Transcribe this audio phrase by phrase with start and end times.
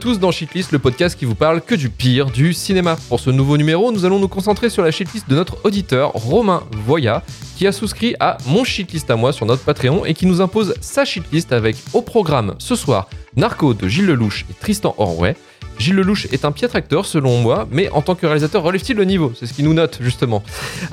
[0.00, 2.96] Tous dans Shitlist, le podcast qui vous parle que du pire du cinéma.
[3.10, 6.62] Pour ce nouveau numéro, nous allons nous concentrer sur la shitlist de notre auditeur Romain
[6.86, 7.22] Voya,
[7.58, 10.74] qui a souscrit à mon shitlist à moi sur notre Patreon et qui nous impose
[10.80, 15.36] sa shitlist avec au programme ce soir Narco de Gilles Lelouch et Tristan Orway.
[15.78, 19.04] Gilles Lelouch est un piètre acteur selon moi, mais en tant que réalisateur relève-t-il le
[19.04, 19.32] niveau?
[19.38, 20.42] C'est ce qu'il nous note justement.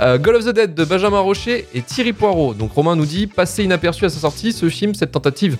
[0.02, 2.54] Euh, Goal of the Dead de Benjamin Rocher et Thierry Poirot.
[2.54, 5.58] Donc Romain nous dit, passé inaperçu à sa sortie, ce film, cette tentative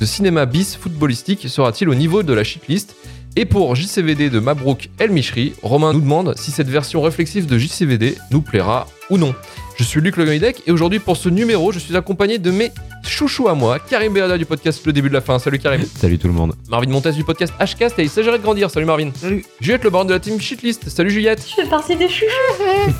[0.00, 2.94] de cinéma bis footballistique sera-t-il au niveau de la shitlist
[3.36, 7.58] Et pour JCVD de Mabrouk El Mishri, Romain nous demande si cette version réflexive de
[7.58, 9.34] JCVD nous plaira ou non.
[9.78, 12.72] Je suis Luc Legoïdec et aujourd'hui pour ce numéro, je suis accompagné de mes
[13.06, 15.38] chouchous à moi, Karim Beada du podcast Le Début de la Fin.
[15.38, 15.84] Salut Karim.
[15.96, 16.54] Salut tout le monde.
[16.68, 18.70] Marvin Montes du podcast Hcast et il s'agirait de grandir.
[18.70, 19.12] Salut Marvin.
[19.14, 19.44] Salut.
[19.60, 20.88] Juliette Le Baron de la team Shitlist.
[20.88, 21.46] Salut Juliette.
[21.48, 22.26] Je fais partie des chouchous.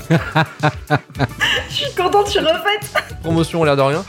[1.69, 2.91] Je suis contente, je suis refaite.
[3.23, 4.05] Promotion, l'air de rien.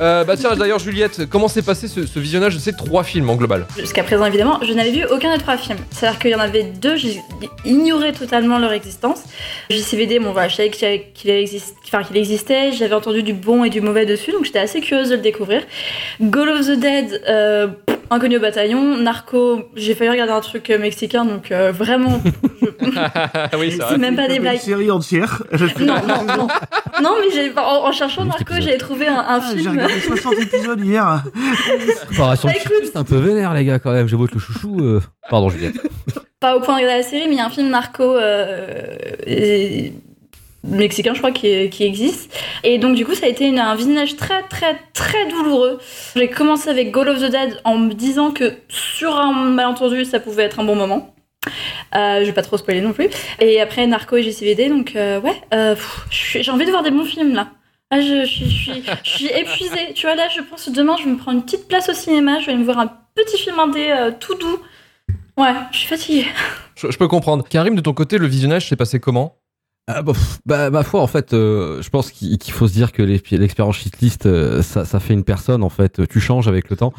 [0.00, 3.30] Euh, bah tiens, d'ailleurs Juliette, comment s'est passé ce, ce visionnage de ces trois films
[3.30, 3.66] en global?
[3.78, 5.78] Jusqu'à présent, évidemment, je n'avais vu aucun des trois films.
[5.90, 7.20] C'est-à-dire qu'il y en avait deux, j'ai
[7.64, 9.22] ignoré totalement leur existence.
[9.70, 11.30] JCVD, bon, voilà, je savais qu'il
[12.00, 15.10] enfin, qu'il existait, j'avais entendu du bon et du mauvais dessus, donc j'étais assez curieuse
[15.10, 15.62] de le découvrir.
[16.20, 18.96] Goal of the Dead, euh, pff, inconnu au bataillon.
[18.96, 22.20] Narco, j'ai failli regarder un truc euh, mexicain, donc euh, vraiment,
[23.58, 24.58] oui, c'est même pas des Une blagues.
[24.58, 25.42] série entière.
[25.80, 26.48] Non, non, non.
[27.02, 29.70] Non, mais j'ai, en, en cherchant Narco, j'avais trouvé un, un Ah, J'ai film.
[29.72, 31.22] regardé 60 épisodes hier.
[32.18, 34.06] Bah, shitlist un peu vénère les gars quand même.
[34.08, 34.76] J'ai beau être le chouchou.
[34.80, 35.76] euh, Pardon Juliette.
[36.40, 38.96] pas au point de regarder la série, mais il y a un film narco euh,
[39.26, 39.92] et-
[40.64, 42.32] mexicain, je crois, qui, qui existe.
[42.64, 45.78] Et donc, du coup, ça a été un visionnage très, très, très douloureux.
[46.16, 50.20] J'ai commencé avec Goal of the Dead en me disant que sur un malentendu, ça
[50.20, 51.14] pouvait être un bon moment.
[51.96, 53.08] Euh, je vais pas trop spoiler non plus.
[53.40, 55.74] Et après Narco et JCVD, donc euh, ouais, euh,
[56.10, 57.48] j'ai envie de voir des bons films là.
[57.92, 59.92] Ah, je, je suis, je, suis, épuisée.
[59.94, 62.38] Tu vois, là, je pense demain, je vais me prendre une petite place au cinéma.
[62.38, 64.60] Je vais me voir un petit film indé euh, tout doux.
[65.36, 66.26] Ouais, je suis fatiguée.
[66.76, 67.44] je peux comprendre.
[67.48, 69.39] Karim, de ton côté, le visionnage s'est passé comment?
[69.92, 70.12] Ah, bah,
[70.46, 73.76] bah, ma foi en fait, euh, je pense qu'il faut se dire que l'ex- l'expérience
[73.76, 76.06] shitlist, euh, ça, fait une personne en fait.
[76.08, 76.92] Tu changes avec le temps.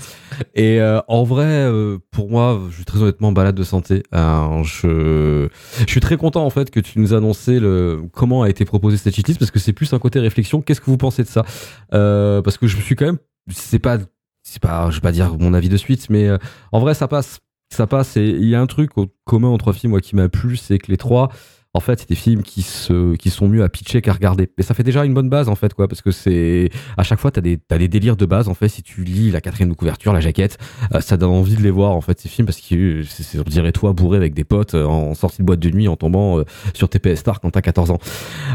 [0.55, 1.69] Et euh, en vrai,
[2.11, 4.03] pour moi, je suis très honnêtement balade de santé.
[4.11, 5.47] Je,
[5.87, 9.15] suis très content en fait que tu nous annonçais le comment a été proposé cette
[9.15, 10.61] shitlist parce que c'est plus un côté réflexion.
[10.61, 11.43] Qu'est-ce que vous pensez de ça?
[11.91, 13.19] Parce que je me suis quand même,
[13.49, 13.99] c'est pas,
[14.43, 16.29] c'est pas, je vais pas dire mon avis de suite, mais
[16.73, 18.17] en vrai, ça passe, ça passe.
[18.17, 18.91] Et il y a un truc
[19.23, 21.29] commun entre films qui m'a plu, c'est que les trois
[21.73, 24.49] en fait, c'est des films qui se, qui sont mieux à pitcher qu'à regarder.
[24.57, 27.19] Mais ça fait déjà une bonne base, en fait, quoi, parce que c'est, à chaque
[27.19, 29.69] fois, t'as des, t'as des délires de base, en fait, si tu lis la quatrième
[29.69, 30.57] de couverture, la jaquette,
[30.93, 33.43] euh, ça donne envie de les voir, en fait, ces films, parce que c'est, on
[33.43, 36.39] dirait toi bourré avec des potes euh, en sortie de boîte de nuit, en tombant
[36.39, 36.43] euh,
[36.73, 37.99] sur TPS Star quand t'as 14 ans.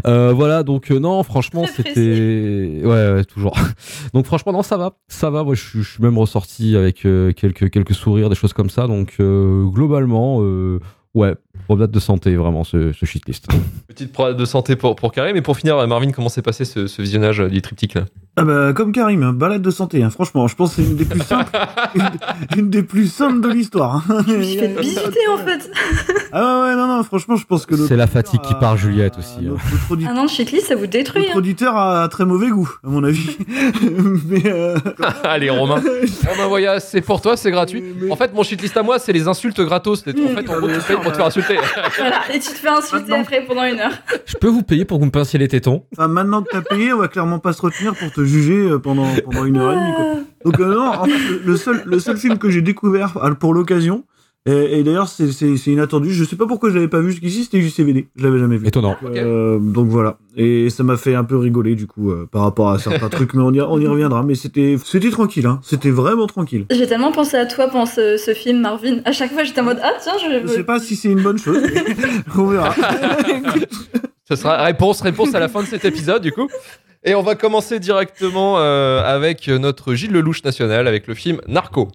[0.06, 3.56] Euh, voilà, donc, euh, non, franchement, c'était, ouais, ouais, toujours.
[4.12, 7.06] donc, franchement, non, ça va, ça va, moi, je, suis- je suis même ressorti avec
[7.06, 10.80] euh, quelques, quelques sourires, des choses comme ça, donc, euh, globalement, euh,
[11.16, 11.34] ouais,
[11.64, 13.46] problème de santé, vraiment, ce, ce shitlist.
[13.88, 15.34] Petite proie de santé pour, pour Karim.
[15.36, 18.02] Et pour finir, euh, Marvin, comment s'est passé ce, ce visionnage euh, du triptyque là
[18.36, 20.02] Ah bah, comme Karim, hein, balade de santé.
[20.02, 20.10] hein.
[20.10, 21.50] Franchement, je pense que c'est une des plus simples,
[21.96, 22.10] une,
[22.58, 24.04] une des plus simples de l'histoire.
[24.08, 24.24] hein.
[24.28, 25.70] Je me suis fait visiter en fait.
[26.32, 29.18] Ah ouais, ouais, non, non, franchement, je pense que C'est la fatigue qui part, Juliette,
[29.18, 29.56] aussi, hein.
[29.90, 31.22] Notre, notre Un an de shitlist, ça vous détruit.
[31.22, 31.38] notre hein.
[31.38, 33.36] auditeur a très mauvais goût, à mon avis.
[34.28, 34.76] Mais, euh,
[35.24, 35.76] Allez, Romain.
[36.28, 37.82] Romain Voya, c'est pour toi, c'est gratuit.
[38.00, 40.00] mais- En fait, mon shitlist à moi, c'est les insultes gratos.
[40.00, 41.56] En fait, payes pour te faire insulter.
[41.98, 43.20] Voilà, et tu te fais insulter Maintenant.
[43.22, 43.92] après pendant une heure.
[44.26, 45.84] Je peux vous payer pour que vous me pinciez les tétons?
[45.96, 48.78] Enfin, maintenant que t'as payé, on va clairement pas se retenir pour te juger euh,
[48.78, 49.94] pendant, pendant une heure et demie.
[49.94, 50.04] Quoi.
[50.44, 51.12] Donc euh, non, en fait,
[51.44, 54.04] le- seul, le seul film que j'ai découvert euh, pour l'occasion,
[54.46, 57.60] et, et d'ailleurs c'est inattendu, je sais pas pourquoi je l'avais pas vu jusqu'ici, c'était
[57.60, 58.66] JCVD, je l'avais jamais vu.
[58.66, 58.96] Étonnant.
[59.04, 62.70] Euh, donc voilà, et ça m'a fait un peu rigoler du coup euh, par rapport
[62.70, 64.22] à certains trucs, mais on y, on y reviendra.
[64.22, 65.60] Mais c'était c'était tranquille, hein.
[65.62, 66.66] c'était vraiment tranquille.
[66.70, 68.98] J'ai tellement pensé à toi pendant ce, ce film, Marvin.
[69.04, 71.22] À chaque fois, j'étais en mode Ah, tiens, je Je sais pas si c'est une
[71.22, 71.84] bonne chose, mais
[72.36, 72.74] on verra.
[74.28, 76.48] Ce sera réponse, réponse à la fin de cet épisode, du coup.
[77.04, 81.88] Et on va commencer directement euh, avec notre Gilles Lelouch national, avec le film Narco.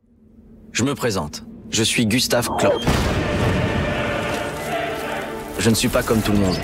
[0.72, 1.44] Je me présente.
[1.72, 2.82] Je suis Gustave Klopp.
[5.58, 6.58] Je ne suis pas comme tout le monde.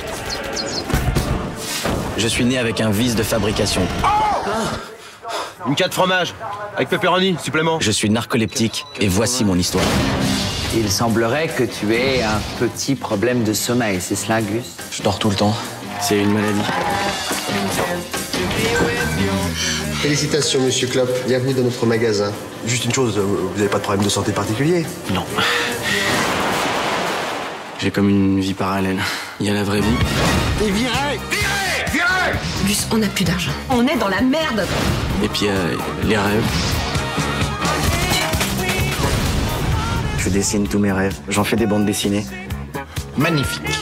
[2.18, 3.82] Je suis né avec un vice de fabrication.
[5.66, 6.34] Une carte fromage,
[6.76, 7.80] avec pepperoni, supplément.
[7.80, 9.86] Je suis narcoleptique et voici mon histoire.
[10.76, 14.76] Il semblerait que tu aies un petit problème de sommeil, c'est cela, Gus?
[14.92, 15.56] Je dors tout le temps.
[16.02, 16.60] C'est une maladie.
[20.08, 21.10] Félicitations, monsieur Klopp.
[21.28, 22.32] Bienvenue dans notre magasin.
[22.66, 24.86] Juste une chose, euh, vous n'avez pas de problème de santé particulier?
[25.14, 25.26] Non.
[27.78, 29.00] J'ai comme une vie parallèle.
[29.42, 29.98] Il y a la vraie vie.
[30.66, 33.52] Et virez Virez Virez Gus, on n'a plus d'argent.
[33.70, 34.66] On est dans la merde.
[35.26, 35.52] Et puis a
[36.06, 36.44] les rêves.
[40.20, 41.18] Je Je dessine tous mes rêves.
[41.28, 42.26] J'en fais des bandes dessinées.
[43.18, 43.78] Magnifique.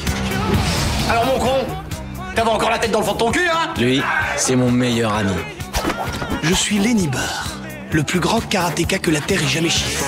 [1.07, 1.65] Alors mon con,
[2.35, 3.75] t'avais encore la tête dans le fond de ton cul, hein?
[3.77, 4.01] Lui,
[4.37, 5.29] c'est mon meilleur ami.
[6.47, 7.55] Je suis Lenny Barr,
[7.91, 10.05] le plus grand karatéka que la Terre ait jamais chiffré.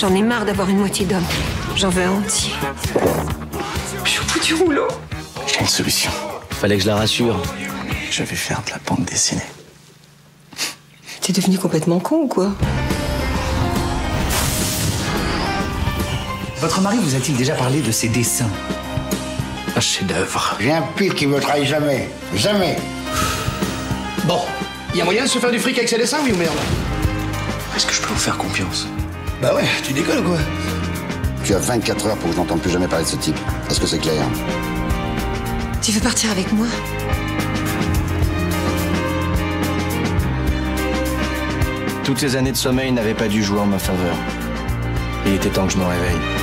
[0.00, 1.24] J'en ai marre d'avoir une moitié d'homme.
[1.76, 2.50] J'en veux un entier.
[4.02, 4.88] Je suis au bout du rouleau.
[5.46, 6.10] J'ai une solution.
[6.50, 7.40] Fallait que je la rassure.
[8.10, 9.46] Je vais faire de la bande dessinée.
[11.20, 12.50] T'es devenu complètement con ou quoi?
[16.60, 18.50] Votre mari vous a-t-il déjà parlé de ses dessins?
[19.76, 20.56] Un chef-d'œuvre.
[20.58, 22.10] J'ai un pire qui me trahit jamais.
[22.34, 22.76] Jamais.
[24.24, 24.40] Bon,
[24.98, 26.56] y a moyen de se faire du fric avec ses dessins, oui ou merde
[27.76, 28.88] Est-ce que je peux vous faire confiance?
[29.40, 30.38] Bah ouais, tu décolles ou quoi?
[31.44, 33.36] Tu as 24 heures pour que je n'entende plus jamais parler de ce type.
[33.70, 34.24] Est-ce que c'est clair?
[35.82, 36.66] Tu veux partir avec moi?
[42.02, 44.16] Toutes ces années de sommeil n'avaient pas dû jouer en ma faveur.
[45.26, 46.37] Il était temps que je me réveille.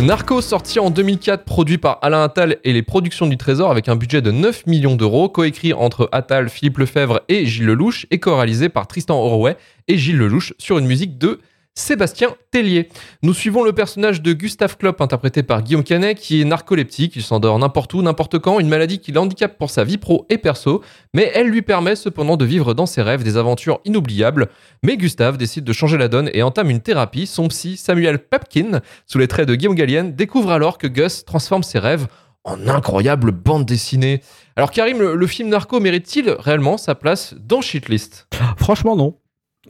[0.00, 3.96] Narcos sorti en 2004, produit par Alain Attal et les productions du Trésor avec un
[3.96, 8.68] budget de 9 millions d'euros, coécrit entre Attal, Philippe Lefebvre et Gilles Lelouch et co-réalisé
[8.68, 9.56] par Tristan Orway
[9.88, 11.40] et Gilles Lelouch sur une musique de
[11.78, 12.88] Sébastien Tellier.
[13.22, 17.22] Nous suivons le personnage de Gustave Klopp, interprété par Guillaume Canet, qui est narcoleptique, il
[17.22, 20.82] s'endort n'importe où, n'importe quand, une maladie qui l'handicape pour sa vie pro et perso,
[21.14, 24.48] mais elle lui permet cependant de vivre dans ses rêves des aventures inoubliables.
[24.82, 27.26] Mais Gustave décide de changer la donne et entame une thérapie.
[27.28, 31.62] Son psy, Samuel Papkin, sous les traits de Guillaume Gallienne, découvre alors que Gus transforme
[31.62, 32.08] ses rêves
[32.42, 34.22] en incroyable bande dessinée.
[34.56, 38.26] Alors Karim, le, le film Narco mérite-t-il réellement sa place dans Shitlist?
[38.56, 39.16] Franchement, non.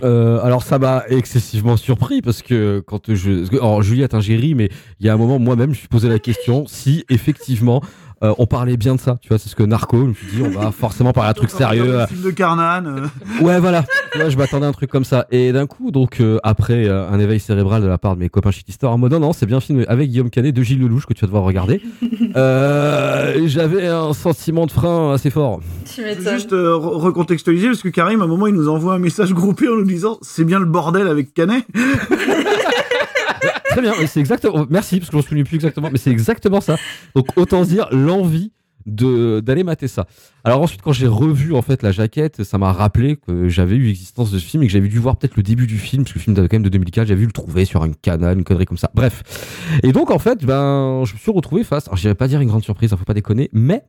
[0.05, 4.21] Euh, alors ça m'a excessivement surpris parce que quand je, alors Juliette, hein,
[4.55, 7.83] mais il y a un moment moi-même je me suis posé la question si effectivement
[8.23, 9.19] euh, on parlait bien de ça.
[9.21, 9.99] Tu vois, c'est ce que Narco.
[10.03, 11.99] Je me suis dit on va forcément parler un truc sérieux.
[12.01, 12.85] Le film de Carnan.
[12.87, 13.07] euh.
[13.45, 13.85] Ouais, voilà.
[14.17, 15.27] Vois, je m'attendais à un truc comme ça.
[15.31, 18.29] Et d'un coup, donc, euh, après euh, un éveil cérébral de la part de mes
[18.29, 21.07] copains chitistas, en mode non, non, c'est bien filmé avec Guillaume Canet de Gilles Lelouch
[21.07, 21.81] que tu vas devoir regarder.
[22.37, 25.61] Euh, J'avais un sentiment de frein assez fort.
[25.87, 28.99] Tu juste euh, re- recontextualiser parce que Karim, à un moment, il nous envoie un
[28.99, 31.65] message groupé en nous disant c'est bien le bordel avec Canet.
[33.79, 34.67] Très bien, c'est exactement.
[34.69, 36.77] Merci, parce que je me souviens plus exactement, mais c'est exactement ça.
[37.15, 38.51] Donc autant dire l'envie
[38.87, 40.07] de d'aller mater ça.
[40.43, 43.85] Alors ensuite, quand j'ai revu en fait la jaquette, ça m'a rappelé que j'avais eu
[43.85, 46.15] l'existence de ce film et que j'avais dû voir peut-être le début du film, parce
[46.15, 48.39] que le film date quand même de 2004, j'avais vu le trouver sur un canal,
[48.39, 48.91] une connerie comme ça.
[48.95, 49.23] Bref.
[49.85, 51.87] Et donc en fait, ben, je me suis retrouvé face.
[51.87, 53.85] Alors, j'irais pas dire une grande surprise, hein, faut pas déconner, mais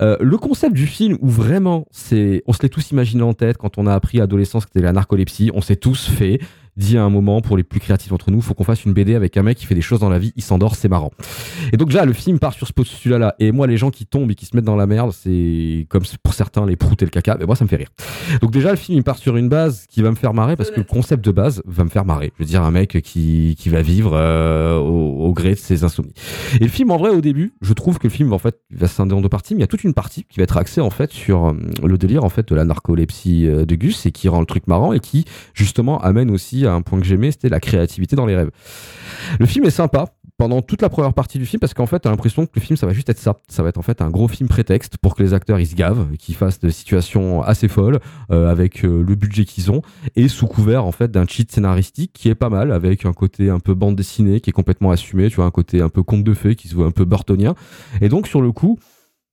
[0.00, 3.56] euh, le concept du film où vraiment c'est, on se l'est tous imaginé en tête
[3.56, 6.40] quand on a appris à l'adolescence que c'était la narcolepsie, on s'est tous fait
[6.78, 9.14] dit à un moment pour les plus créatifs d'entre nous, faut qu'on fasse une BD
[9.14, 11.10] avec un mec qui fait des choses dans la vie, il s'endort, c'est marrant.
[11.72, 13.34] Et donc déjà le film part sur ce postulat-là.
[13.38, 16.04] Et moi les gens qui tombent et qui se mettent dans la merde, c'est comme
[16.22, 17.90] pour certains les proutes et le caca, mais moi ça me fait rire.
[18.40, 20.70] Donc déjà le film il part sur une base qui va me faire marrer parce
[20.70, 22.32] que le concept de base va me faire marrer.
[22.38, 26.14] Je veux dire un mec qui, qui va vivre euh, au, gré de ses insomnies.
[26.60, 28.86] Et le film en vrai au début, je trouve que le film en fait va
[28.86, 30.56] se scinder en deux parties, mais il y a toute une partie qui va être
[30.56, 34.06] axée en fait sur euh, le délire en fait de la narcolepsie euh, de Gus
[34.06, 37.30] et qui rend le truc marrant et qui justement amène aussi un point que j'aimais,
[37.30, 38.50] c'était la créativité dans les rêves.
[39.38, 40.06] Le film est sympa
[40.38, 42.76] pendant toute la première partie du film parce qu'en fait t'as l'impression que le film
[42.76, 45.16] ça va juste être ça ça va être en fait un gros film prétexte pour
[45.16, 47.98] que les acteurs ils se gavent qu'ils fassent des situations assez folles
[48.30, 49.82] euh, avec euh, le budget qu'ils ont
[50.14, 53.50] et sous couvert en fait d'un cheat scénaristique qui est pas mal avec un côté
[53.50, 56.22] un peu bande dessinée qui est complètement assumé tu vois un côté un peu conte
[56.22, 57.56] de fées qui se voit un peu burtonien
[58.00, 58.78] et donc sur le coup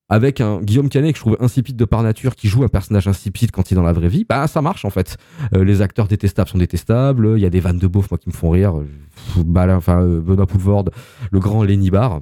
[0.09, 3.07] avec un Guillaume Canet que je trouve insipide de par nature qui joue un personnage
[3.07, 5.17] insipide quand il est dans la vraie vie bah ça marche en fait.
[5.55, 7.33] Euh, les acteurs détestables sont détestables.
[7.37, 8.73] Il y a des vannes de beauf moi qui me font rire.
[8.75, 10.85] Pff, bah, là, enfin euh, Benoît Poulvord
[11.31, 12.19] le grand Lenny Barr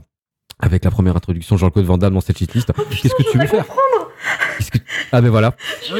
[0.60, 2.72] avec la première introduction de Jean-Claude Van Damme dans cette shitlist.
[3.02, 3.66] Qu'est-ce que tu veux faire
[4.72, 4.78] que-
[5.12, 5.54] ah ben voilà.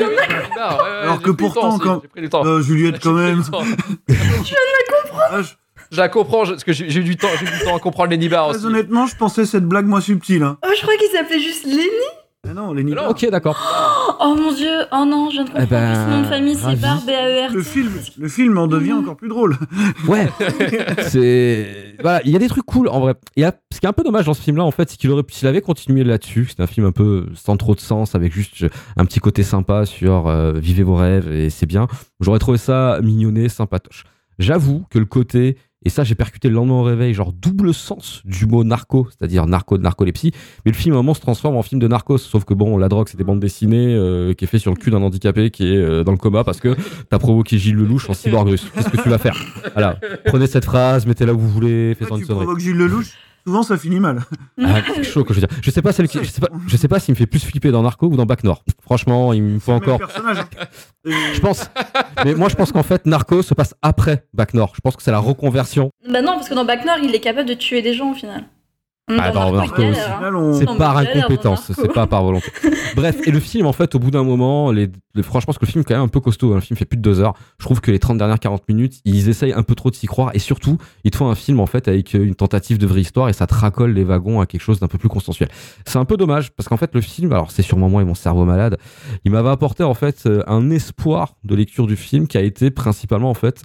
[1.04, 2.02] Alors que pourtant, quand
[2.46, 3.44] Euh, Juliette, quand même.
[4.08, 4.54] Je
[5.34, 5.44] la
[6.10, 8.30] comprends, je- parce que j'ai eu du temps, j'ai eu du temps à comprendre Lenny
[8.30, 8.60] Barr aussi.
[8.60, 10.44] Très honnêtement, je pensais cette blague moins subtile.
[10.44, 10.58] Hein.
[10.66, 11.88] Oh, je crois qu'il s'appelait juste Lenny.
[12.46, 13.10] Ah non, Lenny Barr.
[13.12, 13.58] ok d'accord
[14.20, 15.68] Oh mon dieu, oh non, je viens de comprendre.
[15.68, 16.82] Eh ben, Son nom de famille, c'est ravi.
[16.82, 17.54] Barr, B-A-E-R.
[17.54, 19.56] Le film, le film en devient encore plus drôle.
[20.08, 20.28] Ouais,
[21.08, 23.16] c'est voilà, il y a des trucs cool en vrai.
[23.36, 24.98] Il y a ce qui est un peu dommage dans ce film-là en fait, c'est
[24.98, 26.48] qu'il aurait pu s'il avait continué là-dessus.
[26.50, 28.66] C'est un film un peu sans trop de sens, avec juste
[28.98, 31.88] un petit côté sympa sur euh, vivez vos rêves et c'est bien.
[32.20, 34.04] J'aurais trouvé ça mignonné, sympatoche.
[34.40, 38.22] J'avoue que le côté et ça j'ai percuté le lendemain au réveil, genre double sens
[38.26, 40.32] du mot narco, c'est-à-dire narco de narcolepsie.
[40.66, 42.78] Mais le film à un moment se transforme en film de narcos, sauf que bon,
[42.78, 45.50] la drogue c'est des bandes dessinées euh, qui est fait sur le cul d'un handicapé
[45.50, 46.76] qui est euh, dans le coma parce que
[47.10, 48.68] t'as provoqué Gilles Lelouch en cyborg russe.
[48.74, 49.38] Qu'est-ce que tu vas faire?
[49.74, 53.14] Voilà, prenez cette phrase, mettez-la où vous voulez, faites-en une Tu provoques Gilles Lelouch?
[53.46, 54.24] Souvent ça finit mal.
[54.62, 55.58] Ah, c'est chaud que je veux dire.
[55.62, 57.40] Je sais pas celle qui, je sais pas, je sais pas s'il me fait plus
[57.40, 58.64] flipper dans Narco ou dans Bac Nord.
[58.82, 60.08] Franchement, il me faut C'est le même encore.
[60.08, 60.38] personnage.
[60.40, 60.66] hein.
[61.34, 61.70] Je pense.
[62.24, 64.72] Mais moi, je pense qu'en fait, Narco se passe après Bac Nord.
[64.76, 65.90] Je pense que c'est la reconversion.
[66.10, 68.16] Bah non, parce que dans Bac Nord, il est capable de tuer des gens au
[68.16, 68.46] final.
[69.10, 70.00] Ah, dans Narco aussi.
[70.00, 70.32] hein.
[70.34, 72.48] On- C'est par incompétence, c'est pas par volonté.
[72.96, 75.66] Bref, et le film, en fait, au bout d'un moment, les, les- franchement, parce que
[75.66, 76.56] le film est quand même un peu costaud, hein.
[76.56, 77.34] le film fait plus de deux heures.
[77.60, 80.08] Je trouve que les 30 dernières 40 minutes, ils essayent un peu trop de s'y
[80.08, 83.02] croire, et surtout, ils te font un film, en fait, avec une tentative de vraie
[83.02, 85.50] histoire, et ça te racole les wagons à quelque chose d'un peu plus consensuel.
[85.86, 88.16] C'est un peu dommage, parce qu'en fait, le film, alors c'est sûrement moi et mon
[88.16, 88.78] cerveau malade,
[89.26, 92.72] il m'avait apporté, en fait, euh, un espoir de lecture du film qui a été
[92.72, 93.62] principalement, en fait,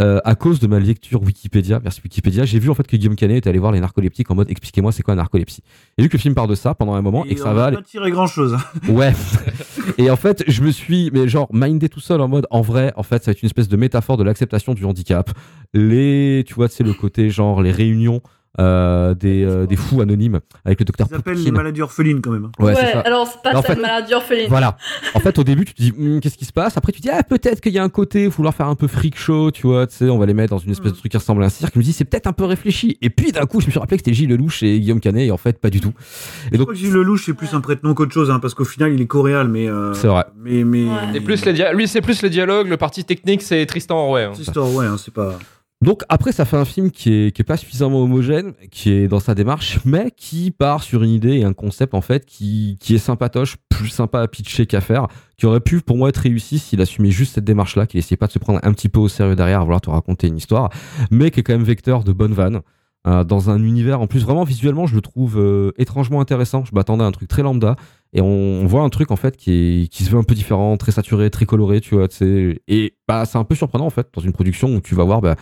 [0.00, 3.16] euh, à cause de ma lecture Wikipédia, merci Wikipédia, j'ai vu, en fait, que Guillaume
[3.16, 5.62] Canet était allé voir les narcoleptiques en mode, expliquez-moi c'est quoi un narcolepsie?
[5.96, 7.52] Et vu que le film part de ça pendant un moment, et, Et que ça
[7.52, 7.76] va aller.
[7.76, 8.56] pas tiré grand chose.
[8.88, 9.12] Ouais.
[9.98, 12.92] et en fait, je me suis, mais genre, mindé tout seul en mode, en vrai,
[12.96, 15.30] en fait, ça va être une espèce de métaphore de l'acceptation du handicap.
[15.74, 18.20] Les, tu vois, c'est le côté genre les réunions
[18.60, 22.30] euh, des, euh, des fous anonymes avec le docteur Ils appellent les maladies orphelines quand
[22.30, 22.46] même.
[22.46, 22.50] hein.
[22.58, 23.00] Ouais, Ouais, c'est ça.
[23.00, 24.48] alors c'est pas En ça, fait- maladie orpheline.
[24.48, 24.76] Voilà.
[25.14, 26.76] En fait, au début, tu te dis, Hum, qu'est-ce qui se passe?
[26.76, 28.86] Après, tu te dis, ah, peut-être qu'il y a un côté, vouloir faire un peu
[28.86, 31.10] freak show, tu vois, tu sais, on va les mettre dans une espèce de truc
[31.10, 31.72] qui ressemble à un cirque.
[31.74, 32.98] Je me dis, c'est peut-être un peu réfléchi.
[33.02, 35.26] Et puis, d'un coup, je me suis rappelé que c'était Gilles Lelouch et Guillaume Canet,
[35.28, 35.88] et en fait, pas du tout.
[35.88, 38.54] Et Je donc, crois que Gilles Lelouch c'est plus un prête-nom qu'autre chose, hein, parce
[38.54, 39.68] qu'au final il est coréal, mais.
[39.68, 40.24] euh, c'est vrai.
[40.42, 40.84] Mais mais.
[40.84, 41.16] Ouais.
[41.16, 44.28] Et plus les dia- lui, c'est plus les dialogues, le parti technique, c'est Tristan ouais.
[44.34, 45.38] C'est histoire, ouais, hein, c'est pas.
[45.80, 49.06] Donc après, ça fait un film qui est, qui est pas suffisamment homogène, qui est
[49.06, 52.78] dans sa démarche, mais qui part sur une idée et un concept en fait qui,
[52.80, 55.06] qui est sympatoche, plus sympa à pitcher qu'à faire,
[55.36, 58.26] qui aurait pu pour moi être réussi s'il assumait juste cette démarche-là, qu'il essayait pas
[58.26, 60.70] de se prendre un petit peu au sérieux derrière, à vouloir te raconter une histoire,
[61.12, 62.60] mais qui est quand même vecteur de bonnes vannes.
[63.06, 66.74] euh, dans un univers en plus vraiment visuellement je le trouve euh, étrangement intéressant je
[66.74, 67.76] m'attendais à un truc très lambda
[68.12, 70.90] et on, voit un truc en fait qui, qui se veut un peu différent très
[70.90, 74.32] saturé très coloré tu vois et bah c'est un peu surprenant en fait dans une
[74.32, 75.36] production où tu vas voir bah,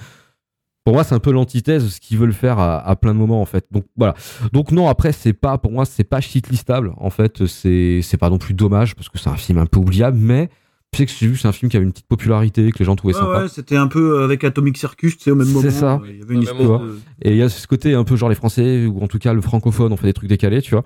[0.86, 3.18] pour moi, c'est un peu l'antithèse de ce qu'ils veulent faire à, à plein de
[3.18, 3.66] moments, en fait.
[3.72, 4.14] Donc voilà.
[4.52, 6.92] Donc non, après, c'est pas, pour moi, c'est pas shitlistable.
[6.96, 9.80] En fait, c'est, c'est pas non plus dommage parce que c'est un film un peu
[9.80, 10.48] oubliable, mais
[10.92, 12.94] tu sais que vu, c'est un film qui avait une petite popularité, que les gens
[12.94, 13.42] trouvaient Ouais, sympa.
[13.42, 15.60] ouais, c'était un peu avec Atomic Circus, tu sais, au même moment.
[15.60, 16.00] C'est ça.
[16.08, 16.80] Il y avait une histoire.
[16.80, 19.18] de- Et il y a ce côté un peu genre les Français, ou en tout
[19.18, 20.84] cas le francophone, on fait des trucs décalés, tu vois.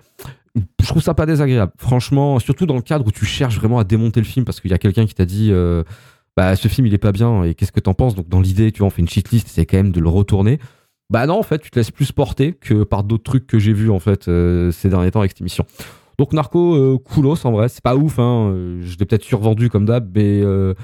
[0.83, 1.73] Je trouve ça pas désagréable.
[1.77, 4.71] Franchement, surtout dans le cadre où tu cherches vraiment à démonter le film parce qu'il
[4.71, 5.85] y a quelqu'un qui t'a dit, euh,
[6.37, 8.15] bah, ce film il est pas bien et qu'est-ce que t'en penses?
[8.15, 10.59] Donc dans l'idée, tu vois, on fait une cheatlist, c'est quand même de le retourner.
[11.11, 13.73] Bah non, en fait, tu te laisses plus porter que par d'autres trucs que j'ai
[13.73, 15.67] vus en fait euh, ces derniers temps avec cette émission.
[16.19, 18.51] Donc Narco, euh, coolos en vrai, c'est pas ouf, hein.
[18.53, 20.75] euh, Je l'ai peut-être survendu comme d'hab, mais euh,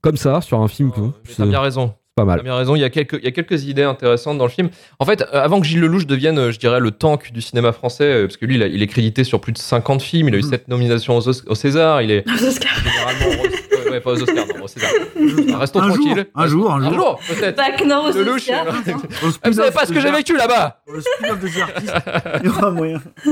[0.00, 1.94] comme ça, sur un film, que- Mais c'est T'as bien raison.
[2.16, 2.42] pas mal.
[2.42, 4.70] bien raison, il y, a quelques, il y a quelques idées intéressantes dans le film.
[4.98, 8.36] En fait, avant que Gilles Lelouch devienne, je dirais, le tank du cinéma français, parce
[8.36, 10.42] que lui, il, a- il est crédité sur plus de 50 films, il a eu
[10.42, 10.48] Mhm.
[10.50, 12.78] 7 nominations aux, César, il est Aux Oscars.
[12.82, 13.42] généralement...
[13.98, 14.90] ouais, pas aux Oscars, non, au César.
[15.60, 16.26] Restons Un jour, tranquilles.
[16.34, 16.94] un jour, un Un jour.
[16.94, 17.56] jour, peut-être.
[17.56, 18.66] Bac Nord aux Lelouch, Oscars.
[18.68, 18.92] Ah,
[19.48, 21.94] Vous savez pas ce que j'ai The- vécu là-bas au spin-off de The Artist,
[22.42, 23.02] il y aura moyen.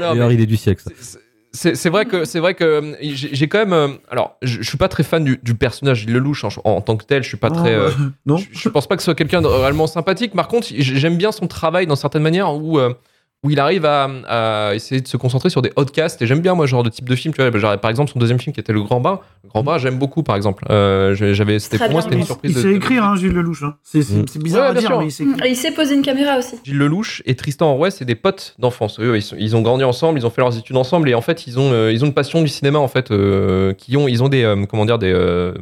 [0.00, 0.82] Meilleure idée du siècle.
[0.84, 0.90] ça.
[1.00, 1.18] c'est-
[1.56, 4.68] C'est c'est vrai que c'est vrai que euh, j'ai quand même euh, alors je, je
[4.68, 7.36] suis pas très fan du, du personnage Lelouch en, en tant que tel je suis
[7.36, 7.90] pas Oh, très euh,
[8.26, 8.38] non.
[8.38, 10.32] je, je pense pas que ce soit quelqu'un de réellement sympathique.
[10.34, 12.92] Par contre, j'aime bien son travail dans certaines manières où, euh,
[13.44, 16.20] où il arrive à, à essayer de se concentrer sur des podcasts.
[16.22, 17.32] Et j'aime bien, moi, ce genre de type de film.
[17.34, 19.20] Tu vois, genre, par exemple, son deuxième film qui était Le Grand Bain.
[19.44, 20.64] Le Grand Bain, j'aime beaucoup, par exemple.
[20.70, 22.52] Euh, j'avais, c'était pour moi, c'était une surprise.
[22.56, 23.62] il sait de- écrire, hein, Gilles Lelouch.
[23.62, 23.74] hein.
[23.82, 24.24] C'est Mm.
[24.42, 24.98] bizarre Ouais, à dire, sûr.
[24.98, 26.56] mais il sait il sait poser une caméra aussi.
[26.64, 28.98] Gilles Lelouch et Tristan Roy, c'est des potes d'enfance.
[28.98, 31.20] Eux, ils, sont- ils ont grandi ensemble, ils ont fait leurs études ensemble et en
[31.20, 34.08] fait, ils ont, euh, ils ont une passion du cinéma en fait, euh, qui ont,
[34.08, 35.52] ils ont des, euh, comment dire, des, euh,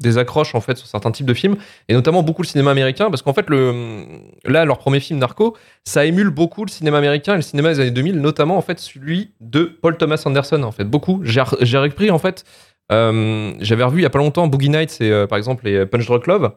[0.00, 1.54] des accroches en fait sur certains types de films
[1.88, 4.02] et notamment beaucoup le cinéma américain parce qu'en fait, le,
[4.44, 7.80] là, leur premier film Narco, ça émule beaucoup le cinéma américain et le cinéma des
[7.80, 11.20] années 2000, notamment en fait celui de Paul Thomas Anderson en fait, beaucoup.
[11.24, 12.44] J'ai, re- j'ai repris en fait,
[12.90, 15.86] euh, j'avais revu il y a pas longtemps Boogie Nights et euh, par exemple les
[15.86, 16.52] Punch Drunk Love.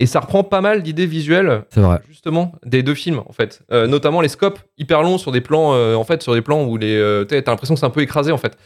[0.00, 1.98] Et ça reprend pas mal d'idées visuelles vrai.
[2.08, 5.74] justement des deux films en fait Euh, notamment les scopes hyper longs sur des plans
[5.74, 8.00] euh, en fait sur des plans où les euh, t'as l'impression que c'est un peu
[8.02, 8.56] écrasé en fait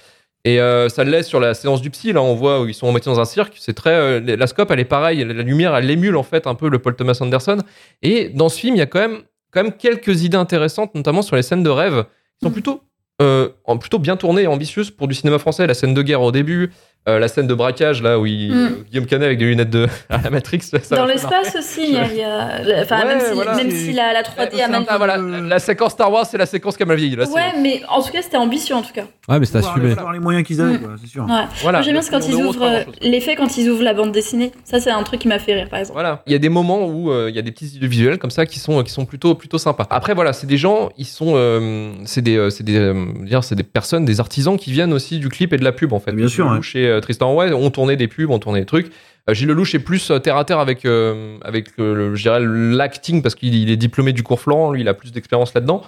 [0.44, 2.74] et euh, ça le laisse sur la séance du psy là on voit où ils
[2.74, 5.42] sont en moitié dans un cirque c'est très euh, la scope elle est pareille la
[5.42, 7.56] lumière elle émule en fait un peu le Paul Thomas Anderson
[8.02, 9.20] et dans ce film il y a quand même
[9.52, 12.04] quand même quelques idées intéressantes notamment sur les scènes de rêve
[12.40, 12.82] qui sont plutôt
[13.20, 15.66] euh, plutôt bien tournées et ambitieuses pour du cinéma français.
[15.66, 16.72] La scène de guerre au début
[17.08, 18.84] euh, la scène de braquage là où il, Mm.
[18.90, 21.96] Guillaume Canet avec des lunettes de à la Matrix ça Dans l'espace aussi, il y
[21.96, 22.06] a.
[22.12, 23.54] il y a- Enfin, Ouais, même si, voilà.
[23.56, 24.84] même C'est- si la, la 3D a mal.
[24.88, 27.16] Ah, voilà, la, la séquence Star Wars, c'est la séquence qui a mal vieilli.
[27.16, 29.02] Là, Ouais, mais en tout cas, c'était ambitieux en tout cas.
[29.28, 29.94] Ouais, mais les, assumé.
[29.94, 30.80] voir les moyens qu'ils avaient, Mm.
[30.82, 31.24] quoi, c'est sûr.
[31.24, 31.44] Ouais.
[31.62, 31.82] Voilà.
[31.82, 34.52] J'aime bien c'est quand ils ouvrent l'effet quand ils ouvrent la bande dessinée.
[34.64, 35.94] Ça, c'est un truc qui m'a fait rire, par exemple.
[35.96, 36.22] Voilà.
[36.26, 38.30] Il y a des moments où euh, il y a des petits idées visuels comme
[38.30, 39.86] ça qui sont, qui sont plutôt, plutôt sympas.
[39.90, 41.32] Après, voilà, c'est des gens, ils sont.
[41.36, 42.92] euh, c'est des, c'est des,
[43.22, 45.92] dire, c'est des personnes, des artisans qui viennent aussi du clip et de la pub,
[45.92, 46.12] en fait.
[46.12, 46.60] Bien sûr,
[46.92, 48.92] et, euh, Tristan, ouais, on tournait des pubs, on tournait des trucs.
[49.30, 52.22] Euh, Gilles Lelouch est plus euh, terre à terre avec, euh, avec euh, le- je
[52.22, 55.54] dirais, l'acting, parce qu'il il est diplômé du cours Florent, lui, il a plus d'expérience
[55.54, 55.82] là-dedans.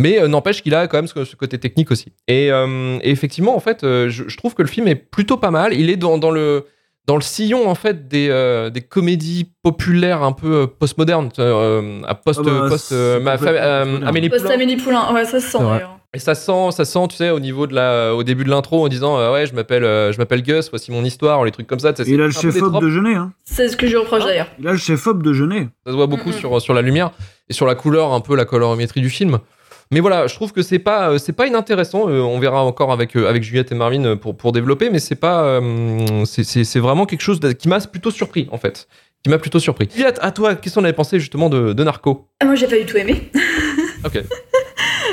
[0.00, 2.12] Mais euh, n'empêche qu'il a quand même ce, ce côté technique aussi.
[2.26, 5.36] Et, euh, et effectivement, en fait, euh, je, je trouve que le film est plutôt
[5.36, 5.72] pas mal.
[5.72, 6.66] Il est dans, dans le
[7.06, 12.14] dans le sillon en fait des, euh, des comédies populaires un peu postmodernes, euh, à
[12.14, 14.00] post, bah, post euh, euh.
[14.06, 14.54] Amélie Post Poulain.
[14.54, 15.58] Amélie Poulain, ouais, ça se sent.
[16.14, 18.84] Et ça sent, ça sent, tu sais, au niveau de la, au début de l'intro,
[18.84, 21.66] en disant euh, ouais, je m'appelle, euh, je m'appelle Gus, voici mon histoire, les trucs
[21.66, 21.92] comme ça.
[21.92, 22.82] tu sais, Et il a le chef-op tropes.
[22.84, 23.14] de Genet.
[23.16, 23.32] Hein.
[23.44, 24.46] C'est ce que je reproche d'ailleurs.
[24.60, 25.68] Il a le chef-op de Genet.
[25.84, 27.10] Ça se voit beaucoup sur, sur la lumière
[27.48, 29.38] et sur la couleur, un peu la colorimétrie du film.
[29.90, 32.08] Mais voilà, je trouve que c'est pas, euh, c'est pas inintéressant.
[32.08, 34.98] Euh, on verra encore avec, euh, avec Juliette et Marvin euh, pour, pour développer, mais
[35.00, 38.86] c'est pas, euh, c'est- vraiment quelque chose qui m'a plutôt surpris en fait.
[39.24, 39.88] Qui m'a plutôt surpris.
[39.94, 42.28] Juliette, à toi, qu'est-ce qu'on avait pensé justement de, de Narco?
[42.40, 43.30] Ah, Moi, j'ai pas du tout aimé.
[44.04, 44.22] Ok.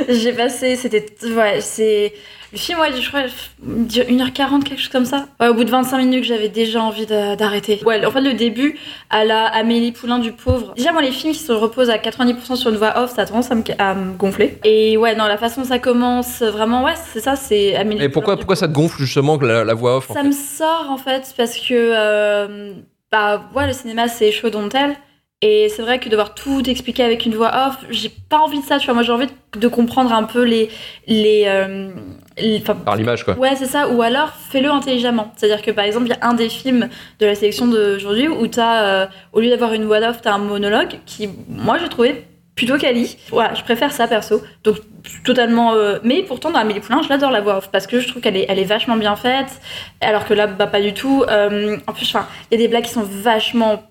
[0.09, 1.05] J'ai passé, c'était.
[1.35, 2.13] Ouais, c'est.
[2.53, 3.21] Le film, ouais, je crois,
[3.61, 5.27] dure 1h40, quelque chose comme ça.
[5.39, 7.79] Ouais, au bout de 25 minutes, j'avais déjà envie d'arrêter.
[7.85, 8.77] Ouais, en fait, le début,
[9.09, 10.73] à la Amélie Poulain du pauvre.
[10.75, 13.25] Déjà, moi, les films qui se reposent à 90% sur une voix off, ça a
[13.25, 14.59] tendance à me, à me gonfler.
[14.65, 18.09] Et ouais, non, la façon dont ça commence, vraiment, ouais, c'est ça, c'est Amélie Et
[18.09, 20.97] pourquoi, pourquoi ça te gonfle justement que la, la voix off ça me sort en
[20.97, 22.73] fait parce que euh,
[23.11, 24.95] bah ouais le cinéma c'est chaud dont tel
[25.41, 28.65] et c'est vrai que devoir tout expliquer avec une voix off j'ai pas envie de
[28.65, 30.69] ça tu vois moi j'ai envie de, de comprendre un peu les
[31.07, 31.89] les, euh,
[32.37, 33.35] les- Par l'image quoi.
[33.37, 33.89] Ouais, c'est ça.
[33.89, 35.31] Ou alors, fais-le intelligemment.
[35.35, 36.87] C'est-à-dire que, par exemple, il y a un des films
[37.19, 40.37] de la sélection d'aujourd'hui où t'as, euh, au lieu d'avoir une voix off, t'as un
[40.37, 42.25] monologue qui, moi, j'ai trouvé
[42.55, 43.17] plutôt quali.
[43.29, 44.41] Voilà, je préfère ça, perso.
[44.63, 44.77] Donc,
[45.25, 45.73] totalement...
[45.73, 48.21] euh, Mais pourtant, dans Amélie Poulain, je l'adore, la voix off, parce que je trouve
[48.21, 49.59] qu'elle est, elle est vachement bien faite,
[49.99, 51.23] alors que là, bah, pas du tout.
[51.27, 53.83] Euh, en plus, enfin, il y a des blagues qui sont vachement...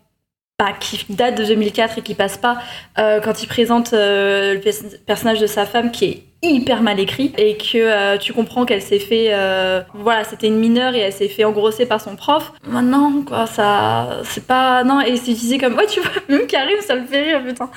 [0.60, 2.58] Bah, qui datent de 2004 et qui passent pas
[2.98, 4.74] euh, quand il présente euh, le pers-
[5.06, 8.82] personnage de sa femme qui est hyper mal écrit et que euh, tu comprends qu'elle
[8.82, 12.52] s'est fait euh, voilà c'était une mineure et elle s'est fait engrosser par son prof
[12.68, 16.78] maintenant quoi ça c'est pas non et c'est utilisé comme ouais tu vois même Karim
[16.86, 17.70] ça le fait rire putain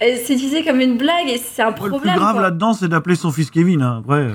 [0.00, 2.42] et c'est utilisé comme une blague et c'est un Le problème plus grave quoi.
[2.42, 3.82] là-dedans, c'est d'appeler son fils Kevin.
[3.82, 4.02] hein.
[4.02, 4.26] Après,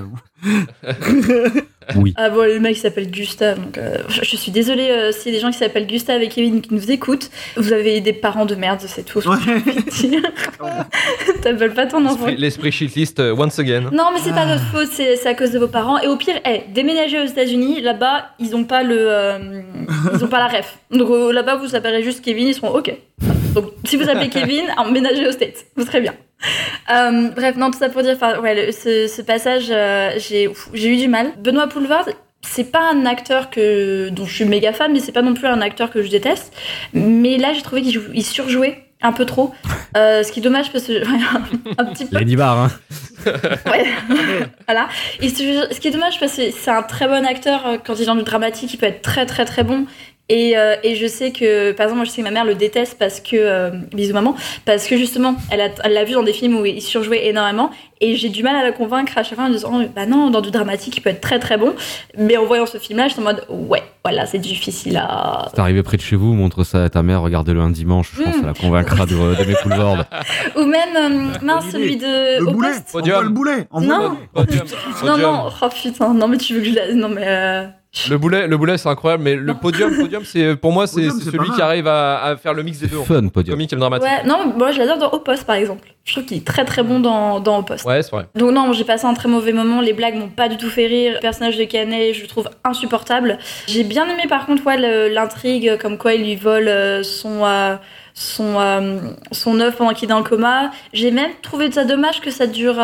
[1.96, 2.12] Oui.
[2.16, 5.38] Ah bon, le mec s'appelle Gustave, donc euh, je suis désolée euh, s'il y a
[5.38, 7.30] des gens qui s'appellent Gustave et Kevin qui nous écoutent.
[7.56, 9.20] Vous avez des parents de merde, c'est tout.
[9.20, 10.20] ce dire.
[11.42, 12.26] T'appelles pas ton enfant.
[12.36, 13.90] L'esprit- shitlist euh, once again.
[13.92, 15.98] Non, mais c'est pas votre faute, c'est à cause de vos parents.
[16.00, 19.38] Et au pire, eh, déménager aux États-Unis, là-bas, ils ont pas le, euh,
[20.14, 20.78] ils ont pas la ref.
[20.90, 22.92] Donc euh, là-bas, vous s'appellerez juste Kevin, ils seront ok.
[23.56, 26.14] Donc si vous appelez Kevin, emménagez aux States, vous serez bien.
[26.92, 30.44] Euh, bref, non, tout ça pour dire, enfin, ouais, le- ce, ce passage, euh, j'ai
[30.74, 31.32] eu du mal.
[31.38, 32.06] Benoît Poulvard,
[32.42, 35.46] c'est pas un acteur que dont je suis méga fan, mais c'est pas non plus
[35.46, 36.52] un acteur que je déteste.
[36.92, 39.52] Mais là, j'ai trouvé qu'il surjouait un peu trop,
[39.96, 41.02] Euh, ce qui est dommage parce que
[41.78, 42.18] un petit peu.
[42.18, 42.70] Lady Bar, hein.
[43.66, 43.84] Ouais.
[44.68, 44.88] voilà.
[45.20, 48.02] Et ce, ce qui est dommage parce que c'est un très bon acteur quand il
[48.02, 49.86] est dans du dramatique, il peut être très très très bon.
[50.28, 52.56] Et, euh, et je sais que, par exemple, moi je sais que ma mère le
[52.56, 54.34] déteste parce que, euh, bisous maman,
[54.64, 58.28] parce que justement, elle l'a vu dans des films où il surjouait énormément et j'ai
[58.28, 60.50] du mal à la convaincre à chaque fois en disant, oh, bah non, dans du
[60.50, 61.74] dramatique il peut être très très bon.
[62.18, 65.46] Mais en voyant ce film-là, j'étais en mode, ouais, voilà, c'est difficile à.
[65.54, 68.22] C'est arrivé près de chez vous, montre ça à ta mère, regardez-le un dimanche, je
[68.24, 70.06] pense que ça la convaincra de- d'aimer Boulevard.
[70.56, 72.40] Ou même, euh, mince, celui de.
[72.40, 73.06] le Au boulet, poste.
[73.06, 73.68] le boulet.
[73.70, 74.18] envoie Non.
[75.04, 76.92] Non, non, oh putain, non, mais tu veux que je la.
[76.94, 77.68] Non, mais.
[78.10, 81.50] Le boulet, le boulet c'est incroyable, mais le podium, podium c'est pour moi c'est celui
[81.50, 82.98] qui arrive à, à faire le mix des deux.
[82.98, 83.56] Fun, podium.
[83.56, 84.06] Comique et le dramatique.
[84.06, 85.88] Ouais, non, moi je l'adore dans Au Poste par exemple.
[86.04, 87.84] Je trouve qu'il est très très bon dans, dans Au Poste.
[87.84, 88.26] Ouais, c'est vrai.
[88.34, 90.86] Donc non, j'ai passé un très mauvais moment, les blagues m'ont pas du tout fait
[90.86, 93.38] rire, le personnage de Canet je le trouve insupportable.
[93.66, 97.76] J'ai bien aimé par contre ouais, l'intrigue, comme quoi il lui vole euh, son, euh,
[98.14, 98.98] son, euh,
[99.32, 100.70] son œuf pendant qu'il est dans le coma.
[100.92, 102.76] J'ai même trouvé ça dommage que ça dure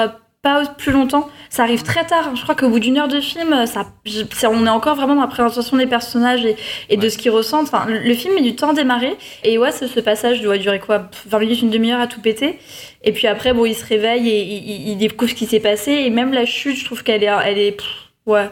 [0.42, 1.28] pas plus longtemps.
[1.50, 4.48] Ça arrive très tard, je crois qu'au bout d'une heure de film, ça, je- c'est-
[4.48, 6.57] on est encore vraiment dans la présentation des personnages et,
[6.88, 7.68] et de ce qu'ils ressentent.
[7.72, 9.16] Enfin, le film met du temps à démarrer.
[9.44, 11.09] Et ouais, ce, ce passage doit durer quoi?
[11.26, 12.59] 20 minutes, une demi-heure à tout péter.
[13.05, 15.61] Et puis après, bon, il se réveille et il, il- il découvre ce qui s'est
[15.61, 15.92] passé.
[15.92, 17.87] Et même la chute, je trouve qu'elle est, elle est, pff,
[18.26, 18.48] ouais.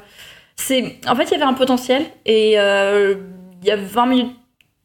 [0.56, 3.14] C'est, en fait, il y avait un potentiel et euh,
[3.62, 4.36] il y a 20 minutes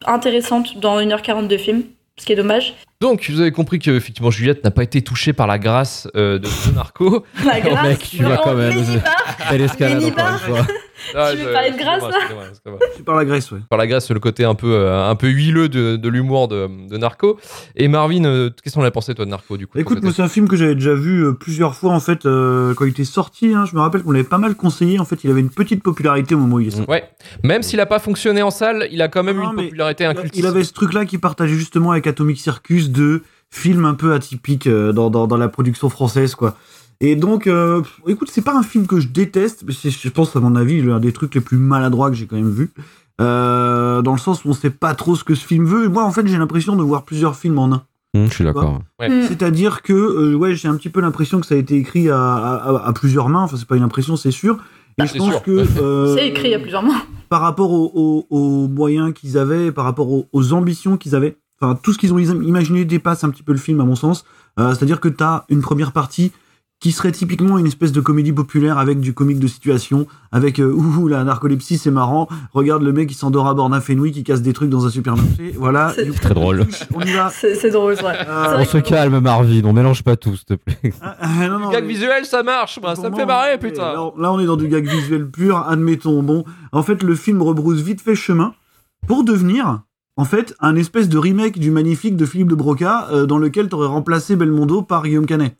[0.07, 1.83] intéressantes dans 1h40 de film,
[2.17, 2.73] ce qui est dommage.
[3.01, 6.39] Donc vous avez compris que effectivement Juliette n'a pas été touchée par la grâce euh,
[6.39, 7.25] de ce narco.
[7.45, 8.73] La Oh, grâce, mec, tu vas quand même.
[8.73, 10.39] Minibar.
[10.45, 10.67] Minibar.
[11.13, 12.79] Ah, Tu veux je- parler de grâce, là excusez-moi, excusez-moi.
[12.95, 13.59] C'est par la Grèce, ouais.
[13.69, 16.67] Par la grâce, le côté un peu euh, un peu huileux de, de l'humour de,
[16.89, 17.37] de Narco.
[17.75, 20.21] Et Marvin, euh, qu'est-ce qu'on a pensé toi de Narco du coup Écoute, moi, c'est
[20.21, 23.03] un film que j'avais déjà vu euh, plusieurs fois en fait euh, quand il était
[23.03, 23.53] sorti.
[23.53, 23.65] hein.
[23.69, 24.99] je me rappelle qu'on l'avait pas mal conseillé.
[24.99, 26.85] En fait, il avait une petite popularité au moment où il est sorti.
[26.85, 27.09] cette- Ouais.
[27.43, 30.35] Même s'il a pas fonctionné en salle, il a quand même Non, une popularité inculte.
[30.37, 34.67] Il avait ce truc-là qui partageait justement avec Atomic Circus de films un peu atypiques
[34.67, 36.55] euh, dans, dans, dans la production française, quoi.
[37.01, 40.35] Et donc, euh, écoute, c'est pas un film que je déteste, mais c'est, je pense,
[40.35, 42.71] à mon avis, l'un des trucs les plus maladroits que j'ai quand même vu.
[43.21, 45.85] Euh, dans le sens où on sait pas trop ce que ce film veut.
[45.85, 47.83] Et moi, en fait, j'ai l'impression de voir plusieurs films en un.
[48.15, 48.79] Hum, je suis d'accord.
[48.99, 49.09] Ouais.
[49.09, 49.27] Mm.
[49.27, 52.17] C'est-à-dire que, euh, ouais, j'ai un petit peu l'impression que ça a été écrit à,
[52.21, 53.43] à- à plusieurs mains.
[53.43, 54.55] Enfin, c'est pas une impression, c'est sûr.
[54.97, 55.43] Et Bah, je c'est pense sûr.
[55.43, 57.01] que euh, C'est écrit à plusieurs mois.
[57.29, 61.35] par rapport aux, aux- aux moyens qu'ils avaient, par rapport aux, aux ambitions qu'ils avaient,
[61.59, 63.95] enfin tout ce qu'ils ont im- imaginé dépasse un petit peu le film à mon
[63.95, 64.23] sens.
[64.59, 66.31] Euh, C'est-à-dire que tu as une première partie
[66.81, 70.71] qui serait typiquement une espèce de comédie populaire avec du comique de situation, avec euh,
[70.71, 74.23] ouh la narcolepsie c'est marrant, regarde le mec qui s'endort à bord d'un Fenwick qui
[74.23, 75.93] casse des trucs dans un supermarché, voilà.
[75.95, 76.65] C'est très drôle.
[76.93, 77.29] On y va.
[77.31, 78.03] C'est drôle, ouais.
[78.27, 80.77] Euh, C'est On se calme, Marvin, on mélange pas tout, s'il te plaît.
[81.01, 83.93] ah, ah, non, non, Gag mais- visuel, ça marche, ça me fait marrer, putain.
[83.93, 86.21] Là, là, on est dans du gag visuel pur, admettons.
[86.23, 88.53] Bon, en fait, le film rebrousse vite fait chemin
[89.07, 89.81] pour devenir,
[90.17, 93.69] en fait, un espèce de remake du magnifique de Philippe de Broca, euh, dans lequel
[93.69, 95.55] t'aurais remplacé Belmondo par Guillaume Canet.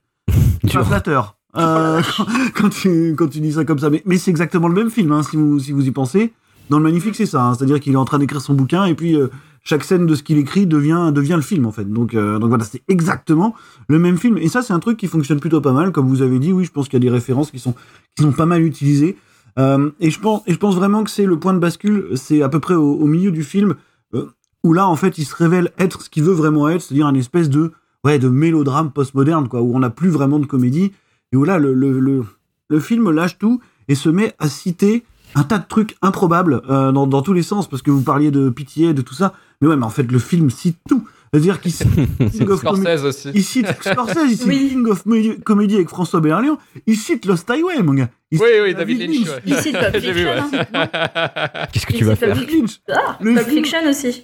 [0.72, 1.36] Pas flatteur.
[1.58, 3.90] Euh, quand, quand tu, quand tu dis ça comme ça.
[3.90, 6.34] Mais, mais c'est exactement le même film, hein, si, vous, si vous y pensez.
[6.70, 7.44] Dans le magnifique, c'est ça.
[7.44, 7.54] hein.
[7.54, 9.28] C'est-à-dire qu'il est en train d'écrire son bouquin et puis euh,
[9.64, 11.86] chaque scène de ce qu'il écrit devient, devient le film, en fait.
[11.86, 13.56] Donc, euh, donc voilà, c'est exactement
[13.88, 14.38] le même film.
[14.38, 15.92] Et ça, c'est un truc qui fonctionne plutôt pas mal.
[15.92, 17.74] Comme vous avez dit, oui, je pense qu'il y a des références qui sont,
[18.16, 19.16] qui sont pas mal utilisées.
[19.58, 22.10] Euh, et, je pense, et je pense vraiment que c'est le point de bascule.
[22.16, 23.76] C'est à peu près au, au milieu du film
[24.14, 24.26] euh,
[24.64, 27.16] où là, en fait, il se révèle être ce qu'il veut vraiment être, c'est-à-dire une
[27.16, 27.72] espèce de,
[28.06, 30.94] ouais, de mélodrame postmoderne, quoi, où on n'a plus vraiment de comédie.
[31.34, 32.24] Et où là, le, le, le,
[32.70, 36.92] le film lâche tout et se met à citer un tas de trucs improbables euh,
[36.94, 39.34] dans, dans tous les sens, parce que vous parliez de pitié, de tout ça.
[39.60, 41.06] Mais ouais, mais en fait, le film cite tout.
[41.34, 41.90] C'est-à-dire qu'il cite
[42.32, 43.32] King of Comedy- Scorsese aussi.
[43.36, 44.70] il cite Scorsese, il cite Oui.
[44.70, 45.04] King of
[45.44, 48.10] Comedy- avec François Berliand, il cite Lost Highway, mon gars.
[48.32, 49.28] Il Oui, oui, David Lynch.
[49.28, 49.42] ouais.
[49.46, 50.24] Il cite Pulp Fiction.
[50.30, 50.40] ouais.
[50.74, 51.68] hein.
[51.74, 52.80] Qu'est-ce que Il tu vas faire Lynch.
[52.90, 54.24] Ah, Le Pulp Fiction aussi.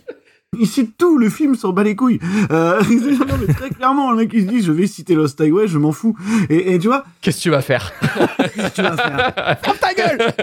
[0.60, 2.20] Il cite tout, le film s'en bat les couilles.
[2.52, 5.70] Euh, non, mais très clairement, le mec il se dit, je vais citer Lost Highway,
[5.70, 6.18] je m'en fous.
[6.50, 7.94] Et, et tu vois, Qu'est-ce que tu vas faire
[8.38, 10.34] qu'est-ce que tu vas faire Ferme ta gueule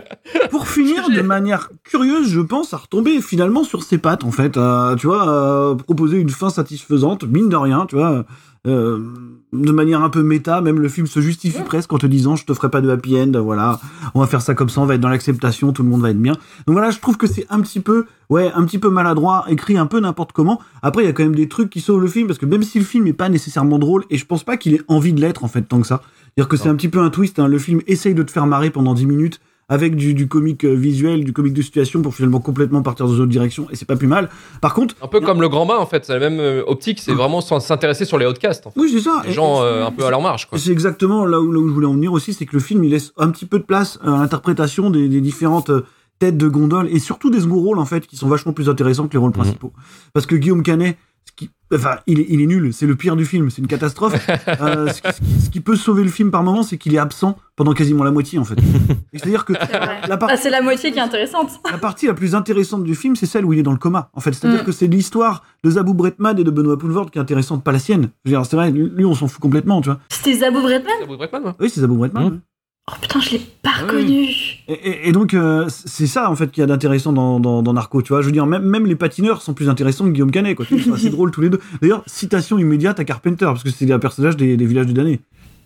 [0.50, 4.56] Pour finir, de manière curieuse, je pense, à retomber finalement sur ses pattes, en fait.
[4.56, 8.24] Euh, tu vois, euh, proposer une fin satisfaisante, mine de rien, tu vois.
[8.68, 8.98] Euh,
[9.52, 12.44] de manière un peu méta, même le film se justifie presque en te disant je
[12.44, 13.80] te ferai pas de happy end, voilà,
[14.14, 16.10] on va faire ça comme ça, on va être dans l'acceptation, tout le monde va
[16.10, 16.34] être bien.
[16.66, 19.78] Donc voilà, je trouve que c'est un petit peu, ouais, un petit peu maladroit, écrit
[19.78, 20.60] un peu n'importe comment.
[20.82, 22.62] Après, il y a quand même des trucs qui sauvent le film parce que même
[22.62, 25.20] si le film est pas nécessairement drôle, et je pense pas qu'il ait envie de
[25.20, 26.02] l'être en fait tant que ça.
[26.36, 27.38] C'est-à-dire que c'est un petit peu un twist.
[27.38, 27.48] hein.
[27.48, 30.72] Le film essaye de te faire marrer pendant 10 minutes avec du, du comique euh,
[30.74, 33.84] visuel, du comique de situation pour finalement complètement partir dans une autre direction et c'est
[33.84, 34.30] pas plus mal.
[34.62, 36.98] Par contre, Un peu comme le grand bain en fait, c'est la même euh, optique,
[37.00, 38.66] c'est vraiment sans- s'intéresser sur les outcasts.
[38.66, 38.80] En fait.
[38.80, 39.20] oui, c'est ça.
[39.24, 40.48] Les Et- gens euh, un peu à leur marge.
[40.56, 42.82] C'est exactement là où, là où je voulais en venir aussi, c'est que le film
[42.84, 45.70] il laisse un petit peu de place à l'interprétation des, des différentes
[46.18, 49.06] têtes de gondole et surtout des seconds rôles en fait qui sont vachement plus intéressants
[49.06, 49.72] que les rôles principaux.
[50.14, 50.96] Parce que Guillaume Canet,
[51.32, 54.14] qui, enfin, il est, il est nul, c'est le pire du film, c'est une catastrophe.
[54.60, 56.94] Euh, ce, qui, ce qui- ce qui peut sauver le film par moment, c'est qu'il
[56.94, 58.56] est absent pendant quasiment la moitié en fait.
[59.12, 61.50] C'est-à-dire que C'est la, par- Ah, c'est la moitié qui est intéressante.
[61.70, 64.10] la partie la plus intéressante du film, c'est celle où il est dans le coma.
[64.14, 64.66] En fait, c'est-à-dire Mm.
[64.66, 67.78] que c'est l'histoire de Zabou Bretman et de Benoît Poulvord qui est intéressante, pas la
[67.78, 68.10] sienne.
[68.26, 70.00] C'est vrai, lui on s'en fout complètement, tu vois.
[70.10, 70.92] C'était Zabou Bretman?
[71.06, 71.52] Bruce Bretman, ouais.
[71.60, 72.24] Oui, c'est Zabou Bretman.
[72.24, 72.26] Mm.
[72.32, 72.38] ouais.
[72.90, 74.14] Oh putain, je l'ai pas Ah reconnu.
[74.68, 77.62] Et, et- et donc, euh, c'est ça, en fait, qu'il y a d'intéressant dans, dans,
[77.62, 78.22] dans Narco, tu vois.
[78.22, 80.64] Je veux dire, même, même les patineurs sont plus intéressants que Guillaume Canet, quoi.
[80.70, 81.60] Ils sont assez drôles tous les deux.
[81.82, 85.20] D'ailleurs, citation immédiate à Carpenter, parce que c'est un personnage des, des villages du damné.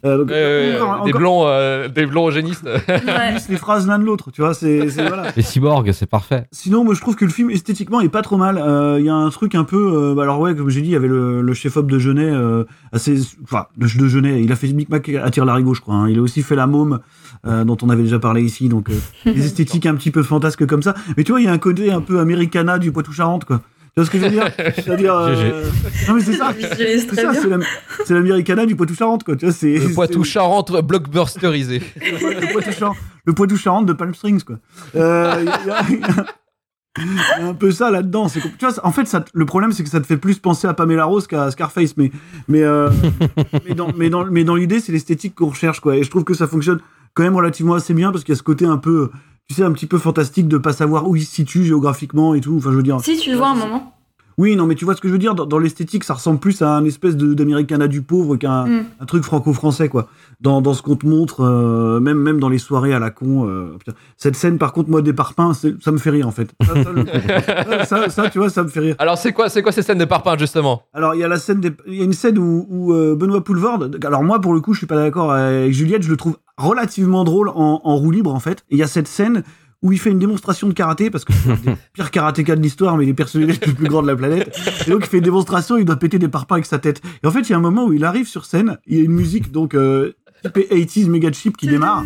[0.04, 2.64] Euh, encore- ouais, des encore- blonds, euh, des blonds eugénistes.
[2.64, 3.36] Ouais.
[3.48, 4.52] les phrases l'un de l'autre, tu vois.
[4.54, 5.30] C'est c'est- voilà.
[5.36, 6.46] Les cyborgs, c'est parfait.
[6.50, 8.58] Sinon, moi, je trouve que le film esthétiquement est pas trop mal.
[8.58, 9.76] Euh, Il y a un truc un peu,
[10.10, 12.30] euh, bah, alors ouais, comme j'ai dit, il y avait le, le chef-op de Genet,
[12.30, 14.42] euh, assez, enfin, le de Genet.
[14.42, 15.94] Il a fait Micmac à tire larigot, je crois.
[15.94, 16.08] hein.
[16.08, 16.98] Il a aussi fait la môme,
[17.46, 18.68] euh, dont on avait déjà parlé ici.
[18.68, 18.94] Donc, euh,
[19.32, 20.94] des esthétiques un petit peu fantasques comme ça.
[21.16, 23.60] Mais tu vois, il y a un côté un peu Americana du Poitou-Charentes, quoi.
[23.94, 25.64] Tu vois ce que je veux dire C'est-à-dire, euh,
[26.08, 26.52] non mais c'est ça.
[26.58, 27.62] C'est ça, c'est l'Am-
[28.06, 29.36] c'est l'Americana du Poitou-Charentes, quoi.
[29.36, 31.82] Tu vois, c'est Le Poitou-Charentes blockbusterisé.
[33.26, 34.56] le Poitou-Charentes, de Palm Springs, quoi.
[34.96, 36.26] Euh, Il y, a- il y a-
[36.98, 38.28] il y a un peu ça là-dedans.
[38.28, 40.74] Tu vois, en fait, ça, le problème, c'est que ça te fait plus penser à
[40.74, 42.10] Pamela Rose qu'à Scarface, mais
[42.48, 42.90] mais euh,
[43.68, 45.96] mais dans mais dans mais dans l'idée, c'est l'esthétique qu'on recherche, quoi.
[45.96, 46.80] Et je trouve que ça fonctionne
[47.14, 49.10] quand même relativement assez bien parce qu'il y a ce côté un peu,
[49.52, 52.40] tu sais, un petit peu fantastique de pas savoir où il se situe géographiquement et
[52.40, 52.54] tout.
[52.58, 53.00] Enfin, je veux dire.
[53.00, 53.88] Si tu le vois un moment.
[54.38, 55.34] Oui, non, mais tu vois ce que je veux dire.
[55.34, 58.84] Dans, dans l'esthétique, ça ressemble plus à un espèce d'Americana du pauvre qu'un Mm.
[59.00, 60.08] un truc franco-français, quoi.
[60.40, 63.46] Dans, dans ce qu'on te montre, euh, même, même dans les soirées à la con.
[63.46, 63.76] euh.
[64.16, 66.48] Cette scène, par contre, moi, des parpaings, ça me fait rire, en fait.
[66.64, 68.96] Ça, ça, le- ça, ça, tu vois, ça me fait rire.
[68.98, 70.84] Alors c'est quoi, c'est quoi ces scènes de parpaing justement?
[70.94, 73.14] Alors, il y a la scène, des- il y a une scène où, où, euh,
[73.14, 73.84] Benoît Poulvord.
[74.02, 76.02] Alors moi, pour le coup, je suis pas d'accord avec Juliette.
[76.04, 78.60] Je le trouve relativement drôle en, en roue libre, en fait.
[78.70, 79.42] Et il y a cette scène
[79.82, 82.62] où il fait une démonstration de karaté parce que c'est un des pires karatékas de
[82.62, 84.56] l'histoire, mais il est d'être le plus grand de la planète.
[84.86, 87.02] Et donc il fait une démonstration, il doit péter des parpaings avec sa tête.
[87.22, 89.00] Et en fait, il y a un moment où il arrive sur scène, il y
[89.00, 90.12] a une musique donc euh,
[90.44, 92.04] typé 80s méga chip qui démarre.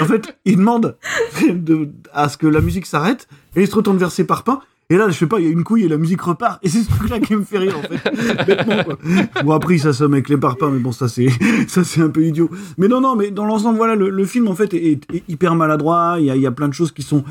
[0.00, 0.96] En fait, il demande
[1.52, 4.60] de- à ce que la musique s'arrête et il se retourne vers ses parpaings.
[4.90, 6.58] Et là, je sais pas, il y a une couille et la musique repart.
[6.62, 8.46] Et c'est ce truc-là qui me fait rire, en fait.
[8.46, 8.98] Bêtement, quoi.
[9.42, 11.28] Bon, après, il s'assomme avec les parpaings, mais bon, ça, c'est,
[11.68, 12.50] ça, c'est un peu idiot.
[12.76, 16.16] Mais non, non, mais dans l'ensemble, voilà, le, le film, en fait, est, hyper maladroit.
[16.18, 17.24] Il y a, il y a plein de choses qui sont,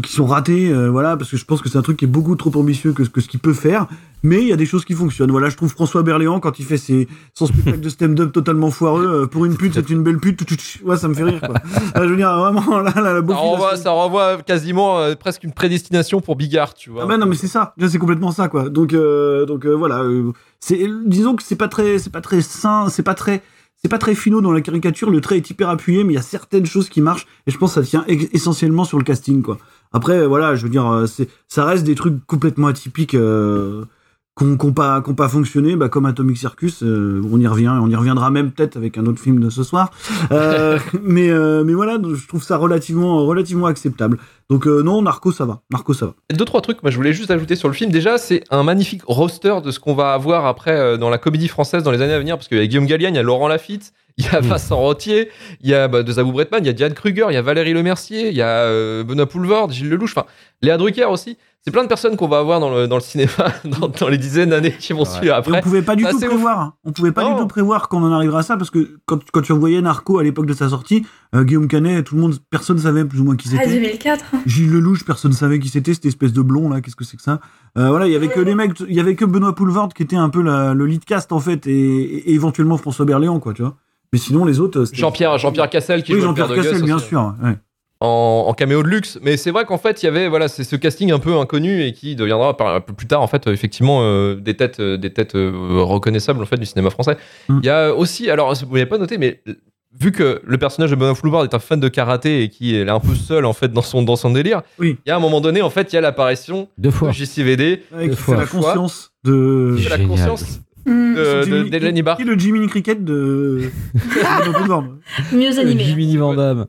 [0.00, 2.08] qui sont, ratées, euh, voilà, parce que je pense que c'est un truc qui est
[2.08, 3.86] beaucoup trop ambitieux que, ce- que ce qu'il peut faire.
[4.22, 5.30] Mais il y a des choses qui fonctionnent.
[5.30, 9.06] Voilà, je trouve François Berléand, quand il fait ses, son spectacle de stand-up totalement foireux,
[9.24, 10.38] euh, pour une pute, c'est une belle pute.
[10.38, 10.86] tout, tout, tout.
[10.88, 11.54] Ouais, ça me fait rire, quoi.
[11.94, 15.44] Là, je veux dire, vraiment, là, là, la Ça renvoie, ça renvoie quasiment euh, presque
[15.44, 17.02] une prédestination pour Bigard, tu vois.
[17.02, 18.68] ah bah non mais c'est ça, c'est complètement ça quoi.
[18.70, 22.40] Donc euh, donc euh, voilà, euh, c'est disons que c'est pas très c'est pas très
[22.40, 23.42] sain, c'est pas très
[23.76, 26.18] c'est pas très finaux dans la caricature, le trait est hyper appuyé mais il y
[26.18, 29.42] a certaines choses qui marchent et je pense que ça tient essentiellement sur le casting
[29.42, 29.58] quoi.
[29.94, 31.06] Après voilà, je veux dire euh,
[31.46, 33.84] ça reste des trucs complètement atypiques euh,
[34.34, 37.88] qu'on qu'on pas qu'on pas fonctionné bah, comme Atomic Circus euh, on y revient on
[37.88, 39.90] y reviendra même peut-être avec un autre film de ce soir.
[40.32, 44.18] Euh, mais euh, mais voilà je trouve ça relativement relativement acceptable.
[44.50, 45.62] Donc non Narco ça va.
[45.70, 46.14] Narco ça va.
[46.32, 47.90] Deux, trois trucs, moi je voulais juste ajouter sur le film.
[47.90, 51.82] Déjà, c'est un magnifique roster de ce qu'on va avoir après dans la comédie française
[51.82, 53.48] dans les années à venir, parce qu'il y a Guillaume Gallienne, il y a Laurent
[53.48, 55.30] Lafitte, il y a Vincent Rottier,
[55.62, 57.42] il y a bah, de Zabou Bretman, il y a Diane Kruger, il y a
[57.42, 60.26] Valérie Lemercier, il y a Benoît Poulvord, Gilles Lelouch, enfin
[60.60, 61.38] Léa Drucker aussi.
[61.66, 63.30] C'est plein de personnes qu'on va avoir dans le, dans le cinéma
[63.64, 65.58] dans, dans les dizaines d'années qui vont suivre Et après.
[65.58, 66.60] on pouvait pas du tout prévoir.
[66.60, 66.74] hein.
[66.84, 67.36] On pouvait pas Non.
[67.36, 70.18] du tout prévoir qu'on en arriverait à ça parce que quand, quand tu voyais Narco
[70.18, 73.24] à l'époque de sa sortie, euh, Guillaume Canet, tout le monde, personne savait plus ou
[73.24, 73.76] moins qui Ah, c'était.
[73.76, 74.24] 2004.
[74.44, 77.22] Gilles Lelouch, personne savait qui c'était, cette espèce de blond là, qu'est-ce que c'est que
[77.22, 77.40] ça?
[77.78, 80.02] Euh, Voilà, il y avait que les mecs, il y avait que Benoît Poulvord qui
[80.02, 83.54] était un peu la- le lead cast en fait, et, et éventuellement François Berléand quoi,
[83.54, 83.74] tu vois.
[84.12, 84.84] Mais sinon les autres.
[84.84, 87.06] c'était- Jean-Pierre Jean-Pierre Cassel qui oui, joue Jean-Pierre de Cassel, bien aussi.
[87.08, 87.34] sûr.
[87.42, 87.56] ouais.
[88.04, 89.18] En, en caméo de luxe.
[89.22, 91.82] Mais c'est vrai qu'en fait, il y avait voilà, c'est ce casting un peu inconnu
[91.82, 94.80] et qui deviendra par- un peu plus tard en fait, euh, effectivement, euh, des têtes,
[94.80, 95.50] euh, des têtes euh,
[95.82, 97.16] reconnaissables en fait du cinéma français.
[97.48, 97.58] Mm.
[97.62, 99.40] Il y a aussi, alors vous n'avez pas noté, mais
[100.00, 102.88] vu que le personnage de Benoît Floubard est un fan de karaté et qui est
[102.88, 104.96] un peu seul en fait dans son dans son délire, Oui.
[105.06, 107.08] il y a un moment donné en fait, il y a l'apparition fois.
[107.08, 108.34] de JCVD, Ouais, qui fois.
[108.34, 109.76] fait la conscience de.
[109.82, 112.16] de la conscience Hmm, de, Jimmy- de, d'Hélène Ibar.
[112.18, 113.70] Qui est le Jiminy Cricket de.
[114.04, 115.36] de.
[115.36, 115.82] Mieux animé.
[115.82, 116.66] Jiminy Van Damme.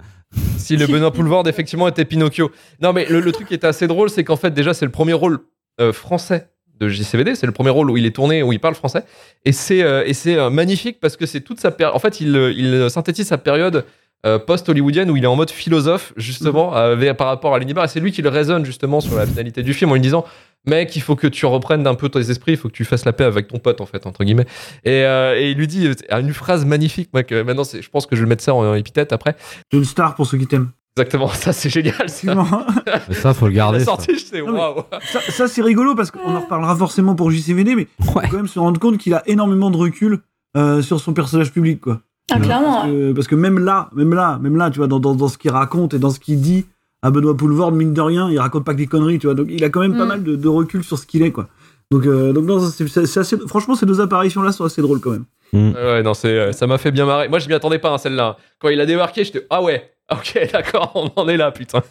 [0.58, 2.52] Si le Benoît Poulvord effectivement était Pinocchio.
[2.82, 5.13] Non mais le, truc qui était assez drôle, c'est qu'en fait déjà c'est le premier
[5.13, 5.39] rôle
[5.80, 8.76] euh, français de JCVD, c'est le premier rôle où il est tourné, où il parle
[8.76, 9.04] français,
[9.45, 11.95] et c'est euh, et c'est euh, magnifique parce que c'est toute sa période.
[11.95, 13.86] En fait, il synthétise sa période
[14.25, 17.88] euh, post-hollywoodienne où il est en mode philosophe justement avec- par rapport à Lenibar, et
[17.88, 20.25] c'est lui qui le raisonne justement sur la finalité du film en lui disant
[20.67, 23.06] mec, il faut que tu reprennes d'un peu tes esprits, il faut que tu fasses
[23.06, 24.47] la paix avec ton pote en fait entre guillemets.
[24.84, 27.89] Et, euh, et il lui dit euh, une phrase magnifique, moi que maintenant c'est, je
[27.89, 29.36] pense que je vais mettre ça en, en épithète après.
[29.71, 30.71] Une star pour ceux qui t'aiment.
[30.97, 32.08] Exactement, ça c'est génial.
[32.10, 32.34] Ça.
[33.12, 33.80] Ça, faut le garder.
[33.80, 33.91] La ça.
[33.91, 34.84] sortie, je sais, Non, mais- waouh.
[35.12, 38.06] Ça, ça, c'est rigolo parce qu'on en reparlera forcément pour JCVD, mais Ouais.
[38.06, 40.19] faut quand même se rendre compte qu'il a énormément de recul
[40.56, 41.99] euh, sur son personnage public, quoi.
[42.32, 42.82] Ah, clairement.
[42.82, 45.28] Parce que, parce que même là, même là, même là, tu vois, dans, dans, dans
[45.28, 46.66] ce qu'il raconte et dans ce qu'il dit
[47.02, 49.36] à Benoît Poulvord, mine de rien, il raconte pas que des conneries, tu vois.
[49.36, 50.08] Donc il a quand même pas Mm.
[50.08, 51.48] mal de, de recul sur ce qu'il est, quoi.
[51.92, 53.38] Donc, euh, donc non, c'est c'est- c'est assez.
[53.48, 55.26] Franchement, ces deux apparitions-là sont assez drôles quand même.
[55.54, 57.30] Ouais, ouais, non, c'est, euh, ça m'a fait bien marrer.
[57.30, 58.38] Moi, je m'y attendais pas, hein, celle-là.
[58.60, 61.84] Quand il a débarqué, j'étais ah ouais, ok, d'accord, on en est là, putain.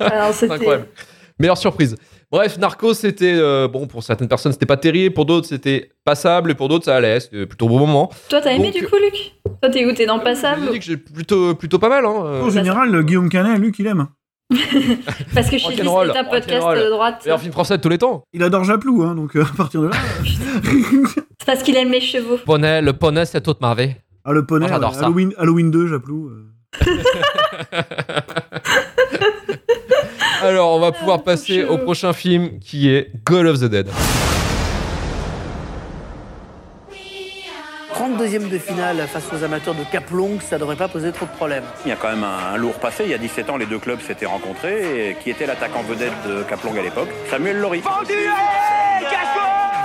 [0.00, 0.88] Alors, incroyable.
[1.38, 1.96] Meilleure surprise.
[2.30, 6.50] Bref, Narcos, c'était euh, bon pour certaines personnes, c'était pas terrible, pour d'autres, c'était passable,
[6.50, 7.20] et pour d'autres, ça allait.
[7.20, 8.10] C'était plutôt bon moment.
[8.28, 9.32] Toi, t'as aimé Donc- du coup, Luc?
[9.62, 9.92] Toi, t'es où?
[9.94, 12.04] T'es dans le passable Je dis que j'ai plutôt, plutôt pas mal.
[12.04, 12.22] Hein.
[12.24, 12.42] euh.
[12.42, 14.08] En général, Guillaume Canet, lui, qu'il aime.
[15.34, 17.22] Parce que je suis c'est un podcast de droite.
[17.24, 18.22] Meilleur film français de tous les temps.
[18.32, 19.96] Il adore Japlou, hein, donc euh, à partir de là.
[21.40, 22.36] C'est parce qu'il aime les chevaux.
[22.44, 23.92] Poney, le poney, c'est toute ma vie.
[24.24, 25.04] ah, le poney, Moi, j'adore ouais, ça.
[25.06, 26.30] Halloween, Halloween 2, Japlou.
[30.42, 33.88] Alors, on va pouvoir passer au prochain film qui est God of the Dead.
[37.94, 41.64] 32e de finale face aux amateurs de Caplong, ça devrait pas poser trop de problèmes.
[41.84, 43.02] Il y a quand même un, un lourd passé.
[43.04, 45.10] Il y a 17 ans, les deux clubs s'étaient rencontrés.
[45.10, 47.82] Et qui était l'attaquant vedette de Kaplong à l'époque Samuel Laurie.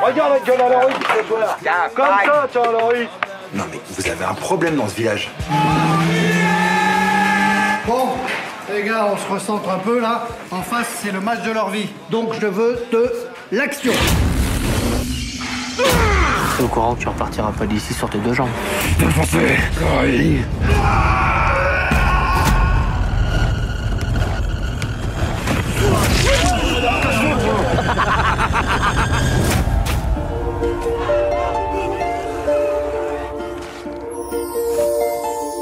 [0.06, 1.58] Regarde la gueule à Laurie, ce joueur.
[1.96, 3.08] Comme ça, tiens, Laurie.
[3.56, 5.30] Non mais vous avez un problème dans ce village.
[7.88, 8.08] Bon,
[8.74, 10.28] les gars, on se recentre un peu là.
[10.52, 11.90] En face, c'est le match de leur vie.
[12.10, 13.12] Donc je veux de
[13.52, 13.94] l'action.
[16.58, 18.50] T'es au courant que tu repartiras pas d'ici sur tes deux jambes.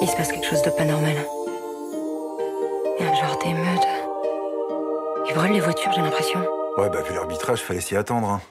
[0.02, 1.16] Il se passe quelque chose de pas normal.
[3.22, 3.88] Genre d'émeute.
[5.30, 6.40] Ils brûlent les voitures, j'ai l'impression.
[6.78, 8.28] Ouais bah vu l'arbitrage, fallait s'y attendre.
[8.28, 8.42] Hein.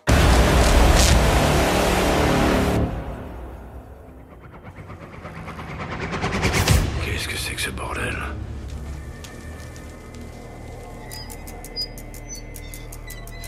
[7.61, 8.17] que ce bordel?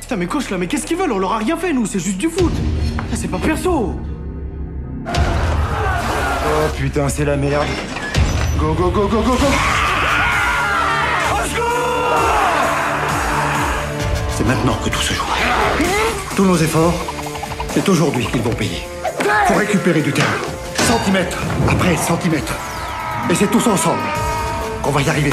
[0.00, 1.12] Putain, mais coach là, mais qu'est-ce qu'ils veulent?
[1.12, 2.52] On leur a rien fait, nous, c'est juste du foot.
[3.10, 3.94] Ça, c'est pas perso.
[5.06, 7.68] Oh putain, c'est la merde.
[8.58, 9.91] Go, go, go, go, go, go
[14.34, 15.24] C'est maintenant que tout se joue.
[16.34, 16.94] Tous nos efforts,
[17.74, 18.82] c'est aujourd'hui qu'ils vont payer.
[19.46, 20.28] Faut récupérer du terrain.
[20.86, 22.54] Centimètre après centimètre.
[23.30, 24.02] Et c'est tous ensemble
[24.82, 25.30] qu'on va y arriver.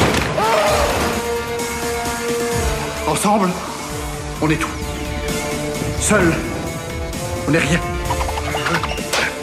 [3.08, 3.50] Ensemble,
[4.42, 4.70] on est tout.
[6.00, 6.34] Seul,
[7.48, 7.80] on est rien.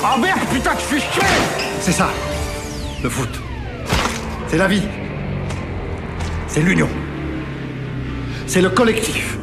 [0.02, 1.22] Oh merde, putain, que je suis chier
[1.80, 2.08] C'est ça,
[3.02, 3.40] le foot.
[4.48, 4.82] C'est la vie.
[6.46, 6.88] C'est l'union.
[8.46, 9.38] C'est le collectif.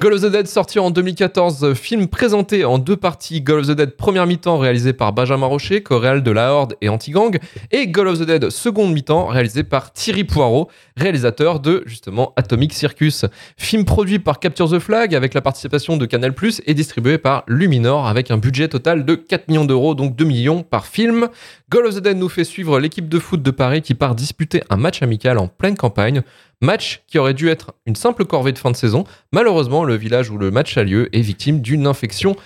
[0.00, 3.40] Goal of the Dead sorti en 2014, film présenté en deux parties.
[3.40, 6.88] Goal of the Dead première mi-temps réalisé par Benjamin Rocher, co-réal de La Horde et
[6.88, 7.40] Anti-Gang,
[7.72, 12.74] et Goal of the Dead seconde mi-temps réalisé par Thierry Poirot, réalisateur de justement Atomic
[12.74, 13.24] Circus.
[13.56, 16.32] Film produit par Capture the Flag avec la participation de Canal+,
[16.66, 20.62] et distribué par Luminor avec un budget total de 4 millions d'euros, donc 2 millions
[20.62, 21.26] par film.
[21.70, 24.62] Goal of the Dead nous fait suivre l'équipe de foot de Paris qui part disputer
[24.70, 26.22] un match amical en pleine campagne.
[26.60, 29.04] Match qui aurait dû être une simple corvée de fin de saison.
[29.32, 32.36] Malheureusement, le village où le match a lieu est victime d'une infection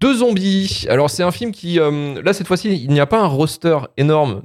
[0.00, 0.86] de zombies.
[0.88, 3.78] Alors c'est un film qui, euh, là cette fois-ci, il n'y a pas un roster
[3.96, 4.42] énorme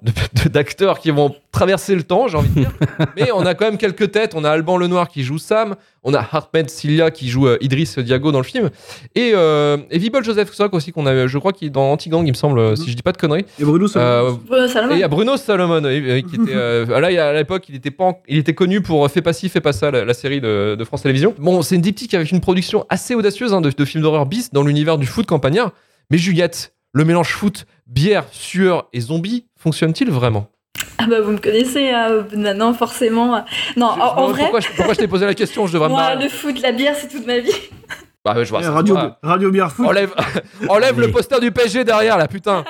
[0.52, 2.72] d'acteurs qui vont traverser le temps, j'ai envie de dire.
[3.16, 4.34] Mais on a quand même quelques têtes.
[4.36, 8.00] On a Alban Lenoir qui joue Sam, on a Ahmed Cilia qui joue euh, Idriss
[8.00, 8.70] Diago dans le film,
[9.16, 12.26] et, euh, et Vibol Joseph Sock aussi qu'on a, je crois qu'il est dans Anti-Gang,
[12.26, 13.46] il me semble, euh, si je dis pas de conneries.
[13.60, 14.30] Et Bruno Salomon.
[14.30, 14.94] Euh, Bruno Salomon.
[14.94, 17.66] Et il y a Bruno Salomon, qui était euh, là il y a- à l'époque,
[17.68, 20.06] il était pas, en- il était connu pour Fais pas ci, fais pas ça, la,
[20.06, 21.34] la série de, de France Télévisions.
[21.40, 24.52] Bon, c'est une diptyque avec une production assez audacieuse hein, de, de films d'horreur bis
[24.54, 25.72] dans l'univers du foot campagnard.
[26.12, 30.48] Mais Juliette, le mélange foot, bière, sueur et zombie fonctionne-t-il vraiment?
[30.98, 33.44] Ah bah vous me connaissez hein, maintenant forcément.
[33.76, 35.94] Non, en, en vrai, Pourquoi je, pourquoi je t'ai posé la question Je devrais me
[35.94, 37.52] moi le foot, la bière, c'est toute ma vie.
[38.24, 38.72] Bah, ouais, je vois Eh, ça.
[38.72, 39.10] radio, Ouais.
[39.22, 39.86] radio Bière Foot.
[39.88, 40.14] Enlève,
[40.70, 42.64] enlève le poster du PSG derrière là, putain.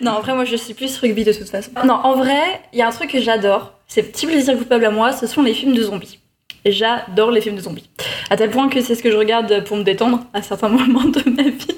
[0.00, 1.70] Non, en vrai, moi je suis plus rugby de toute façon.
[1.84, 3.72] Non, en vrai, il y a un truc que j'adore.
[3.88, 6.20] C'est petit plaisir coupable à moi, ce sont les films de zombies.
[6.66, 7.90] J'adore les films de zombies.
[8.30, 11.04] À tel point que c'est ce que je regarde pour me détendre à certains moments
[11.04, 11.76] de ma vie.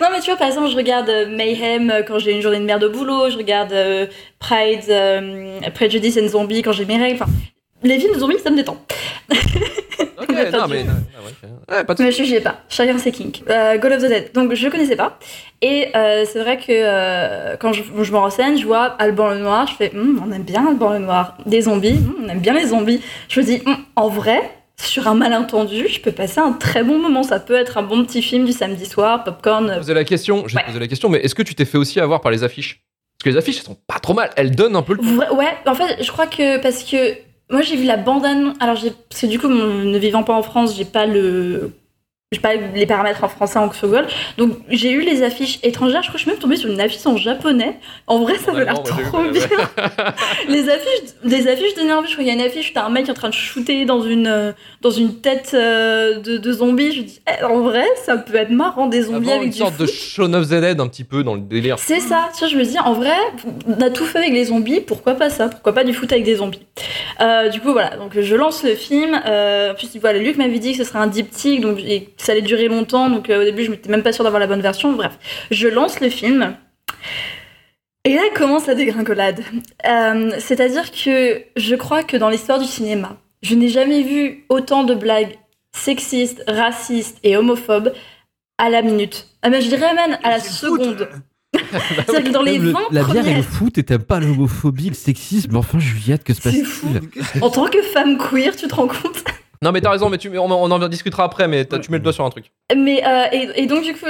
[0.00, 2.58] Non, mais tu vois, par exemple, je regarde euh, Mayhem euh, quand j'ai une journée
[2.58, 4.06] de merde au boulot, je regarde euh,
[4.38, 7.22] Pride, euh, Prejudice and Zombie quand j'ai mes règles.
[7.22, 7.30] Enfin,
[7.82, 8.76] les films de zombies, ça me détend.
[10.20, 10.84] Ok, non, mais.
[11.68, 13.42] Ouais, pas de Ne me jugez pas, chacun ses kinks.
[13.50, 15.18] Euh, Goal of the Dead, donc je connaissais pas.
[15.62, 19.66] Et euh, c'est vrai que quand je, je me renseigne, je vois Alban le Noir,
[19.66, 21.36] je fais Hum, on aime bien Alban le Noir.
[21.46, 23.00] Des zombies, hum, on aime bien les zombies.
[23.28, 24.42] Je me dis, Hum, en vrai,
[24.84, 27.22] sur un malentendu, je peux passer un très bon moment.
[27.22, 29.70] Ça peut être un bon petit film du samedi soir, popcorn.
[29.70, 32.00] euh, posé la question, j'ai posé la question, mais est-ce que tu t'es fait aussi
[32.00, 32.80] avoir par les affiches?
[33.18, 35.02] Parce que les affiches, elles sont pas trop mal, elles donnent un peu le.
[35.02, 37.14] Vrai- ouais, en fait, je crois que parce que
[37.50, 38.56] moi j'ai vu la bande annonce.
[38.60, 38.76] Alors,
[39.08, 41.70] parce que du coup, ne vivant pas en France, j'ai pas le.
[42.32, 44.06] J'ai pas les paramètres en français en Google.
[44.38, 46.02] Donc, j'ai eu les affiches étrangères.
[46.02, 47.76] Je crois que je suis même tombée sur une affiche en japonais.
[48.06, 49.42] En vrai, ça avait l'air eu, trop bien.
[50.48, 52.06] les affiches, des affiches de nerveux.
[52.06, 53.28] Je crois qu'il y a une affiche où t'as un mec qui est en train
[53.28, 56.92] de shooter dans une, euh, dans une tête euh, de, de zombie.
[56.92, 59.58] Je dis, eh, en vrai, ça peut être marrant, des zombies Avoir avec une du
[59.58, 61.78] sorte de Shaun of the Dead un petit peu dans le délire.
[61.78, 63.14] c'est ça, tu vois, je me dis, en vrai,
[63.66, 65.48] on a tout fait avec les zombies, pourquoi pas ça?
[65.48, 66.62] Pourquoi pas du foot avec des zombies?
[67.20, 69.20] Euh, Du coup, voilà, donc je lance le film.
[69.26, 72.21] Euh, en plus, voilà, Luc m'avait dit que ce serait un diptyque, donc et que
[72.22, 74.46] ça allait durer longtemps, donc euh, au début, je m'étais même pas sûre d'avoir la
[74.46, 74.92] bonne version.
[74.92, 75.18] Bref,
[75.50, 76.56] je lance le film.
[78.04, 79.42] Et là commence la dégringolade.
[79.86, 84.84] Euh, C'est-à-dire que je crois que dans l'histoire du cinéma, je n'ai jamais vu autant
[84.84, 85.36] de blagues
[85.74, 87.92] sexistes, racistes et homophobes
[88.58, 89.28] à la minute.
[89.42, 91.08] Ah, mais je dirais même à la seconde.
[92.06, 94.20] C'est-à-dire que dans les Même le- 20 la bière et le foot, et t'aimes pas
[94.20, 97.42] l'homophobie, le sexisme, mais enfin, Juliette, que se passe-t-il?
[97.42, 99.22] En tant que femme queer, tu te rends compte?
[99.62, 101.98] Non, mais t'as raison, mais tu, on, on en discutera après, mais t'as- tu mets
[101.98, 102.50] le doigt sur un truc.
[102.76, 104.06] Mais euh, et, et donc du coup,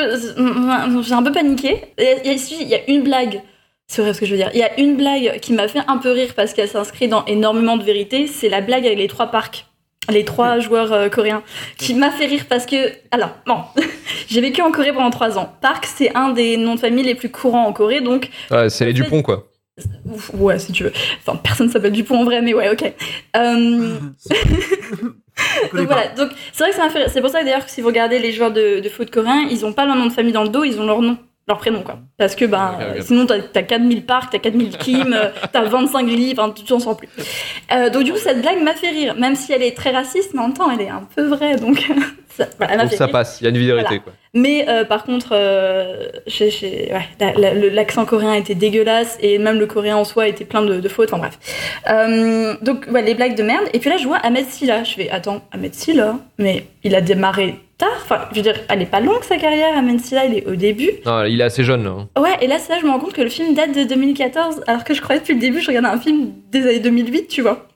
[1.02, 1.76] j'ai un peu paniqué.
[1.98, 3.42] Il y, a, il y a une blague.
[3.86, 4.50] C'est vrai ce que je veux dire.
[4.54, 7.24] Il y a une blague qui m'a fait un peu rire parce qu'elle s'inscrit dans
[7.26, 8.26] énormément de vérité.
[8.26, 9.66] C'est la blague avec les trois parcs.
[10.10, 11.42] Les trois joueurs euh, coréens.
[11.76, 12.76] Qui m'a fait rire parce que.
[13.10, 13.58] Alors, bon.
[14.28, 15.52] J'ai vécu en Corée pendant trois ans.
[15.60, 18.00] Park, c'est un des noms de famille les plus courants en Corée.
[18.00, 19.46] Donc, Ouais, c'est les Dupont, quoi.
[20.06, 20.92] Ouf, Ouais, si tu veux.
[21.20, 22.92] Enfin, personne s'appelle Dupont en vrai, mais ouais, ok.
[23.36, 23.98] Euh,
[25.72, 27.08] donc voilà, donc c'est vrai que ça m'a fait.
[27.08, 29.46] C'est pour ça que d'ailleurs, que si vous regardez les joueurs de, de foot coréens,
[29.50, 31.16] ils ont pas leur nom de famille dans le dos, ils ont leur nom.
[31.48, 31.98] Leur prénom, quoi.
[32.18, 35.16] Parce que, ben, sinon, t'as as 4000 parcs, t'as 4000 Kim,
[35.52, 37.08] t'as 25 livres, enfin, tu t'en sors plus.
[37.72, 40.30] Euh, donc, du coup, cette blague m'a fait rire, même si elle est très raciste,
[40.34, 41.84] mais en même temps, elle est un peu vraie, donc,
[42.36, 43.12] ça, voilà, elle m'a Donc fait ça rire.
[43.12, 43.98] passe, il y a une vérité Voilà.
[43.98, 44.12] quoi.
[44.34, 50.04] Mais euh, par contre, euh, ouais, l'accent coréen était dégueulasse et même le coréen en
[50.04, 51.12] soi était plein de, de fautes.
[51.12, 51.38] Enfin bref.
[51.90, 53.64] Euh, donc ouais, les blagues de merde.
[53.74, 54.84] Et puis là, je vois Ahmed Silla.
[54.84, 57.98] Je fais attends, Ahmed Silla, mais il a démarré tard.
[58.02, 59.76] Enfin, je veux dire, elle est pas longue sa carrière.
[59.76, 60.90] Ahmed Silla, il est au début.
[61.06, 61.84] Non, il est assez jeune.
[61.84, 62.20] là, hein.
[62.20, 64.62] Ouais, et là, c'est là je me rends compte que le film date de 2014,
[64.66, 67.42] alors que je croyais depuis le début, je regardais un film des années 2008, tu
[67.42, 67.66] vois.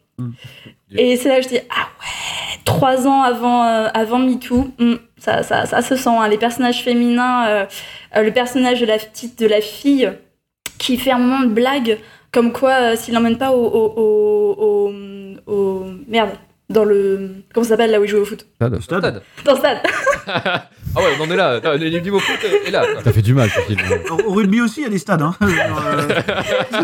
[0.96, 4.94] Et c'est là que je dis, ah ouais, trois ans avant, euh, avant MeToo, hmm,
[5.18, 6.09] ça, ça, ça se sent.
[6.11, 6.28] hein.
[6.28, 7.66] Les personnages féminins, euh,
[8.16, 10.11] euh, le personnage de la petite, de la fille,
[10.78, 11.98] qui fait un moment de blague,
[12.32, 16.30] comme quoi, euh, s'il l'emmène pas au, au, au, au- au- Merde,
[16.69, 17.31] dans le.
[17.53, 18.47] Comment ça s'appelle là où il joue au foot?
[18.57, 18.81] Stade.
[18.81, 19.23] Stade.
[19.45, 19.79] Dans le stade
[20.27, 21.61] ah ouais, on en est là.
[21.62, 22.85] Non, Le niveau foot est là.
[23.05, 23.79] Ça fait du mal, ce film.
[24.11, 25.23] Au, au rugby aussi, il y a des stades.
[25.23, 25.35] Hein.
[25.47, 26.83] Euh,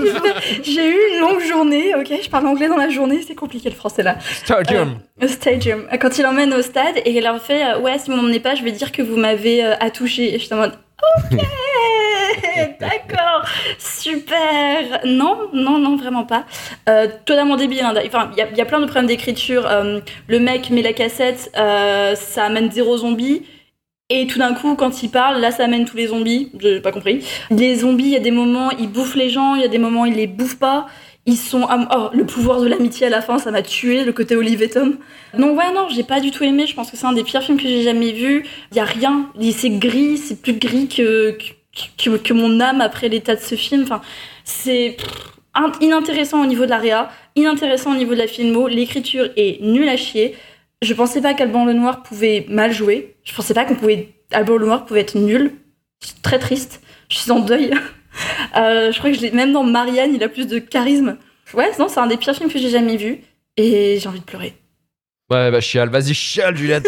[0.62, 3.74] J'ai eu une longue journée, ok Je parle anglais dans la journée, c'est compliqué le
[3.74, 4.18] français là.
[4.44, 4.98] Stadium.
[5.22, 5.86] Au stadium.
[6.00, 8.54] Quand il emmène au stade et il leur fait euh, Ouais, si vous m'emmenez pas,
[8.54, 10.34] je vais dire que vous m'avez euh, attouché.
[10.34, 10.72] Et je suis en mode
[11.30, 11.38] Ok
[12.80, 13.44] D'accord
[13.78, 16.44] Super Non, non, non, vraiment pas.
[16.88, 17.80] Euh, totalement débile.
[17.82, 17.94] hein.
[18.06, 19.66] Enfin, il y, a- plein de problèmes d'écriture.
[19.66, 23.42] Euh, le mec met la cassette, euh, ça amène zéro zombie.
[24.10, 26.50] Et tout d'un coup, quand il parle, là, ça amène tous les zombies.
[26.60, 27.24] J'ai pas compris.
[27.50, 29.78] Les zombies, il y a des moments, ils bouffent les gens, il y a des
[29.78, 30.86] moments, ils les bouffent pas.
[31.24, 31.66] Ils sont.
[31.70, 34.68] Oh, le pouvoir de l'amitié à la fin, ça m'a tué, le côté Olive et
[34.68, 34.98] Tom.
[35.38, 36.66] Donc, ouais, non, j'ai pas du tout aimé.
[36.66, 38.44] Je pense que c'est un des pires films que j'ai jamais vu.
[38.72, 39.30] Il y a rien.
[39.52, 41.38] C'est gris, c'est plus gris que,
[41.98, 43.82] que, que mon âme après l'état de ce film.
[43.82, 44.00] Enfin,
[44.44, 44.96] c'est
[45.80, 48.68] inintéressant au niveau de la réa, inintéressant au niveau de la filmo.
[48.68, 50.36] L'écriture est nulle à chier.
[50.82, 53.14] Je pensais pas qu'Alban Lenoir pouvait mal jouer.
[53.24, 54.08] Je pensais pas qu'on pouvait.
[54.32, 55.52] Alban Lenoir pouvait être nul.
[56.00, 56.80] Je suis très triste.
[57.08, 57.72] Je suis en deuil.
[58.54, 61.16] Euh, je crois que je l'ai- même dans Marianne, il a plus de charisme.
[61.54, 63.22] Ouais, non, c'est un des pires films que j'ai jamais vu.
[63.56, 64.52] Et j'ai envie de pleurer.
[65.30, 66.86] Ouais, bah chiale, vas-y, chiale, Juliette.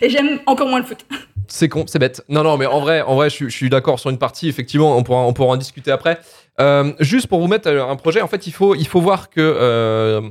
[0.00, 1.04] Et j'aime encore moins le foot.
[1.54, 2.24] C'est con, c'est bête.
[2.30, 4.48] Non, non, mais en vrai, en vrai, je, suis- je suis d'accord sur une partie.
[4.48, 6.18] Effectivement, on pourra, on pourra en discuter après.
[6.60, 9.28] Euh, juste pour vous mettre euh, un projet, en fait, il faut, il faut voir
[9.28, 10.22] que euh,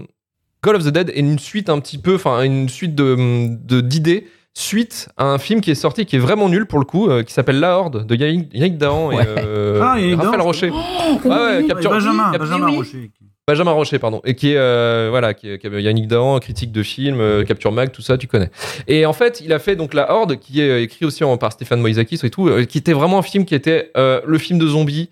[0.64, 4.28] Call of the Dead est une suite un petit peu, enfin, une suite de d'idées
[4.56, 7.22] suite à un film qui est sorti, qui est vraiment nul pour le coup, euh,
[7.24, 9.26] qui s'appelle La Horde de Yannick Yannick Dahan et Ouais.
[9.28, 10.72] euh, Ah, Raphaël Rocher.
[10.74, 11.68] Oh, ouais, ouais, oui.
[11.68, 12.76] Capture Benjamin, Cap- Benjamin oui.
[12.78, 13.12] Rocher.
[13.48, 17.20] Benjamin Rocher, pardon, et qui est euh, voilà, qui qui Yannick Dahan, critique de film,
[17.20, 18.52] euh, Capture Mag, tout ça, tu connais.
[18.88, 21.52] Et en fait, il a fait donc La Horde, qui est euh, écrit aussi par
[21.52, 25.10] Stéphane Moïsakis et tout, qui était vraiment un film qui était le film de zombies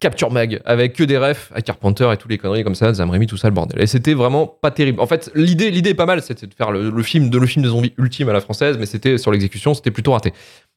[0.00, 3.10] Capture Mag, avec que des refs à Carpenter et tous les conneries comme ça, Sam
[3.10, 3.82] Raimi, tout ça, le bordel.
[3.82, 4.98] Et c'était vraiment pas terrible.
[4.98, 7.62] En fait, l'idée, l'idée est pas mal, c'était de faire le, film de le film
[7.62, 10.32] de zombies ultime à la française, mais c'était sur l'exécution, c'était plutôt raté.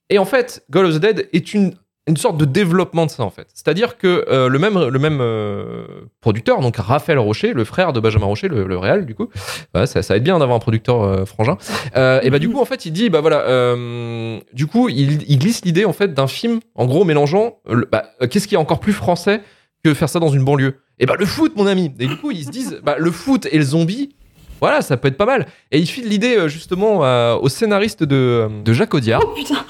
[0.10, 1.74] Et en fait, Call of the Dead est une
[2.08, 3.48] une sorte de développement de ça en fait.
[3.54, 5.86] C'est-à-dire que euh, le même, le même euh,
[6.20, 9.30] producteur, donc Raphaël Rocher, le frère de Benjamin Rocher, le, le réal du coup,
[9.74, 11.58] ça, ça aide bien d'avoir un producteur euh, frangin.
[11.96, 13.76] Et bah du coup en fait il dit bah voilà,
[14.54, 17.60] du coup il, glisse l'idée en fait d'un film en gros mélangeant,
[17.92, 19.42] bah, qu'est-ce qui est encore plus français
[19.84, 20.80] que faire ça dans une banlieue?
[21.00, 21.94] Et bah le foot mon ami.
[22.00, 24.16] Et du coup ils se disent bah le foot et le zombie.
[24.62, 25.46] Voilà, ça peut être pas mal.
[25.72, 27.00] Et il file l'idée justement
[27.38, 29.22] au scénariste de, de Jacques Audiard.
[29.26, 29.66] Oh putain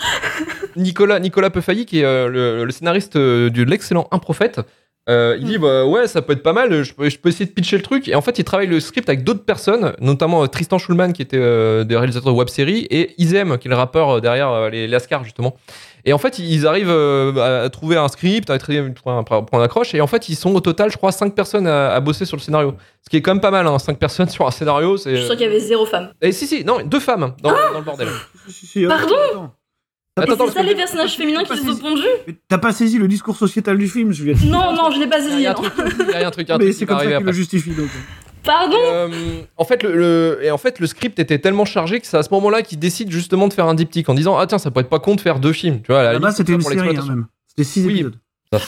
[0.75, 4.61] Nicolas, Nicolas Peufailly, qui est euh, le, le scénariste euh, de l'excellent Un Prophète,
[5.09, 7.45] euh, il dit bah, ouais ça peut être pas mal je peux, je peux essayer
[7.45, 8.07] de pitcher le truc.
[8.07, 11.21] Et en fait il travaille le script avec d'autres personnes notamment euh, Tristan Schulman qui
[11.21, 14.49] était euh, des réalisateurs de web série et Izem qui est le rappeur euh, derrière
[14.49, 15.57] euh, les Lascar justement.
[16.05, 19.59] Et en fait ils arrivent euh, à trouver un script à trouver un point point
[19.59, 22.23] d'accroche et en fait ils sont au total je crois 5 personnes à, à bosser
[22.23, 22.73] sur le scénario.
[23.01, 25.15] Ce qui est quand même pas mal hein, 5 personnes sur un scénario c'est Je
[25.17, 26.11] suis sûre qu'il y avait zéro femme.
[26.21, 28.07] et si si non deux femmes dans, dans le bordel.
[28.87, 29.49] Pardon
[30.17, 30.47] attends.
[30.47, 33.35] C'est ça les personnages féminins qui se sont pondus Mais T'as pas saisi le discours
[33.35, 34.43] sociétal du film, Juliette.
[34.45, 35.41] Non, non, je l'ai pas il saisi.
[35.41, 35.61] y a un non.
[35.61, 36.99] truc il y a un truc, il y a un Mais truc qui c'est comme
[36.99, 37.71] ça qu'il le justifie.
[37.71, 37.89] Donc.
[38.43, 39.07] Pardon Euh,
[39.55, 42.23] en fait, le, le- et en fait, le script était tellement chargé que c'est à
[42.23, 44.83] ce moment-là qu'il décide justement de faire un diptyque en disant ah tiens ça pourrait
[44.83, 46.01] être pas con de faire deux films, tu vois.
[46.01, 47.15] à la Là-bas, limite, c'était une pour série hein, l'exploitation.
[47.15, 47.25] même.
[47.47, 47.93] C'était six Oui.
[47.93, 48.15] épisodes.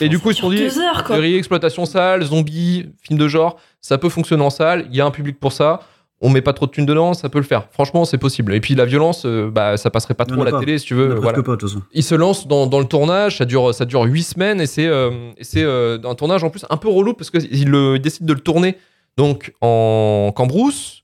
[0.00, 3.98] Et du coup ils se sont dit série exploitation salle, zombies, film de genre, ça
[3.98, 5.80] peut fonctionner en salle, il y a un public pour ça.
[6.22, 7.68] On met pas trop de thunes dedans, ça peut le faire.
[7.72, 8.54] Franchement, c'est possible.
[8.54, 10.60] Et puis la violence, euh, bah ça passerait pas trop à la pas.
[10.60, 11.10] télé si tu veux.
[11.12, 11.32] a Voilà.
[11.32, 11.82] presque pas, de toute façon.
[11.92, 14.86] Il se lance dans, dans le tournage, ça dure ça dure huit semaines et c'est
[14.86, 17.96] euh, et c'est euh, un tournage en plus un peu relou parce que il, le-
[17.96, 18.76] il décide de le tourner
[19.18, 21.02] donc en Cambrousse,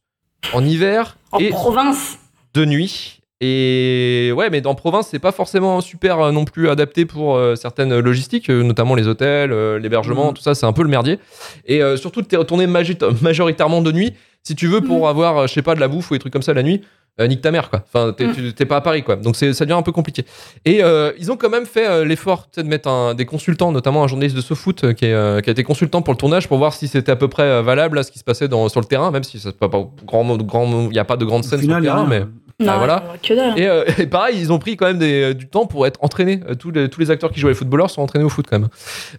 [0.55, 2.19] en hiver En et province.
[2.55, 3.21] de nuit.
[3.45, 7.57] Et ouais, mais dans province, c'est pas forcément super euh, non plus adapté pour euh,
[7.57, 10.35] certaines logistiques, euh, notamment les hôtels, euh, l'hébergement, Mhm.
[10.35, 11.19] tout ça, c'est un peu le merdier.
[11.67, 14.13] Et euh, surtout, t'es retourné majoritairement de nuit.
[14.45, 16.33] Si tu veux, pour avoir, euh, je sais pas, de la bouffe ou des trucs
[16.33, 16.83] comme ça la nuit,
[17.21, 17.85] euh, nique ta mère, quoi.
[17.87, 19.17] Enfin, t'es tu- t'es pas à Paris, quoi.
[19.17, 20.25] Donc c'est- ça devient un peu compliqué.
[20.65, 24.03] Et euh, ils ont quand même fait euh, l'effort de mettre un- des consultants, notamment
[24.03, 26.49] un journaliste de SoFoot euh, qui, est, euh, qui a été consultant pour le tournage
[26.49, 28.69] pour voir si c'était à peu près euh, valable là, ce qui se passait dans,
[28.71, 31.25] sur le terrain, même si ça pas, pas grand, grand, il y a pas de
[31.27, 32.25] grande scène final, sur le terrain, mais
[32.63, 33.05] Non, bah, voilà.
[33.23, 33.59] que dalle.
[33.59, 35.99] Et, euh, et pareil, ils ont pris quand même des- euh, du temps pour être
[36.03, 36.41] entraînés.
[36.49, 38.59] Euh, tous, les, tous les acteurs qui jouaient les footballeurs sont entraînés au foot quand
[38.59, 38.69] même.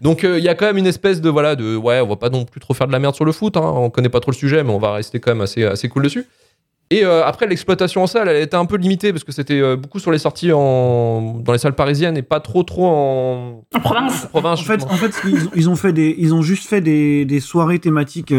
[0.01, 2.15] Donc euh, il y a quand même une espèce de voilà de ouais, on va
[2.15, 3.57] pas non plus trop faire de la merde sur le foot.
[3.57, 5.89] Hein, on connaît pas trop le sujet, mais on va rester quand même assez assez
[5.89, 6.25] cool dessus.
[6.89, 9.75] Et euh, après l'exploitation en salle, elle était un peu limitée parce que c'était euh,
[9.75, 13.79] beaucoup sur les sorties en, dans les salles parisiennes et pas trop trop en, En
[13.79, 14.25] province.
[14.25, 14.59] en province.
[14.59, 17.25] En fait, en fait, ils ont, ils ont fait des, ils ont juste fait des,
[17.25, 18.31] des soirées thématiques.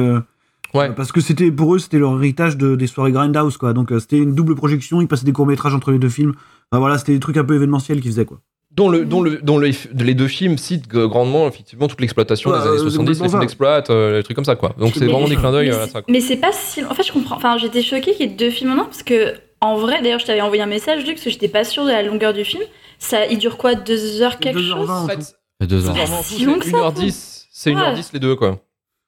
[0.75, 0.91] Euh, Ouais.
[0.95, 3.73] Parce que c'était pour eux, c'était leur héritage de, des soirées Grindhouse, quoi.
[3.73, 5.01] Donc euh, c'était une double projection.
[5.01, 6.33] Ils passaient des courts métrages entre les deux films.
[6.73, 8.41] Enfin, voilà, c'était des trucs un peu événementiels qu'ils faisaient, quoi.
[8.73, 9.71] dont, le, dont, le, dont le-
[10.03, 13.29] les deux films citent grandement effectivement toute l'exploitation Ouais, des années euh, 70, les complètement
[13.29, 14.75] films d'exploit, euh, les trucs comme ça quoi.
[14.79, 16.03] Donc c'est Mais- vraiment des clins d'œil mais euh, à c'est- ça.
[16.03, 16.13] quoi.
[16.13, 16.85] Mais c'est pas si.
[16.85, 17.37] En fait, je comprends.
[17.37, 20.19] Enfin, j'étais choquée qu'il y ait deux films en un parce que, en vrai, d'ailleurs,
[20.19, 22.45] je t'avais envoyé un message, Luc, parce que j'étais pas sûre de la longueur du
[22.45, 22.63] film.
[22.99, 23.75] Ça, il dure quoi?
[23.77, 25.21] Deux heures quelque 2h20 chose en En tout.
[25.21, 25.95] fait, deux heures.
[25.95, 27.81] Deux heures vingt, si long que c'est ça, 1h10, c'est Ouais.
[27.81, 28.59] 1h10 les deux quoi.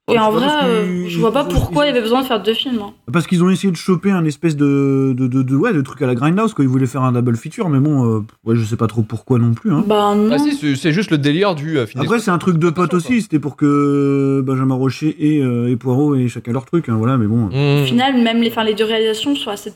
[0.08, 2.40] Et en vrai, euh, je vois pas ils- pourquoi il y avait besoin de faire
[2.40, 2.78] deux films.
[2.80, 2.92] hein.
[3.12, 6.00] Parce qu'ils ont essayé de choper un espèce de, de, de, de- ouais, de truc
[6.00, 6.64] à la Grindhouse, quoi.
[6.64, 9.40] Ils voulaient faire un double feature, mais bon, euh, ouais, je sais pas trop pourquoi
[9.40, 9.72] non plus.
[9.72, 9.82] Hein.
[9.84, 10.30] Bah non.
[10.32, 12.94] Ah si, c'est- juste le délire du euh, film Après, c'est un truc de potes
[12.94, 13.20] aussi.
[13.20, 16.88] C'était pour que Benjamin Rocher et, euh, et Poirot aient chacun leur truc.
[16.88, 17.50] Hein, voilà, mais bon.
[17.52, 17.82] Mmh.
[17.82, 19.72] Au final, même les, enfin, les deux réalisations sont assez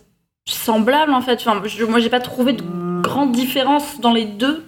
[0.49, 1.41] semblables en fait.
[1.45, 2.62] Enfin, je- moi, j'ai pas trouvé de
[3.03, 4.62] grande différence dans les deux.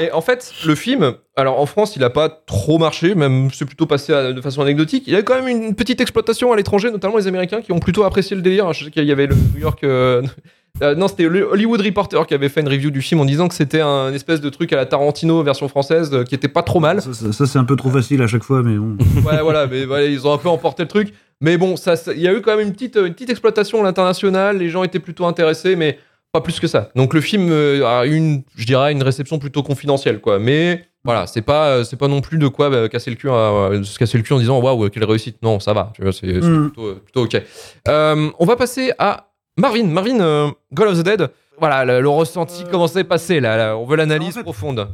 [0.00, 3.64] Et en fait, le film, alors en France, il a pas trop marché, même c'est
[3.64, 5.04] plutôt passé à- de façon anecdotique.
[5.08, 7.80] Il y a quand même une petite exploitation à l'étranger, notamment les Américains qui ont
[7.80, 8.72] plutôt apprécié le délire.
[8.72, 9.82] Je sais qu'il y avait le New York.
[9.82, 10.22] euh,
[10.82, 13.48] euh, non, c'était le Hollywood Reporter qui avait fait une review du film en disant
[13.48, 16.62] que c'était un espèce de truc à la Tarantino version française euh, qui était pas
[16.62, 17.02] trop mal.
[17.02, 18.96] Ça, ça- ça, c'est un peu trop facile à chaque fois, mais bon.
[19.26, 21.12] Ouais, voilà, mais voilà, ils ont un peu emporté le truc.
[21.40, 23.80] Mais bon, ça, ça- il y a eu quand même une petite, une petite exploitation
[23.80, 24.56] à l'international.
[24.58, 25.98] Les gens étaient plutôt intéressés, mais
[26.34, 26.90] pas plus que ça.
[26.96, 30.38] Donc le film euh, a une, je dirais, une réception plutôt confidentielle, quoi.
[30.40, 33.30] Mais voilà, c'est pas, euh, c'est pas non plus de quoi bah, casser le cul,
[33.30, 35.36] à- à- se casser le cul en disant waouh quelle réussite.
[35.42, 35.92] Non, ça va.
[36.12, 36.70] C'est Mm.
[36.70, 37.42] plutôt, plutôt ok.
[37.88, 39.84] Euh, on va passer à Marvin.
[39.84, 41.30] Marvin, euh, of the Dead.
[41.60, 43.56] Voilà, le, le ressenti commence à passer là.
[43.56, 43.76] là.
[43.78, 44.88] On veut l'analyse en fait, profonde.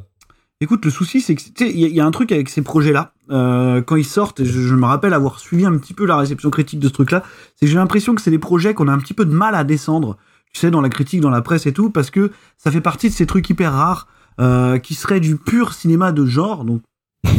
[0.61, 2.61] Écoute, le souci, c'est que il y, a- il y a un truc avec ces
[2.63, 3.13] projets-là.
[3.31, 6.51] euh, quand ils sortent, je, je me rappelle avoir suivi un petit peu la réception
[6.51, 7.23] critique de ce truc-là,
[7.55, 9.55] c'est que j'ai l'impression que c'est des projets qu'on a un petit peu de mal
[9.55, 10.19] à descendre,
[10.53, 13.09] tu sais, dans la critique, dans la presse et tout, parce que ça fait partie
[13.09, 14.09] de ces trucs hyper rares
[14.41, 16.83] euh, qui seraient du pur cinéma de genre, donc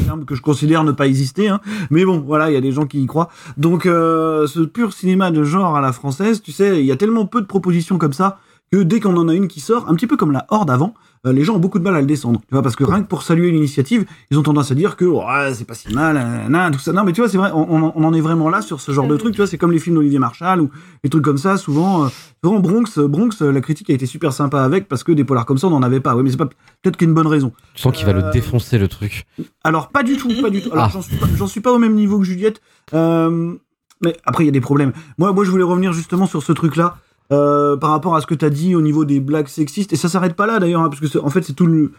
[0.06, 1.60] terme que je considère ne pas exister, hein.
[1.90, 3.30] mais bon, voilà, il y a des gens qui y croient.
[3.58, 6.98] Donc, euh, ce pur cinéma de genre à la française, tu sais, il y a
[6.98, 8.40] tellement peu de propositions comme ça
[8.72, 10.94] que dès qu'on en a une qui sort, un petit peu comme la Horde avant,
[11.28, 12.40] euh, les gens ont beaucoup de mal à le descendre.
[12.48, 15.06] Tu vois, parce que rien que pour saluer l'initiative, ils ont tendance à dire que
[15.54, 16.94] c'est pas si mal, euh, nan, tout ça.
[16.94, 19.18] Non, mais tu vois, c'est vrai, on, en est vraiment là sur ce genre de
[19.18, 19.34] truc.
[19.34, 20.70] Tu vois, c'est comme les films d'Olivier Marshall ou
[21.04, 21.58] les trucs comme ça.
[21.58, 22.08] Souvent, euh,
[22.44, 25.46] souvent Bronx, euh, Bronx, la critique a été super sympa avec parce que des polars
[25.46, 26.16] comme ça, on n'en avait pas.
[26.16, 26.48] Oui, mais c'est pas
[26.82, 27.52] peut-être qu'il y a une bonne raison.
[27.76, 29.26] Tu sens qu'il va le défoncer le truc.
[29.64, 30.72] Alors pas du tout, pas du tout.
[30.72, 30.90] Alors Ah.
[30.92, 32.62] j'en suis suis pas au même niveau que Juliette.
[32.94, 34.94] Mais après il y a des problèmes.
[35.18, 36.96] Moi, moi je voulais revenir justement sur ce truc-là
[37.32, 39.94] euh, par rapport à ce que tu as dit au niveau des blagues sexistes.
[39.94, 41.92] Et ça s'arrête pas là d'ailleurs, hein, parce que c'est- en fait c'est tout le.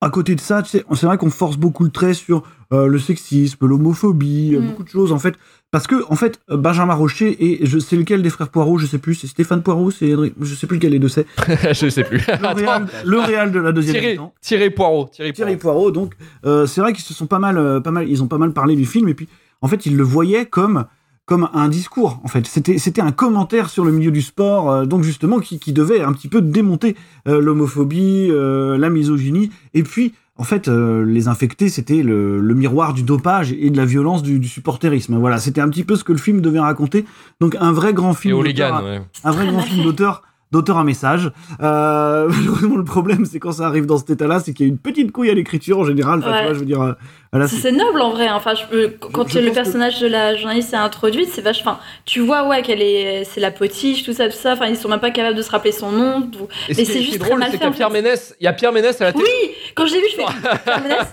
[0.00, 2.42] À côté de ça, c'est vrai qu'on force beaucoup le trait sur
[2.74, 4.66] euh, le sexisme, l'homophobie, Mm.
[4.66, 5.34] beaucoup de choses en fait.
[5.70, 8.98] Parce que en fait, Benjamin Rocher et je sais lequel des frères Poirot, je sais
[8.98, 11.26] plus, c'est Stéphane Poirot, c'est je sais plus lequel des deux c'est.
[11.72, 12.18] je sais plus.
[12.28, 14.34] Le réal, le réal de la deuxième Thierry, mi-temps.
[14.42, 15.08] Thierry Poirot.
[15.10, 15.34] Thierry Poirot.
[15.46, 18.28] Thierry Poirot, donc euh, c'est vrai qu'ils se sont pas mal, pas mal, ils ont
[18.28, 19.28] pas mal parlé du film et puis
[19.62, 20.84] en fait ils le voyaient comme
[21.26, 22.46] comme un discours en fait.
[22.46, 26.02] C'était c'était un commentaire sur le milieu du sport, euh, donc justement qui, qui devait
[26.02, 26.96] un petit peu démonter
[27.28, 32.54] euh, l'homophobie, euh, la misogynie et puis en fait, euh, les infectés, c'était le, le
[32.56, 35.16] miroir du dopage et de la violence du, du supporterisme.
[35.16, 37.04] Voilà, c'était un petit peu ce que le film devait raconter.
[37.40, 39.00] Donc un vrai grand film, d'auteur ouais.
[39.22, 41.32] un vrai grand film d'auteur d'auteur à message.
[41.62, 44.72] Euh, malheureusement, le problème, c'est quand ça arrive dans cet état-là, c'est qu'il y a
[44.72, 46.20] une petite couille à l'écriture en général.
[46.20, 46.44] Enfin, tu Ouais.
[46.44, 46.92] vois, je veux dire, euh,
[47.34, 48.28] voilà, C'est noble en vrai.
[48.30, 51.72] Enfin, je peux- quand je le que- personnage de la journaliste est introduite, c'est vachement.
[51.72, 54.52] Enfin, tu vois, ouais, qu'elle est, c'est la potiche, tout ça, tout ça.
[54.52, 56.22] Enfin, ils sont même pas capables de se rappeler son nom.
[56.22, 56.44] tout.
[56.44, 57.70] Et Mais c'est ce qui juste est très drôle, mal fait.
[57.70, 57.90] Pierre.
[57.90, 58.34] Ménès.
[58.40, 59.24] Il y a Pierre Ménès à la télé.
[59.26, 60.24] Oui, quand je l'ai vu, je fais.
[60.64, 61.06] Pierre Ménès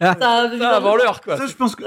[0.00, 1.36] Ça, Ça, avant l'heure, quoi.
[1.38, 1.84] Ça, je pense que.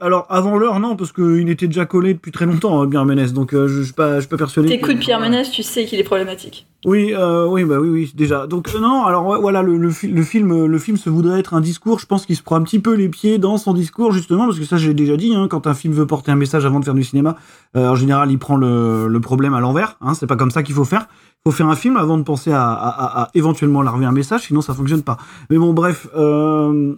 [0.00, 3.32] Alors, avant l'heure, non, parce qu'il était déjà collé depuis très longtemps, hein, bien Ménès.
[3.32, 4.68] Donc, euh, je je suis pas, je suis pas persuadé.
[4.68, 6.66] que- T'écoutes Pierre Ménès, tu sais qu'il est problématique.
[6.84, 8.46] Oui, euh, oui, bah oui, oui, déjà.
[8.46, 11.54] Donc euh, non, alors voilà, le, le, le film, euh, le film se voudrait être
[11.54, 11.98] un discours.
[11.98, 14.60] Je pense qu'il se prend un petit peu les pieds dans son discours justement, parce
[14.60, 15.34] que ça, j'ai déjà dit.
[15.34, 17.34] Hein, quand un film veut porter un message avant de faire du cinéma,
[17.76, 19.96] euh, en général, il prend le, le problème à l'envers.
[20.00, 21.08] Hein, c'est pas comme ça qu'il faut faire.
[21.44, 24.12] Il faut faire un film avant de penser à, à, à, à éventuellement larguer un
[24.12, 25.16] message, sinon ça fonctionne pas.
[25.50, 26.06] Mais bon, bref.
[26.16, 26.94] Euh,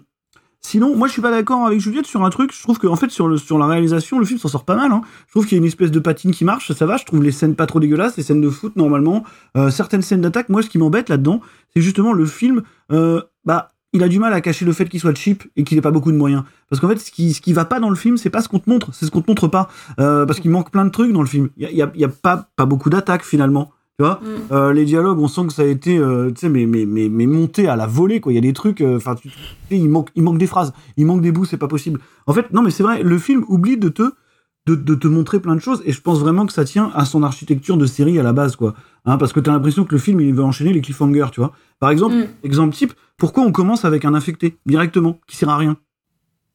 [0.63, 2.53] Sinon, moi je suis pas d'accord avec Juliette sur un truc.
[2.55, 4.75] Je trouve que en fait sur le sur la réalisation, le film s'en sort pas
[4.75, 4.91] mal.
[4.91, 5.01] Hein.
[5.27, 6.97] Je trouve qu'il y a une espèce de patine qui marche, ça va.
[6.97, 9.23] Je trouve les scènes pas trop dégueulasses, les scènes de foot normalement,
[9.57, 10.49] euh, certaines scènes d'attaque.
[10.49, 11.41] Moi, ce qui m'embête là-dedans,
[11.73, 12.61] c'est justement le film.
[12.91, 15.77] Euh, bah, il a du mal à cacher le fait qu'il soit cheap et qu'il
[15.77, 16.43] ait pas beaucoup de moyens.
[16.69, 18.47] Parce qu'en fait, ce qui ce qui va pas dans le film, c'est pas ce
[18.47, 19.67] qu'on te montre, c'est ce qu'on te montre pas.
[19.99, 21.49] Euh, parce qu'il manque plein de trucs dans le film.
[21.57, 23.71] Il y a, y a, y a pas pas beaucoup d'attaques finalement.
[23.99, 24.19] Tu vois,
[24.51, 27.07] Euh, les dialogues, on sent que ça a été, euh, tu sais, mais, mais, mais,
[27.09, 28.31] mais monté à la volée, quoi.
[28.31, 29.15] Il y a des trucs, euh, enfin,
[29.69, 31.99] il manque, il manque des phrases, il manque des bouts, c'est pas possible.
[32.25, 34.03] En fait, non, mais c'est vrai, le film oublie de te,
[34.65, 37.05] de, de te montrer plein de choses, et je pense vraiment que ça tient à
[37.05, 38.73] son architecture de série à la base, quoi.
[39.05, 41.51] Hein, parce que t'as l'impression que le film, il veut enchaîner les cliffhangers, tu vois.
[41.79, 45.77] Par exemple, exemple type, pourquoi on commence avec un infecté, directement, qui sert à rien?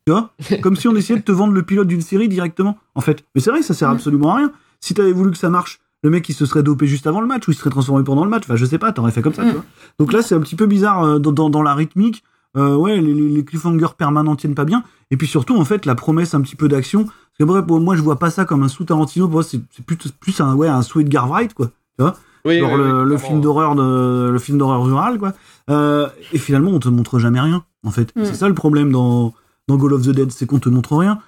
[0.06, 0.32] Tu vois?
[0.62, 3.24] Comme si on essayait de te vendre le pilote d'une série directement, en fait.
[3.34, 4.52] Mais c'est vrai, ça sert absolument à rien.
[4.80, 7.26] Si t'avais voulu que ça marche, le mec il se serait dopé juste avant le
[7.26, 8.44] match ou il se serait transformé pendant le match.
[8.44, 9.64] Enfin, je sais pas, t'aurais fait comme ça, tu vois.
[9.98, 12.22] Donc là, c'est un petit peu bizarre euh, dans, dans, dans la rythmique.
[12.56, 14.84] Euh, ouais, les, cliffhangers permanents tiennent pas bien.
[15.10, 17.04] Et puis surtout, en fait, la promesse un petit peu d'action.
[17.04, 19.26] Parce que bref, moi, je vois pas ça comme un sous Tarantino.
[19.26, 21.66] Pour moi, c'est plus, plus un, ouais, un sous Edgar Wright, quoi.
[21.66, 23.18] Tu vois Oui, Genre oui, le, oui, le clairement.
[23.18, 25.32] film d'horreur de le film d'horreur rural quoi
[25.70, 28.24] Euh, et finalement on te montre jamais rien en fait Mm.
[28.24, 29.34] c'est ça le problème dans
[29.66, 31.18] dans Goal of the Dead c'est qu'on te montre rien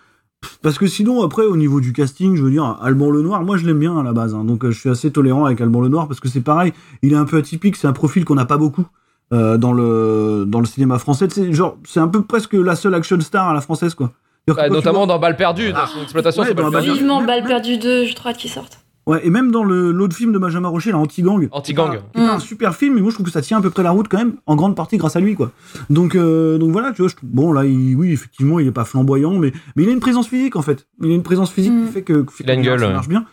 [0.63, 3.67] parce que sinon après au niveau du casting je veux dire Alban Lenoir moi je
[3.67, 4.45] l'aime bien à la base hein.
[4.45, 6.73] donc euh, je suis assez tolérant avec Alban Lenoir parce que c'est pareil
[7.03, 8.87] il est un peu atypique c'est un profil qu'on n'a pas beaucoup
[9.33, 12.95] euh, dans le dans le cinéma français c'est genre c'est un peu presque la seule
[12.95, 14.13] action star à la française quoi
[14.47, 16.99] Bah, notamment vois- dans Balle perdue, dans son exploitation, Ouais, c'est dans Balle Balle perdue.
[17.01, 18.79] Vivement balle perdue 2, je trouve qu'il sorte.
[19.09, 21.49] Ouais, et même dans le- l'autre film de Benjamin Rocher, là, Anti-Gang.
[21.51, 21.91] Anti-Gang.
[21.91, 23.41] qui est pas- qui est pas un super film, mais moi je trouve que ça
[23.41, 25.51] tient à peu près la route quand même, en grande partie grâce à lui, quoi.
[25.91, 28.71] Donc, euh, donc voilà, tu vois, je trouve- bon, là, il- oui, effectivement, il est
[28.73, 30.87] pas flamboyant, mais, mais il a une présence physique, en fait.
[31.03, 32.87] Il a une présence physique qui fait que, fait Il a une que gueule, ça
[32.87, 32.93] ouais.
[32.93, 33.25] marche bien.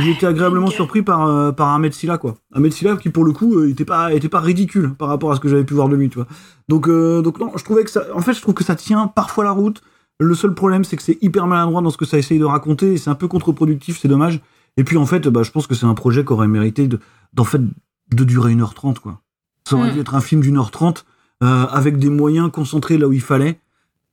[0.00, 2.34] J'ai été agréablement surpris par, euh, par Ahmed Silla, quoi.
[2.54, 5.36] Ahmed Silla, qui pour le coup, euh, était pas, était pas ridicule par rapport à
[5.36, 6.26] ce que j'avais pu voir de lui, tu vois.
[6.68, 9.06] Donc, euh, donc non, je trouvais que ça, en fait, je trouve que ça tient
[9.06, 9.82] parfois la route.
[10.18, 12.92] Le seul problème, c'est que c'est hyper maladroit dans ce que ça essaye de raconter,
[12.94, 14.40] et c'est un peu contre-productif, c'est dommage.
[14.76, 16.98] Et puis en fait, bah, je pense que c'est un projet qui aurait mérité de,
[17.34, 19.20] d'en fait, de durer 1h30, quoi.
[19.68, 19.94] Ça aurait Mm.
[19.94, 21.04] dû être un film d'une heure trente,
[21.42, 23.60] euh, avec des moyens concentrés là où il fallait.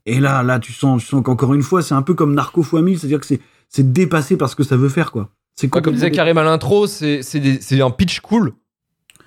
[0.05, 2.61] Et là, là, tu sens, tu sens qu'encore une fois, c'est un peu comme Narco
[2.61, 5.29] x 1000, c'est-à-dire que c'est, c'est dépassé par ce que ça veut faire, quoi.
[5.55, 8.53] C'est Ouais, comme disait Karim à l'intro, c'est c'est des- c'est un pitch cool,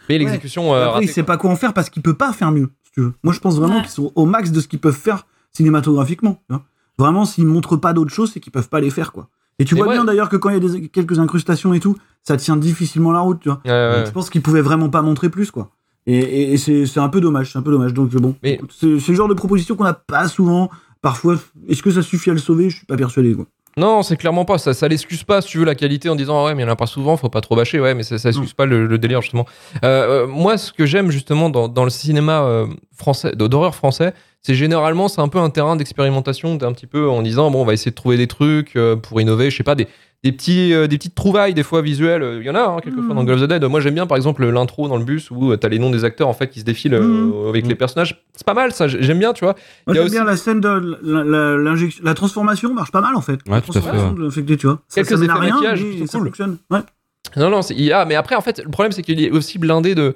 [0.09, 0.73] mais l'exécution.
[0.73, 2.71] euh, Après, ratée, il sait pas quoi en faire parce qu'il peut pas faire mieux,
[2.85, 3.13] si tu veux.
[3.25, 3.83] Moi, je pense vraiment Ouais.
[3.83, 6.35] qu'ils sont au max de ce qu'ils peuvent faire cinématographiquement.
[6.49, 6.65] tu vois.
[6.99, 9.29] Vraiment, s'ils montrent pas d'autres choses, c'est qu'ils peuvent pas les faire, quoi.
[9.61, 11.97] Et tu vois bien d'ailleurs que quand il y a des, quelques incrustations et tout,
[12.23, 13.61] ça tient difficilement la route, tu vois.
[13.65, 15.71] Ouais, Je pense qu'ils pouvaient vraiment pas montrer plus, quoi.
[16.07, 17.93] Et, et- et c'est un peu dommage, c'est un peu dommage.
[17.95, 20.71] Donc bon, Mais- c'est c'est le genre de proposition qu'on n'a pas souvent.
[21.03, 21.37] Parfois,
[21.69, 22.69] est-ce que ça suffit à le sauver?
[22.71, 23.45] Je suis pas persuadé, quoi.
[23.77, 24.75] Non, c'est clairement pas ça.
[24.75, 26.69] Ça l'excuse pas, si tu veux, la qualité en disant ah ouais, mais il y
[26.69, 27.79] en a pas souvent, faut pas trop bâcher.
[27.81, 29.47] Ouais, mais ça, ça excuse pas le, le délire, justement.
[29.85, 34.13] Euh, euh, moi, ce que j'aime, justement, dans, dans le cinéma euh, français, d'horreur français,
[34.43, 37.65] c'est généralement, c'est un peu un terrain d'expérimentation, d'un petit peu en disant bon, on
[37.65, 39.87] va essayer de trouver des trucs euh, pour innover, je sais pas, des,
[40.25, 42.39] des, petits, euh, des petites trouvailles, des fois visuelles.
[42.41, 43.65] Il y en a, hein, quelquefois, dans Gloves of the Dead.
[43.65, 46.05] Moi, j'aime bien, par exemple, l'intro dans le bus où euh, t'as les noms des
[46.05, 48.23] acteurs, en fait, qui se défilent euh, avec les personnages.
[48.35, 49.55] C'est pas mal, ça, j'aime bien, tu vois.
[49.87, 52.93] Moi, Il y a j'aime aussi- bien la scène de la- l'injection- la transformation marche
[52.93, 53.41] pas mal en fait.
[53.47, 54.19] Ouais, la tout à fait, transformation ouais.
[54.19, 54.81] de l'infecté, tu vois.
[54.89, 56.27] Ça- Quelques ça mène à effets rien, maquillage mais ça cool.
[56.29, 56.57] fonctionne.
[56.71, 56.81] Ouais.
[57.37, 59.95] Non, non, c'est IA, mais après, en fait, le problème, c'est qu'il est aussi blindé
[59.95, 60.15] de,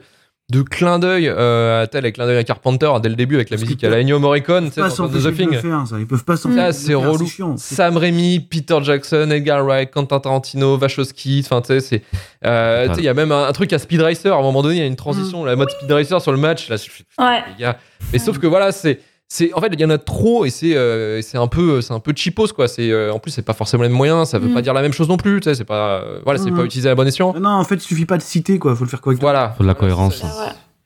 [0.50, 3.56] de clins d'œil, euh, tel avec clin d'œil à Carpenter dès le début avec la
[3.56, 4.82] musique à la Ennio Morricone, tu sais,
[5.30, 5.50] The Thing.
[5.52, 5.98] le faire, ça.
[5.98, 6.38] Ils peuvent pas de
[6.72, 7.26] c'est relou.
[7.26, 7.56] chiant.
[7.56, 12.02] Sam Raimi, Peter Jackson, Edgar Wright, Quentin Tarantino, Wachowski, enfin, tu sais, c'est.
[12.44, 14.74] euh, il y a même un, un truc à Speed Racer, à un moment donné,
[14.76, 16.82] il y a une transition, la mode Speed Racer sur le match, là, je
[17.22, 17.42] Ouais.
[17.56, 17.78] les gars.
[18.12, 19.00] Mais sauf que voilà, c'est.
[19.36, 21.92] C'est, en fait, il y en a trop et c'est, euh, c'est un peu, c'est
[21.92, 22.68] un peu cheapos quoi.
[22.68, 24.28] C'est, euh, en plus, c'est pas forcément les mêmes moyens.
[24.28, 24.54] Ça veut Mm.
[24.54, 25.40] pas dire la même chose non plus.
[25.40, 26.56] Tu sais, c'est pas, euh, voilà, c'est Mm.
[26.56, 27.34] pas utilisé à bon escient.
[27.40, 28.76] Non, en fait, il suffit pas de citer, quoi.
[28.76, 29.26] Faut le faire correctement.
[29.32, 29.52] Voilà.
[29.56, 30.22] Faut de la cohérence.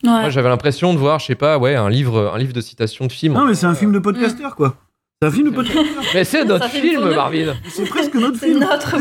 [0.03, 3.07] Moi, j'avais l'impression de voir, je sais pas, ouais, un livre, un livre de citations
[3.07, 3.35] de films.
[3.35, 4.77] Non, mais c'est un film de podcasteur, quoi.
[5.21, 5.85] C'est un film de podcasteur.
[6.15, 7.07] Mais c'est notre film.
[7.15, 7.55] Marvin.
[7.69, 8.61] C'est presque notre C'est film.
[8.61, 8.97] notre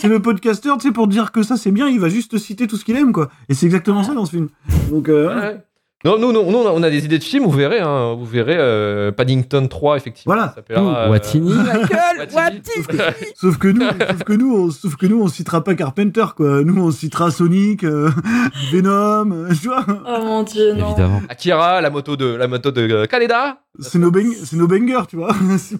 [0.00, 2.66] C'est le, podcasteur, tu sais, pour dire que ça c'est bien, il va juste citer
[2.66, 3.28] tout ce qu'il aime, quoi.
[3.48, 4.48] Et c'est exactement ça dans ce film.
[4.90, 5.56] Donc, euh, Ouais.
[6.04, 8.54] Non, nous, nous, nous, on a des idées de films, vous verrez, hein, vous verrez
[8.56, 10.32] euh, Paddington 3, effectivement.
[10.32, 10.54] Voilà.
[10.54, 12.86] ça euh, Watini, Michael, Watini.
[13.34, 16.62] Sauf que nous, sauf que nous, on, sauf que nous, on citera pas Carpenter, quoi.
[16.62, 18.10] Nous, on citera Sonic, euh,
[18.72, 19.84] Venom, euh, tu vois.
[19.88, 20.90] Oh mon dieu, non.
[20.92, 21.22] Évidemment.
[21.28, 23.58] Akira, la moto de, la moto de euh, Kaneda.
[23.80, 25.28] C'est nos, bang- c'est nos bangers, tu vois.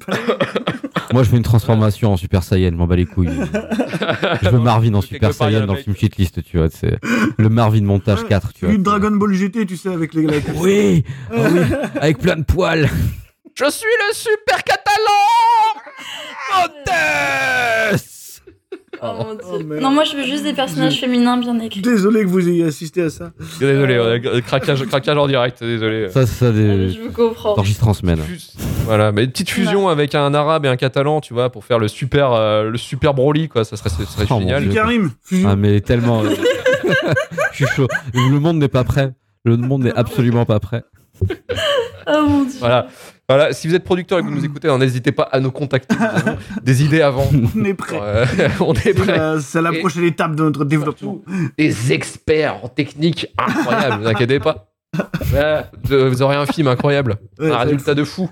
[0.06, 0.14] Pas
[1.12, 3.28] Moi, je veux une transformation en Super Saiyan, je m'en bats les couilles.
[4.42, 6.68] je veux Marvin en Super Saiyan dans le film Shitlist, tu vois.
[6.70, 6.98] C'est
[7.38, 8.76] le Marvin montage 4, tu vois.
[8.76, 11.60] De Dragon Ball GT, tu sais, avec les Oui, oh oui,
[12.00, 12.88] avec plein de poils.
[13.54, 15.12] Je suis le super catalan
[16.54, 18.04] Montes
[19.00, 19.42] Oh mon dieu.
[19.48, 19.80] Oh, merde.
[19.80, 21.82] non, moi je veux juste des personnages féminins bien écrits.
[21.82, 23.30] Désolé que vous ayez assisté à ça.
[23.60, 26.08] Désolé, on a euh, craquage, craquage en direct, désolé.
[26.08, 27.52] Ça, c'est ça, Ah, des je vous comprends.
[27.52, 28.18] enregistres en semaine.
[28.86, 31.78] Voilà, mais une petite fusion avec un arabe et un catalan, tu vois, pour faire
[31.78, 33.64] le super, euh, le super Broly, quoi.
[33.64, 34.64] Ça serait, ça serait Oh, mon génial.
[34.64, 34.72] Dieu.
[34.72, 35.48] Karim, fusion.
[35.50, 36.24] Ah, mais tellement.
[36.24, 36.30] euh,
[37.52, 37.86] je suis chaud.
[38.14, 39.12] Le monde n'est pas prêt.
[39.48, 40.84] Le monde n'est absolument pas prêt.
[42.10, 42.56] Oh mon dieu.
[42.60, 42.86] Voilà.
[43.28, 45.50] Voilà, si vous êtes producteur et que vous nous écoutez, alors n'hésitez pas à nous
[45.50, 45.94] contacter.
[46.62, 47.28] Des idées avant.
[47.54, 47.98] on est prêt.
[48.00, 48.24] Euh,
[48.60, 49.14] on est C'est prêt.
[49.18, 51.20] la, c'est la Et- prochaine étape de notre développement.
[51.58, 54.68] Des experts en technique incroyables, vous inquiétez pas.
[55.84, 57.16] Vous aurez un film incroyable.
[57.38, 58.30] Ouais, un résultat de fou.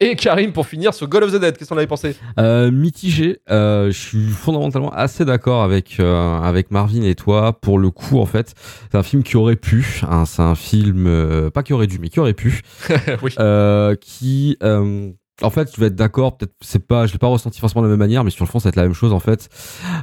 [0.00, 2.16] Et Karim, pour finir, sur God of the Dead, qu'est-ce qu'on avait pensé?
[2.38, 3.38] Euh, mitigé.
[3.50, 7.52] Euh, je suis fondamentalement assez d'accord avec euh, avec Marvin et toi.
[7.60, 8.54] Pour le coup, en fait,
[8.90, 10.00] c'est un film qui aurait pu.
[10.08, 12.62] hein, c'est un film euh, pas qui aurait dû, mais qui aurait pu.
[13.22, 13.32] Oui.
[13.38, 15.10] euh, qui euh,
[15.42, 17.88] en fait, je vais être d'accord, peut-être c'est pas, je l'ai pas ressenti forcément de
[17.88, 19.48] la même manière, mais sur le fond, ça va être la même chose en fait.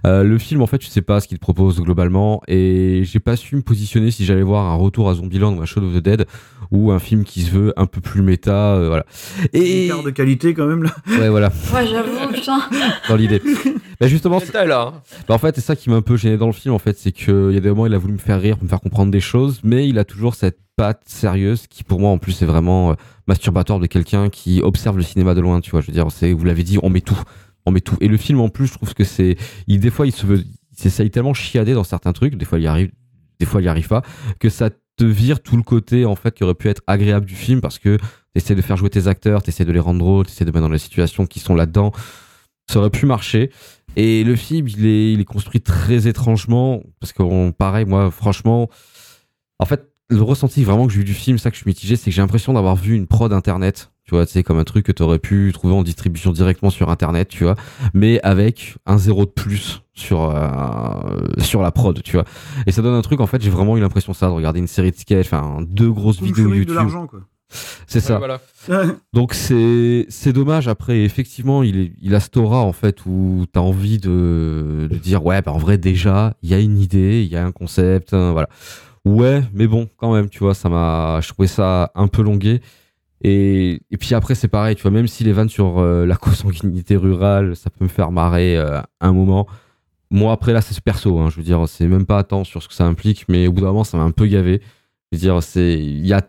[0.05, 3.37] Euh, le film, en fait, je sais pas ce qu'il propose globalement, et j'ai pas
[3.37, 6.03] su me positionner si j'allais voir un retour à Zombieland ou un Shaun of the
[6.03, 6.25] Dead,
[6.71, 9.05] ou un film qui se veut un peu plus méta, euh, voilà.
[9.53, 10.95] Et de qualité quand même là.
[11.07, 12.61] ouais, voilà, Ouais, j'avoue, putain.
[13.09, 13.41] dans l'idée.
[13.99, 14.93] bah justement, Delta est là.
[14.95, 15.01] hein.
[15.27, 16.97] bah, en fait, c'est ça qui m'a un peu gêné dans le film, en fait,
[16.97, 19.11] c'est qu'il y a des moments, il a voulu me faire rire, me faire comprendre
[19.11, 22.45] des choses, mais il a toujours cette patte sérieuse qui, pour moi, en plus, est
[22.45, 22.93] vraiment euh,
[23.27, 25.81] masturbatoire de quelqu'un qui observe le cinéma de loin, tu vois.
[25.81, 27.19] Je veux dire, c'est, vous l'avez dit, on met tout,
[27.65, 27.97] on met tout.
[27.99, 29.35] Et le film, en plus, je trouve que c'est,
[29.67, 32.57] il, des fois, il se veut, il s'essaye tellement chiader dans certains trucs, des fois,
[32.59, 32.91] il y arrive,
[33.39, 34.01] des fois, il y arrive pas,
[34.39, 37.35] que ça te vire tout le côté, en fait, qui aurait pu être agréable du
[37.35, 37.97] film parce que
[38.33, 40.69] t'essaies de faire jouer tes acteurs, t'essaies de les rendre drôles, t'essaies de mettre dans
[40.69, 41.91] les situations qui sont là-dedans.
[42.69, 43.51] Ça aurait pu marcher.
[43.95, 46.81] Et le film, il est, il est construit très étrangement.
[46.99, 48.69] Parce que, pareil, moi, franchement,
[49.59, 51.95] en fait, le ressenti vraiment que j'ai eu du film, ça que je suis mitigé,
[51.95, 53.90] c'est que j'ai l'impression d'avoir vu une prod internet.
[54.11, 56.89] Tu vois, c'est comme un truc que tu aurais pu trouver en distribution directement sur
[56.89, 57.55] internet, tu vois,
[57.93, 62.25] mais avec un zéro de plus sur euh, sur la prod, tu vois.
[62.67, 64.67] Et ça donne un truc en fait, j'ai vraiment eu l'impression ça de regarder une
[64.67, 66.75] série de sketchs, enfin deux grosses vidéos de YouTube.
[66.75, 67.21] l'argent quoi.
[67.87, 68.17] C'est ça.
[68.17, 68.41] Voilà.
[69.13, 73.45] Donc c'est c'est dommage après effectivement il est il a cette aura en fait où
[73.53, 77.23] t'as envie de, de dire ouais bah en vrai déjà il y a une idée
[77.23, 78.49] il y a un concept hein, voilà
[79.05, 82.61] ouais mais bon quand même tu vois ça m'a je trouvais ça un peu longué
[83.23, 86.95] et, puis après c'est pareil tu vois même si les vannes sur euh, la consanguinité
[86.95, 89.47] rurale ça peut me faire marrer euh, un moment
[90.11, 92.61] moi après là c'est ce perso hein, je veux dire c'est même pas tant sur
[92.61, 94.61] ce que ça implique mais au bout d'un moment ça m'a un peu gavé.
[95.11, 96.21] Je veux dire c'est il y a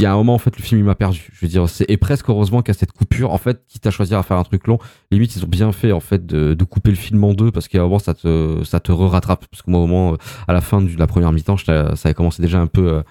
[0.00, 1.28] y a un moment en fait le film il m'a perdu.
[1.32, 4.18] Je veux dire c'est et presque heureusement qu'à cette coupure en fait quitte à choisir
[4.18, 4.78] à faire un truc long
[5.10, 7.78] limite ils ont bien fait en fait de, couper le film en deux parce qu'à
[7.78, 9.46] un moment ça te ça te re-rattrape.
[9.50, 10.16] Parce que moi au moment euh,
[10.46, 13.02] à la fin de la première mi-temps ça avait commencé déjà un peu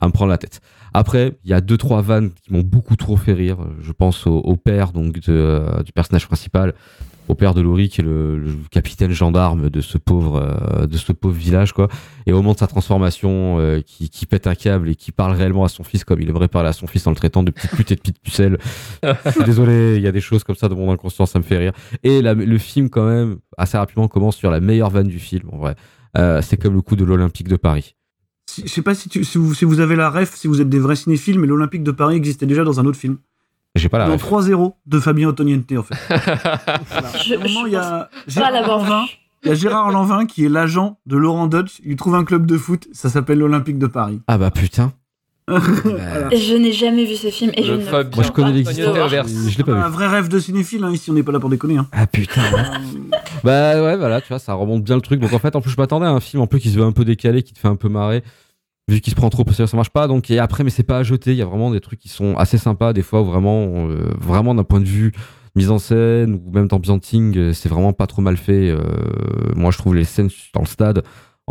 [0.00, 0.60] à me prendre la tête
[0.94, 3.58] après il y a deux trois vannes qui m'ont beaucoup trop fait rire.
[3.80, 6.74] Je pense au, au père donc de, euh, du personnage principal.
[7.28, 10.96] Au père de Laurie qui est le, le capitaine gendarme de ce pauvre euh, de
[10.96, 11.86] ce pauvre village quoi.
[12.26, 15.32] Et au moment de sa transformation euh, qui, qui pète un câble et qui parle
[15.36, 17.52] réellement à son fils comme il aimerait parler à son fils en le traitant de
[17.52, 18.58] petite pute et de petite pucelle.
[19.24, 21.44] Je suis désolé il y a des choses comme ça de mon inconscient ça me
[21.44, 21.72] fait rire.
[22.02, 25.48] Et la- le film quand même assez rapidement commence sur la meilleure vanne du film
[25.52, 25.76] en vrai.
[26.18, 27.94] Euh, c'est comme le coup de l'Olympique de Paris
[28.52, 30.60] Si- Je sais pas si, tu- si, vous, si vous avez la ref, si vous
[30.60, 33.16] êtes des vrais cinéphiles, mais l'Olympique de Paris existait déjà dans un autre film.
[33.74, 34.22] j'ai pas la dans ref.
[34.22, 35.94] 3-0 de Fabien Antoniente en fait.
[37.24, 39.04] Je, Vraiment, il y a Gérard Lanvin,
[39.44, 41.80] il y a Gérard Lanvin qui est l'agent de Laurent Dodge.
[41.84, 44.20] Il trouve un club de foot, ça s'appelle l'Olympique de Paris.
[44.28, 44.92] ah bah putain
[45.48, 46.30] Voilà.
[46.30, 48.96] Je n'ai jamais vu ce film et je ne Fabien moi je connais pas l'existence
[48.96, 51.32] je je l'ai pas Un vu vrai rêve de cinéphile, hein, ici on n'est pas
[51.32, 51.78] là pour déconner.
[51.78, 51.88] Hein.
[51.92, 53.18] ah putain ouais.
[53.44, 55.20] Bah ouais, voilà, tu vois, ça remonte bien le truc.
[55.20, 56.84] Donc en fait, en plus, je m'attendais à un film un peu qui se veut
[56.84, 58.22] un peu décalé, qui te fait un peu marrer.
[58.88, 60.06] Vu qu'il se prend trop au sérieux, ça marche pas.
[60.08, 61.32] Donc, et après, mais c'est pas à jeter.
[61.32, 64.12] Il y a vraiment des trucs qui sont assez sympas, des fois, où vraiment, euh,
[64.20, 65.12] vraiment d'un point de vue
[65.54, 68.70] mise en scène ou même d'ambianting, euh, c'est vraiment pas trop mal fait.
[68.70, 68.80] Euh,
[69.54, 71.02] moi, je trouve les scènes dans le stade,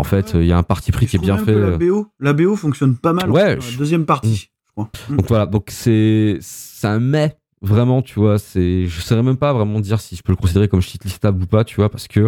[0.01, 1.45] en fait, il y a un parti pris qui est bien fait.
[1.53, 1.71] que euh.
[1.71, 3.29] La BO, la BO fonctionne pas mal.
[3.31, 4.89] Ouais, la je- deuxième partie, je crois.
[5.09, 6.39] Donc voilà, donc c'est
[6.83, 10.31] un mais vraiment, tu vois, c'est je saurais même pas vraiment dire si je peux
[10.31, 12.27] le considérer comme shitlistable ou pas, tu vois, parce que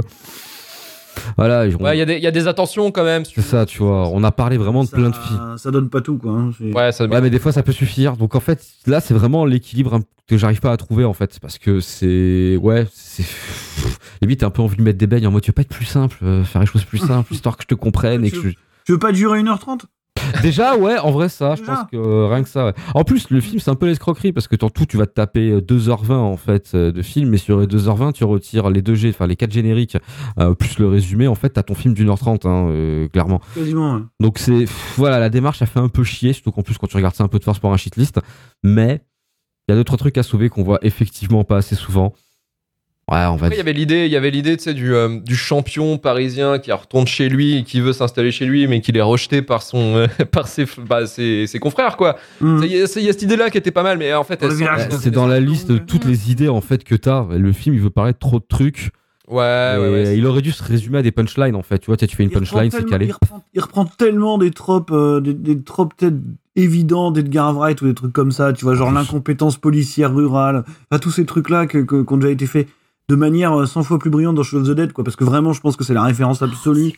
[1.38, 3.24] Voilà, on- Ouais, il y, a des- il y a des attentions quand même.
[3.24, 4.08] c'est ça, tu vois.
[4.10, 5.38] On a parlé vraiment de plein de filles.
[5.58, 6.32] Ça, donne pas tout, quoi.
[6.32, 7.06] hein, Ouais, ça...
[7.06, 8.18] Ouais, mais des fois ça peut suffire.
[8.18, 11.60] Donc en fait, là, c'est vraiment l'équilibre que j'arrive pas à trouver en fait, parce
[11.60, 13.24] que c'est ouais, c'est
[14.22, 15.68] limite t'as un peu envie de mettre des beignes en mode tu veux pas être
[15.70, 18.42] plus simple, euh, faire les choses plus simples, histoire que je te comprenne et que
[18.42, 18.50] je...
[18.86, 19.82] Tu veux pas durer 1h30
[20.42, 22.66] Déjà, ouais, en vrai, ça, je pense que euh, rien que ça.
[22.66, 22.74] ouais.
[22.94, 25.14] En plus, le film, c'est un peu l'escroquerie parce que en tout, tu vas te
[25.14, 28.82] taper euh, 2h20 en fait euh, de film, et sur les 2h20, tu retires les
[28.82, 29.98] 2 G, enfin les 4 génériques,
[30.40, 31.28] euh, plus le résumé.
[31.28, 33.42] En fait, t'as ton film d'une heure 30, hein, euh, clairement.
[33.54, 34.02] Quasiment, ouais.
[34.20, 34.60] Donc, c'est.
[34.60, 37.16] pff, Voilà, la démarche, a fait un peu chier, surtout qu'en plus, quand tu regardes
[37.16, 38.20] ça un peu de force pour un shitlist.
[38.64, 39.02] Mais
[39.68, 42.14] il y a d'autres trucs à sauver qu'on voit effectivement pas assez souvent.
[43.12, 43.60] Ouais, on va Après, il y dire.
[43.62, 47.06] avait l'idée, il y avait l'idée, tu sais, du, euh, du champion parisien qui retourne
[47.06, 50.08] chez lui, et qui veut s'installer chez lui, mais qui est rejeté par son, euh,
[50.32, 52.16] par ses, bah, ses, ses confrères, quoi.
[52.40, 52.62] Mm.
[52.64, 54.42] Il y, a- il y a cette idée-là qui était pas mal, mais en fait,
[55.02, 57.26] C'est dans la liste de toutes les idées en fait que t'as.
[57.30, 58.92] Le film, il veut paraître trop de trucs.
[59.30, 59.38] Ouais,
[59.80, 61.80] ouais, il aurait dû se résumer à des punchlines en fait.
[61.80, 63.06] Tu vois, tu fais une Il punchline, c'est calé.
[63.08, 66.18] Il reprend, il reprend tellement des tropes, euh, des, des tropes peut-être
[66.58, 71.00] évidents d'Edgar Wright ou des trucs comme ça, tu vois, genre l'incompétence policière rurale, enfin
[71.00, 72.68] tous ces trucs-là que- qui ont déjà été faits
[73.10, 75.24] de manière euh, 100 fois plus brillante dans Shaun of the Dead, quoi, parce que
[75.24, 76.94] vraiment, je pense que c'est la référence absolue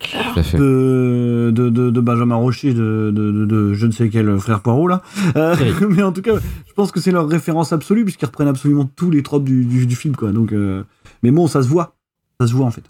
[0.53, 4.61] de, de, de, de Benjamin Rocher, de, de, de, de je ne sais quel frère
[4.61, 5.01] Poirot, là.
[5.35, 5.55] Euh,
[5.89, 6.35] mais en tout cas,
[6.67, 9.87] je pense que c'est leur référence absolue, puisqu'ils reprennent absolument tous les tropes du, du,
[9.87, 10.31] du film, quoi.
[10.31, 10.83] Donc, euh,
[11.23, 11.95] mais bon, ça se voit.
[12.39, 12.83] Ça se voit, en fait.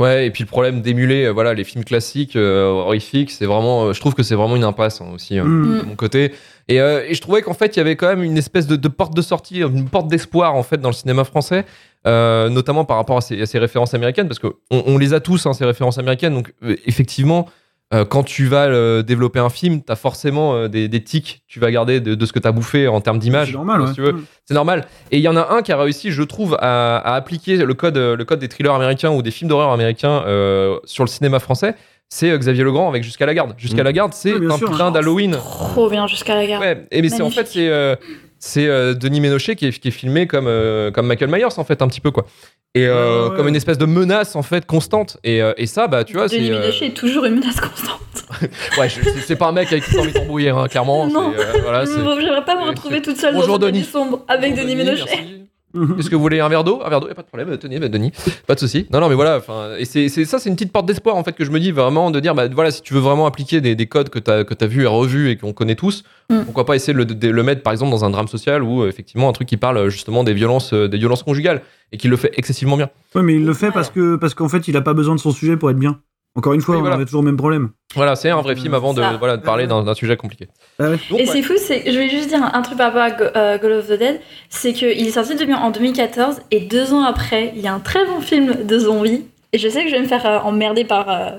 [0.00, 3.86] Ouais, et puis le problème d'émuler, euh, voilà, les films classiques euh, horrifiques, c'est vraiment,
[3.86, 5.78] euh, je trouve que c'est vraiment une impasse hein, aussi euh, Mm.
[5.80, 6.32] de mon côté.
[6.68, 8.76] Et, euh, et je trouvais qu'en fait, il y avait quand même une espèce de,
[8.76, 11.64] de porte de sortie, une porte d'espoir en fait dans le cinéma français,
[12.06, 15.14] euh, notamment par rapport à ces, à ces références américaines, parce que on, on les
[15.14, 16.34] a tous hein, ces références américaines.
[16.34, 17.48] Donc euh, effectivement,
[17.94, 21.58] euh, quand tu vas euh, développer un film, t'as forcément euh, des, des tics, tu
[21.58, 23.48] vas garder de, de ce que t'as bouffé en termes d'image.
[23.48, 23.94] C'est normal, si ouais.
[23.94, 24.24] tu veux.
[24.44, 24.86] C'est normal.
[25.10, 27.74] Et il y en a un qui a réussi, je trouve, à, à appliquer le
[27.74, 31.38] code, le code des thrillers américains ou des films d'horreur américains euh, sur le cinéma
[31.38, 31.74] français.
[32.10, 33.52] C'est Xavier Legrand avec Jusqu'à la garde.
[33.58, 33.84] Jusqu'à Mm.
[33.84, 34.70] la garde, c'est un sûr.
[34.70, 35.32] putain d'Halloween.
[35.32, 36.58] Trop bien jusqu'à la.
[36.58, 37.96] Ouais, et mais c'est en fait c'est euh,
[38.38, 41.64] c'est euh, Denis Ménochet qui est, qui est filmé comme euh, comme Michael Myers en
[41.64, 42.26] fait un petit peu quoi.
[42.74, 43.36] Et euh, Ouais, ouais.
[43.36, 45.16] comme une espèce de menace en fait constante.
[45.24, 47.60] Et, euh, et ça bah tu vois c'est Denis euh, Ménochet est toujours une menace
[47.60, 48.00] constante.
[48.78, 51.06] ouais je- c'est c'est pas un mec avec tout envie d'embrouiller hein, clairement.
[51.06, 51.32] Non.
[51.36, 53.80] c'est, euh, voilà, c'est- Bon, J'aimerais pas me retrouver toute seule Bonjour, dans Denis.
[53.80, 55.47] Denis sombre avec Bonjour, Denis Denis, Ménochet.
[55.74, 56.00] Merci.
[56.00, 56.80] Est-ce que vous voulez un verre d'eau?
[56.84, 57.56] Un verre d'eau, y a pas de problème.
[57.58, 58.12] Tenez, bah, Denis,
[58.46, 58.86] pas de souci.
[58.92, 59.40] Non, non, mais voilà.
[59.78, 62.10] Et c'est ça, c'est une petite porte d'espoir en fait que je me dis vraiment
[62.10, 64.54] de dire, bah voilà, si tu veux vraiment appliquer des, des codes que t'as que
[64.54, 66.44] t'as vu et revu et qu'on connaît tous, Mm.
[66.44, 68.82] pourquoi pas essayer de le, de le mettre par exemple dans un drame social ou
[68.82, 71.96] euh, effectivement un truc qui parle euh, justement des violences, euh, des violences conjugales et
[71.96, 72.90] qui le fait excessivement bien.
[73.14, 75.20] Ouais, mais il le fait parce que parce qu'en fait, il a pas besoin de
[75.20, 76.00] son sujet pour être bien.
[76.38, 76.94] Encore une fois, Oui, on voilà.
[76.94, 77.70] avait toujours le même problème.
[77.96, 80.46] Voilà, c'est un vrai film avant de voilà de parler d'un d'un sujet compliqué.
[80.78, 80.98] Ah ouais.
[81.10, 81.26] Donc, Et ouais.
[81.26, 83.72] c'est fou, c'est je vais juste dire un, truc par rapport à Go- euh, Call
[83.72, 87.60] of the Dead, c'est qu'il est sorti de- en 2014 et deux ans après, il
[87.60, 89.26] y a un très bon film de zombies.
[89.52, 91.38] Et je sais que je vais me faire euh, emmerder par euh,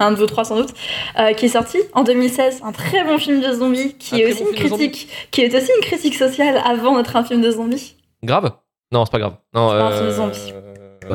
[0.00, 0.74] un de vous trois sans doute,
[1.18, 4.32] euh, qui est sorti en 2016, un très bon film de zombies qui Un est
[4.32, 7.50] aussi bon une critique, qui est aussi une critique sociale avant d'être un film de
[7.50, 7.94] zombies.
[8.22, 8.50] Grave?
[8.92, 9.36] Non, c'est pas grave.
[9.54, 10.52] Non, pas un film de euh, zombies.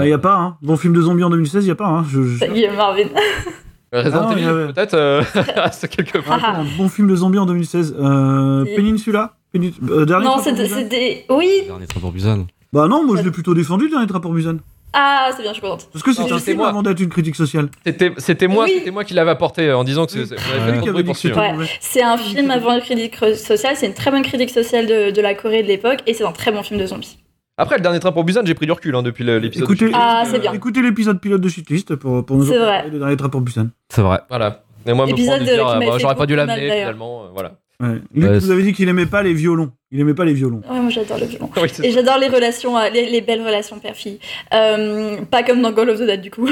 [0.01, 0.57] Il y a pas, hein.
[0.61, 2.05] Bon film de zombie en 2016, il y a pas, hein.
[2.09, 3.05] Je, je- C'est Guillaume Marvin.
[3.91, 5.23] Resident Ah y Evil, avait- peut-être euh,
[5.71, 6.39] c'est quelque part.
[6.43, 7.95] Ah, un bon film de zombie en 2016.
[7.99, 8.63] Euh.
[8.75, 12.45] Peninsula euh, dernier non, Busan c'était- Oui Dernier train pour Busan.
[12.71, 14.57] Bah non, moi je l'ai plutôt défendu, le dernier Trappeur Busan.
[14.93, 15.87] Ah, c'est bien, je suis contente.
[15.91, 16.69] Parce que c'était un film moi.
[16.69, 17.69] avant d'être une critique sociale.
[17.83, 18.73] C'était c'était moi, Oui.
[18.77, 21.37] c'était moi qui l'avais apporté en disant que c'est- c'est- C'est pour suivre.
[21.39, 21.65] Ouais.
[21.79, 25.21] C'est un film avant une critique sociale, c'est une très bonne critique sociale de, de
[25.21, 27.17] la Corée de l'époque et c'est un très bon film de zombies.
[27.61, 29.65] Après, le dernier train pour Busan, j'ai pris du recul hein, depuis l'épisode.
[29.69, 30.53] Écoutez, Ah, euh, c'est bien.
[30.53, 32.77] écoutez l'épisode pilote de Shitlist pour, pour nous C'est en vrai.
[32.77, 33.67] parler de dernier Trappeur Busan.
[33.89, 34.19] C'est vrai.
[34.29, 34.63] Voilà.
[34.87, 37.23] Et moi, me prendre de dire, euh, bah, j'aurais pas dû l'amener finalement.
[37.23, 37.51] euh, voilà.
[37.81, 38.01] Ouais.
[38.13, 39.71] Luc Ouais, vous avez dit qu'il aimait pas les violons.
[39.91, 40.61] Il aimait pas les violons.
[40.69, 41.49] Ouais, moi j'adore le violon.
[41.61, 44.19] Oui, c'est Et j'adore les relations, euh, les, les belles relations père-fille.
[44.53, 46.47] Euh, pas comme dans Call of the Dead du coup.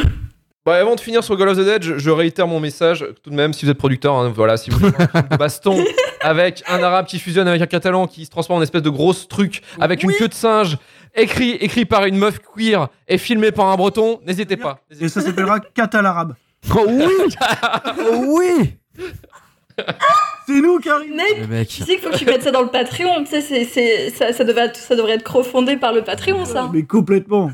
[0.66, 3.30] Bon, avant de finir sur Call of the Dead, je, je réitère mon message tout
[3.30, 3.54] de même.
[3.54, 5.84] Si vous êtes producteur, hein, voilà, si vous voulez un baston
[6.22, 9.28] avec un arabe qui fusionne avec un catalan qui se transforme en espèce de grosse
[9.28, 10.78] truc avec une queue de singe,
[11.18, 14.80] écrit, écrit par une meuf queer et filmé par un breton, n'hésitez pas.
[15.00, 16.36] Et ça s'appellera Cat à l'arabe.
[16.76, 17.06] Oh oui
[18.12, 18.78] Oh oui
[20.48, 21.68] C'est nous, Karim Mec, mec.
[21.68, 23.24] tu sais qu'il faut que tu mettes ça dans le Patreon.
[23.26, 26.70] Tu sais, c'est, c'est, ça, ça, devrait, ça devrait être crofondé par le Patreon ça.
[26.74, 27.52] Mais complètement.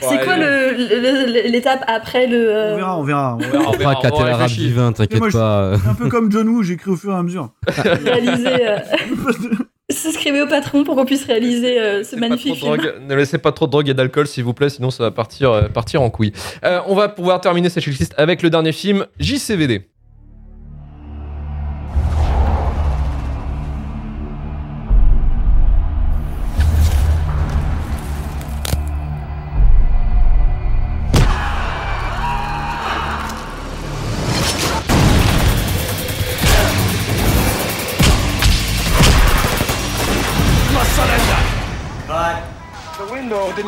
[0.00, 2.36] C'est quoi le, le- le- l'étape après le.
[2.48, 3.34] euh, On verra, on verra.
[3.34, 3.68] on verra.
[3.68, 5.72] On verra, On l'arabe divin, t'inquiète moi, je- pas.
[5.74, 7.50] Un peu comme John Woo, j'écris au fur et à mesure.
[7.66, 8.68] réaliser.
[8.68, 8.78] euh,
[10.02, 12.76] Souscrivez au Patreon pour qu'on puisse réaliser euh, ce magnifique film.
[12.76, 15.10] drogue- ne laissez pas trop de drogue et d'alcool, s'il vous plaît, sinon ça va
[15.10, 16.32] partir, euh, partir en couille.
[16.64, 19.82] Euh, on va pouvoir terminer cette checklist avec le dernier film, JCVD.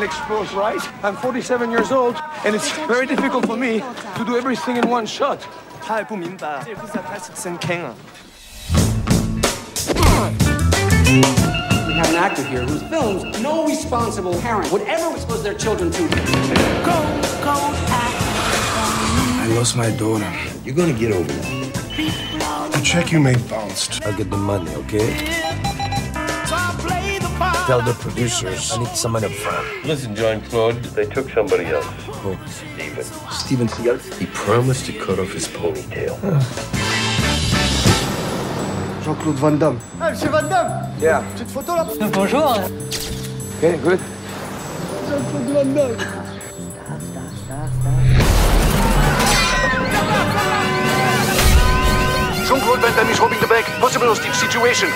[0.00, 0.80] didn't explode right.
[1.04, 5.06] I'm 47 years old, and it's very difficult for me to do everything in one
[5.06, 5.40] shot.
[5.82, 7.94] 他也不明白，这不是开始升坑啊。
[11.86, 15.90] We have an actor here whose films no responsible parent would ever expose their children
[15.92, 16.02] to.
[16.84, 16.96] Go,
[17.44, 17.54] go,
[19.38, 20.26] I lost my daughter.
[20.64, 22.72] You're gonna get over that.
[22.72, 24.04] The check you made bounced.
[24.04, 25.14] I'll get the money, okay?
[27.71, 29.85] Tell the producers I need someone money up front.
[29.85, 31.85] Listen, John Claude, they took somebody else.
[32.19, 32.37] Who?
[32.45, 33.03] Steven.
[33.31, 34.19] Steven Seagal?
[34.19, 36.19] He promised to cut off his ponytail.
[39.05, 39.79] Jean-Claude Van Damme.
[40.01, 41.23] Ah, monsieur Van Damme Yeah.
[41.31, 42.59] Petite photo là Bonjour.
[43.59, 43.99] Okay, good.
[45.07, 45.97] Jean-Claude Van Damme
[52.47, 53.65] Jean-Claude Van Damme is robbing the bank.
[53.79, 54.89] Possible hostage situation.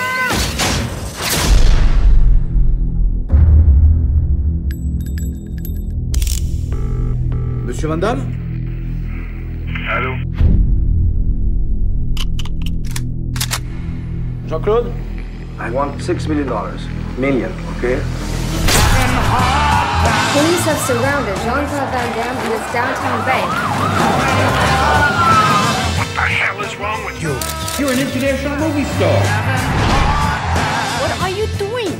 [7.85, 8.21] Monsieur Van Damme
[9.87, 10.15] Allô
[14.47, 14.91] Jean-Claude
[15.59, 16.81] I want six million dollars.
[17.17, 18.01] Million, okay?
[20.33, 23.51] Police have surrounded Jean-Claude Van Damme in his downtown bank.
[25.97, 27.37] What the hell is wrong with you?
[27.77, 29.21] You're an international movie star.
[31.01, 31.93] What are you doing?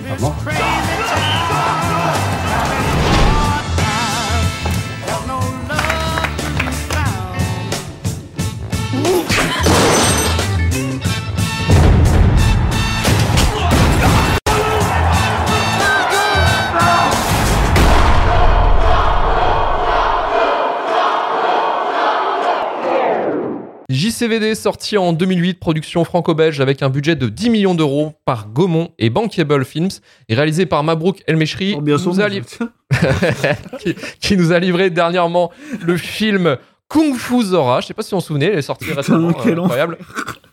[24.16, 28.91] JCVD sorti en 2008, production franco-belge avec un budget de 10 millions d'euros par Gaumont
[28.97, 29.89] et Bankable Films
[30.30, 32.05] et réalisé par Mabrouk El Meshri bien qui,
[33.80, 35.51] qui, qui nous a livré dernièrement
[35.82, 36.55] le film
[36.88, 37.82] Kung Fu Zora.
[37.82, 39.97] Je sais pas si on se souvenait, il est sorti récemment, quel euh, incroyable.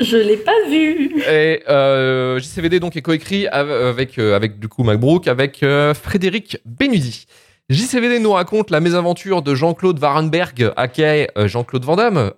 [0.01, 1.23] Je l'ai pas vu.
[1.31, 5.95] Et euh, JCVD donc est coécrit av- avec, euh, avec du coup MacBrook, avec euh,
[5.95, 7.27] Frédéric Benudi.
[7.69, 12.33] JCVD nous raconte la mésaventure de Jean-Claude Varenberg, aka euh, Jean-Claude Van Damme,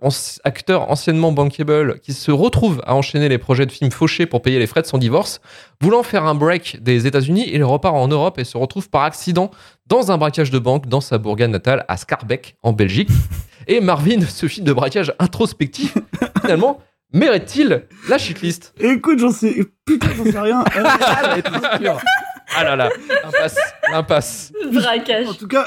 [0.45, 4.59] acteur anciennement bankable, qui se retrouve à enchaîner les projets de films fauchés pour payer
[4.59, 5.41] les frais de son divorce.
[5.81, 9.51] Voulant faire un break des États-Unis, il repart en Europe et se retrouve par accident
[9.87, 13.11] dans un braquage de banque dans sa bourgade natale à Scarbeck, en Belgique.
[13.66, 15.97] Et Marvin, ce film de braquage introspectif,
[16.43, 16.81] finalement,
[17.14, 19.57] mérite-t-il la shitlist Écoute, j'en sais.
[19.87, 20.64] Putain, j'en sais rien.
[22.57, 22.90] Ah là là,
[23.24, 23.57] l'impasse,
[23.90, 24.53] l'impasse.
[24.72, 25.28] Braquage.
[25.28, 25.66] En tout cas,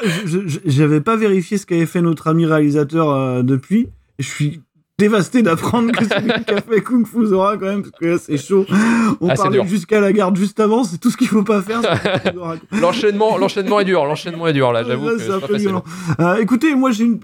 [0.65, 3.89] j'avais pas vérifié ce qu'avait fait notre ami réalisateur euh, depuis.
[4.19, 4.61] Je suis
[4.99, 8.05] dévasté d'apprendre que c'est lui qui a fait Kung Fu Zora quand même, parce que
[8.05, 8.65] là, c'est chaud.
[9.21, 11.81] On Ah, parlait jusqu'à la garde juste avant, c'est tout ce qu'il faut pas faire.
[12.81, 15.83] L'enchaînement, l'enchaînement est dur, l'enchaînement est dur là, j'avoue c'est un pas peu violent.
[16.19, 17.19] Euh, écoutez, moi j'ai une.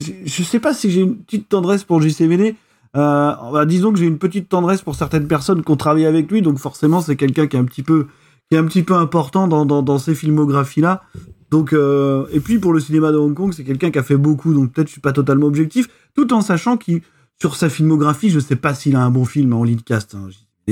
[0.00, 2.54] je sais pas si j'ai une petite tendresse pour JCVD.
[2.96, 6.30] Euh, bah, disons que j'ai une petite tendresse pour certaines personnes qui ont travaillé avec
[6.30, 8.06] lui, donc forcément c'est quelqu'un qui est un petit peu
[8.50, 11.02] qui est un petit peu important dans, dans, dans ces filmographies là.
[11.50, 14.16] Donc euh, et puis pour le cinéma de Hong Kong, c'est quelqu'un qui a fait
[14.16, 17.00] beaucoup, donc peut-être je suis pas totalement objectif, tout en sachant qu'il
[17.40, 20.14] sur sa filmographie, je sais pas s'il a un bon film en lead cast.
[20.14, 20.28] hein.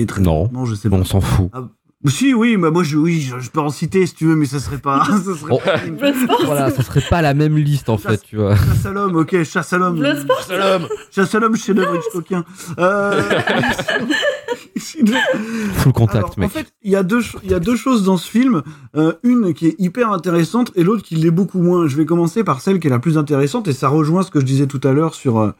[0.07, 0.49] Très- Non.
[0.53, 1.03] non, je sais Bon, pas.
[1.03, 1.51] on s'en fout.
[1.53, 1.69] Ah,
[2.07, 4.47] si, oui, mais moi je, oui, je, je peux en citer si tu veux, mais
[4.47, 5.05] ça serait pas.
[5.05, 5.59] ça serait Bon.
[5.65, 5.97] pas une-
[6.47, 8.57] Voilà, ça serait pas la même liste en fait, tu vois.
[8.57, 10.03] Chasse à l'homme, ok, chasse à l'homme.
[10.03, 10.89] Chasse à l'homme.
[11.11, 12.45] Chasse à l'homme, chef-d'œuvre Hitchcockien.
[12.79, 13.23] Euh...
[14.83, 15.17] sinon-
[15.75, 16.47] Full contact, Alors, mec.
[16.47, 18.63] En fait, il y, a deux ch- il y a deux choses dans ce film.
[18.97, 21.87] Euh, une qui est hyper intéressante et l'autre qui l'est beaucoup moins.
[21.87, 24.41] Je vais commencer par celle qui est la plus intéressante et ça rejoint ce que
[24.41, 25.39] je disais tout à l'heure sur.
[25.39, 25.53] euh,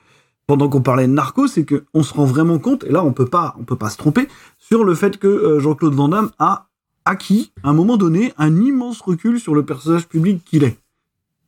[0.49, 3.13] pendant qu'on parlait de narco, c'est que on se rend vraiment compte, et là on
[3.13, 4.27] peut pas, on peut pas se tromper,
[4.59, 6.67] sur le fait que euh, Jean-Claude Van Damme a
[7.05, 10.77] acquis, à un moment donné, un immense recul sur le personnage public qu'il est.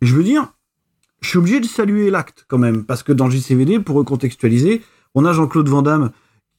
[0.00, 0.52] Et je veux dire,
[1.20, 4.80] je suis obligé de saluer l'acte quand même, parce que dans JCVD, pour recontextualiser,
[5.16, 6.10] on a Jean-Claude Van Damme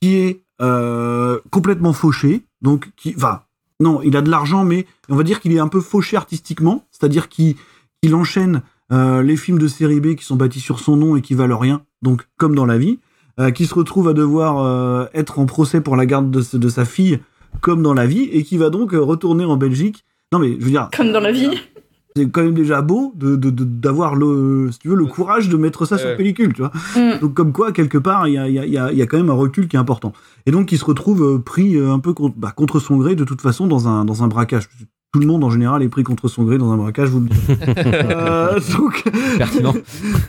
[0.01, 3.41] qui est euh, complètement fauché, donc qui, enfin,
[3.79, 6.85] non, il a de l'argent, mais on va dire qu'il est un peu fauché artistiquement,
[6.91, 7.55] c'est-à-dire qu'il
[8.13, 11.33] enchaîne euh, les films de série B qui sont bâtis sur son nom et qui
[11.33, 12.99] valent rien, donc comme dans la vie,
[13.39, 16.85] euh, qui se retrouve à devoir être en procès pour la garde de, de sa
[16.85, 17.19] fille,
[17.61, 20.05] comme dans la vie, et qui va donc retourner en Belgique.
[20.31, 21.49] Non mais je veux dire, Comme dans la vie.
[22.15, 25.49] C'est quand même déjà beau de de- de- d'avoir le si tu veux le courage
[25.49, 26.15] de mettre ça sur Ouais.
[26.17, 27.19] pellicule tu vois Mm.
[27.19, 28.97] donc comme quoi quelque part il y a, il y, a, il y a- il
[28.97, 30.13] y a quand même un recul qui est important
[30.45, 33.15] et donc il se retrouve euh, pris euh, un peu contre, bah, contre son gré
[33.15, 34.69] de toute façon dans un dans un braquage
[35.15, 37.27] tout le monde en général est pris contre son gré dans un braquage, vous le
[37.29, 37.39] dites.
[37.95, 39.03] Euh, donc,
[39.37, 39.73] Pertinent.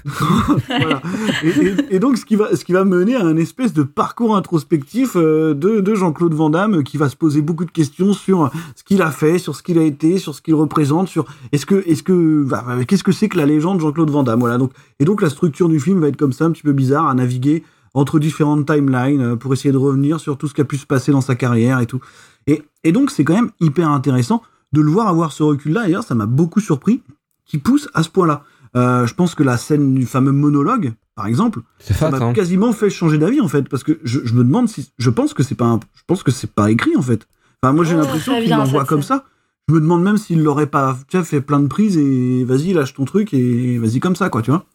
[0.68, 1.02] voilà.
[1.42, 3.82] et, et- et donc, ce qui, va, ce qui va mener à un espèce de
[3.82, 8.12] parcours introspectif euh, de, de Jean-Claude Van Damme qui va se poser beaucoup de questions
[8.12, 11.24] sur ce qu'il a fait, sur ce qu'il a été, sur ce qu'il représente, sur
[11.50, 14.38] est-ce que, est-ce que, bah, bah, qu'est-ce que c'est que la légende Jean-Claude Van Damme?
[14.38, 14.56] Voilà.
[14.56, 14.70] Donc,
[15.00, 17.14] et donc, la structure du film va être comme ça, un petit peu bizarre, à
[17.14, 17.64] naviguer
[17.94, 20.86] entre différentes timelines euh, pour essayer de revenir sur tout ce qui a pu se
[20.86, 22.00] passer dans sa carrière et tout.
[22.46, 24.42] Et, et donc, c'est quand même hyper intéressant
[24.72, 25.82] de le voir avoir ce recul-là.
[25.82, 27.02] D'ailleurs, ça m'a beaucoup surpris
[27.44, 28.42] qui pousse à ce point-là.
[28.76, 32.32] Euh, je pense que la scène du fameux monologue, par exemple, C'est ça m'a hein.
[32.34, 35.32] quasiment fait changer d'avis en fait, parce que je, je me demande si, je pense
[35.32, 37.26] que c'est pas, un- je pense que c'est pas écrit en fait.
[37.62, 39.24] Enfin, moi j'ai Oh, l'impression qu'il l'envoie comme ça.
[39.68, 42.72] Je me demande même s'il l'aurait pas, tu vois, fait plein de prises et vas-y
[42.74, 44.66] lâche ton truc et vas-y comme ça quoi, tu vois.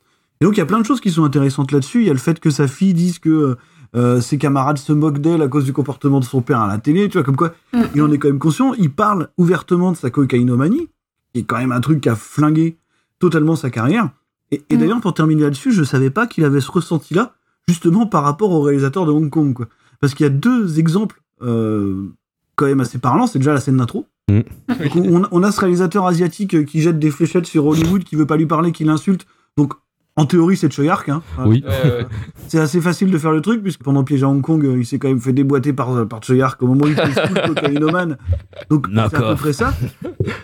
[0.42, 2.02] Et donc il y a plein de choses qui sont intéressantes là-dessus.
[2.02, 3.56] Il y a le fait que sa fille dise que
[3.96, 6.78] euh, ses camarades se moquent d'elle à cause du comportement de son père à la
[6.78, 7.82] télé, tu vois, comme quoi Mm.
[7.96, 8.74] il en est quand même conscient.
[8.76, 10.89] Il parle ouvertement de sa cocaïnomanie,
[11.34, 12.78] qui est quand même un truc qui a flingué
[13.20, 14.10] totalement sa carrière.
[14.52, 14.80] Et, et Mm.
[14.80, 17.34] d'ailleurs, pour terminer là-dessus, je savais pas qu'il avait ce ressenti-là,
[17.68, 19.68] justement par rapport au réalisateur de Hong Kong, quoi.
[20.00, 22.08] Parce qu'il y a deux exemples euh,
[22.56, 23.28] quand même assez parlants.
[23.28, 24.08] C'est déjà la scène d'intro.
[24.30, 24.39] Mm.
[24.70, 28.26] Donc, on, on a ce réalisateur asiatique qui jette des fléchettes sur Hollywood, qui veut
[28.26, 29.26] pas lui parler, qui l'insulte.
[29.58, 29.74] Donc,
[30.18, 31.07] en théorie, c'est Choyark.
[31.09, 31.22] Hein.
[31.45, 31.64] Oui.
[31.66, 32.05] Ouais.
[32.47, 34.86] C'est assez facile de faire le truc, puisque pendant Piège à Hong Kong, euh, il
[34.86, 38.18] s'est quand même fait déboîter par, par Choyark au moment où il était full cocaïnomane.
[38.70, 39.74] Donc, c'est à peu près ça.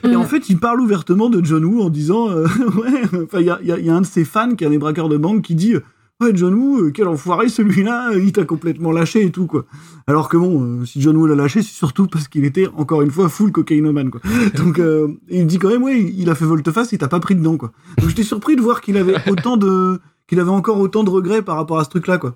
[0.10, 2.48] Et en fait, il parle ouvertement de John Woo en disant euh,
[2.78, 4.64] Ouais, enfin, il y a, y a- il y a un de ses fans qui
[4.64, 5.76] est un des braqueurs de banque qui dit
[6.20, 9.66] Ouais, John Woo, euh, quel enfoiré celui-là, euh, il t'a complètement lâché et tout, quoi.
[10.08, 13.04] Alors que bon, euh, si John Woo l'a lâché, c'est surtout parce qu'il était, encore
[13.04, 14.20] une fois, full cocaïnomane, quoi.
[14.58, 17.20] Donc, euh, il dit quand même Ouais, il il a fait volte-face et t'as pas
[17.20, 17.72] pris dedans, quoi.
[18.00, 21.42] Donc, j'étais surpris de voir qu'il avait autant de qu'il avait encore autant de regrets
[21.44, 22.36] par rapport à ce truc-là, quoi.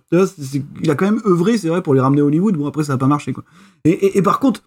[0.83, 2.55] Il a quand même œuvré, c'est vrai, pour les ramener à Hollywood.
[2.55, 3.43] Bon, après, ça a pas marché, quoi.
[3.83, 4.61] Et, et- et par contre,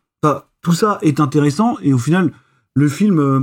[0.61, 2.33] tout ça est intéressant, et au final,
[2.75, 3.41] le film, euh,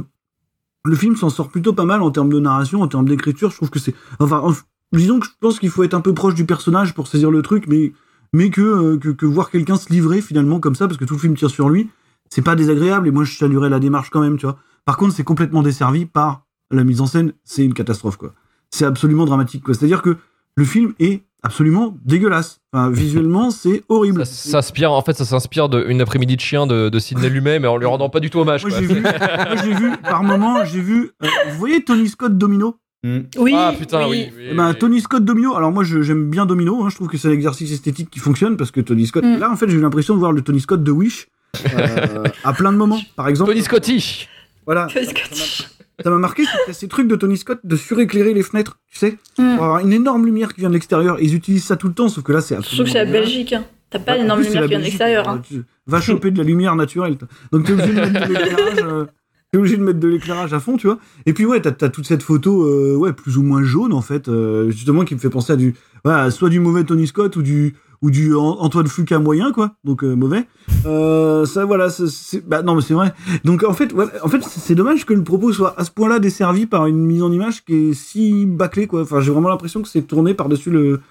[0.84, 3.52] le film s'en sort plutôt pas mal en termes de narration, en termes d'écriture.
[3.52, 4.54] Je trouve que c'est, enfin, en-
[5.00, 7.42] disons que je pense qu'il faut être un peu proche du personnage pour saisir le
[7.42, 7.94] truc, mais,
[8.34, 11.16] mais que, euh, que, que voir quelqu'un se livrer finalement comme ça, parce que tout
[11.16, 11.90] le film tire sur lui,
[12.30, 14.58] c'est pas désagréable, et moi je saluerais la démarche quand même, tu vois.
[14.86, 18.34] Par contre, c'est complètement desservi par la mise en scène, c'est une catastrophe, quoi.
[18.70, 19.74] C'est absolument dramatique, quoi.
[19.74, 20.18] C'est-à-dire que
[20.56, 22.62] le film est absolument dégueulasse.
[22.72, 24.26] Enfin, visuellement, c'est horrible.
[24.26, 27.68] Ça s'inspire, en fait, ça s'inspire d'une après-midi de chien de, de Sidney Lumet, mais
[27.68, 28.64] en lui rendant pas du tout hommage.
[28.64, 28.80] Moi, quoi.
[28.80, 32.78] j'ai vu, moi, j'ai vu, par moment, j'ai vu, euh, vous voyez Tony Scott Domino?
[33.04, 33.52] Oui.
[33.56, 34.28] Ah putain, oui.
[34.38, 34.74] oui, Eh ben.
[34.76, 37.32] Tony Scott Domino, alors moi je- j'aime bien Domino, hein, je trouve que c'est un
[37.32, 39.40] exercice esthétique qui fonctionne parce que Tony Scott, Mm.
[39.40, 41.28] là en fait j'ai eu l'impression de voir le Tony Scott de Wish
[41.76, 43.02] euh, à plein de moments.
[43.16, 44.28] Par exemple, Tony Scotty.
[44.68, 45.68] voilà, Tony Scott.
[46.04, 49.64] ça m'a marqué, ces trucs de Tony Scott de suréclairer les fenêtres, tu sais, pour
[49.64, 51.18] avoir une énorme lumière qui vient de l'extérieur.
[51.20, 53.26] Ils utilisent ça tout le temps, sauf que là c'est Surtout que c'est la absolument
[53.26, 53.54] Belgique.
[53.54, 53.64] hein.
[53.90, 55.28] T'as pas d'énorme c'est lumière qui vient de Belgique, l'extérieur.
[55.28, 55.42] alors, hein.
[55.48, 57.18] tu vas choper de la lumière naturelle.
[57.52, 58.78] Donc t'es obligé de mettre de l'éclairage.
[58.84, 59.06] euh,
[59.52, 60.98] T'es obligé de mettre de l'éclairage à fond, tu vois.
[61.26, 64.00] Et puis ouais, t'as as toute cette photo, euh, ouais, plus ou moins jaune en
[64.02, 65.76] fait, euh, justement qui me fait penser à du,
[66.06, 69.76] ouais, soit du mauvais Tony Scott ou du ou du An- Antoine Fuqua moyen quoi,
[69.84, 70.48] donc euh, mauvais.
[70.86, 73.14] Ça voilà, c'est- bah non mais c'est vrai.
[73.44, 76.20] Donc en fait, voilà, en fait c'est dommage que le propos soit à ce point-là
[76.20, 79.02] desservi par une mise en image qui est si bâclée quoi.
[79.02, 81.02] Enfin j'ai vraiment l'impression que c'est tourné par dessus le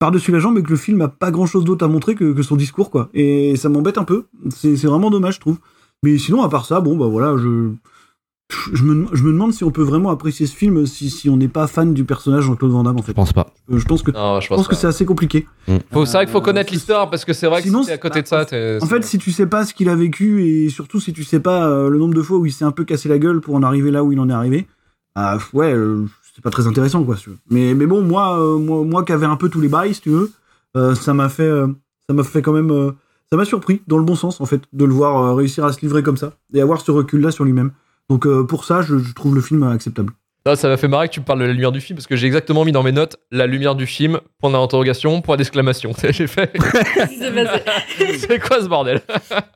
[0.00, 2.32] par-dessus la jambe et que le film a pas grand chose d'autre à montrer que,
[2.32, 3.08] que son discours, quoi.
[3.14, 4.24] Et ça m'embête un peu.
[4.50, 5.58] C'est vraiment dommage, je trouve.
[6.04, 7.70] Mais sinon, à part ça, bon, bah voilà, je.
[8.74, 11.36] Je me, je me demande si on peut vraiment apprécier ce film si, si on
[11.38, 13.12] n'est pas fan du personnage Jean-Claude Van Damme, en fait.
[13.12, 13.52] Je pense pas.
[13.72, 15.46] Euh, Je pense que, Non, je pense, pense que c'est assez compliqué.
[15.90, 17.92] Faut- C'est vrai qu'il faut connaître l'histoire parce que c'est vrai que Sinon, si t'es
[17.94, 18.44] à côté de ça.
[18.82, 21.40] En fait, si tu sais pas ce qu'il a vécu et surtout si tu sais
[21.40, 23.54] pas euh, le nombre de fois où il s'est un peu cassé la gueule pour
[23.54, 24.66] en arriver là où il en est arrivé,
[25.14, 27.16] ah, ouais, euh, c'est pas très intéressant, quoi.
[27.16, 27.38] si tu veux.
[27.50, 30.02] Mais, mais bon, moi, euh, moi, moi qui avais un peu tous les bails, si
[30.02, 30.30] tu veux,
[30.76, 31.66] euh, ça m'a fait, euh,
[32.08, 32.92] ça m'a fait quand même, euh,
[33.34, 35.72] ça m'a surpris dans le bon sens, en fait, de le voir euh, réussir à
[35.72, 37.72] se livrer comme ça et avoir ce recul-là sur lui-même.
[38.08, 40.12] Donc euh, pour ça, je, je trouve le film acceptable.
[40.46, 42.06] Non, ça m'a fait marrer que tu me parles de la lumière du film parce
[42.06, 45.92] que j'ai exactement mis dans mes notes la lumière du film, point d'interrogation, point d'exclamation.
[46.10, 46.52] J'ai fait.
[48.18, 49.00] C'est quoi ce bordel?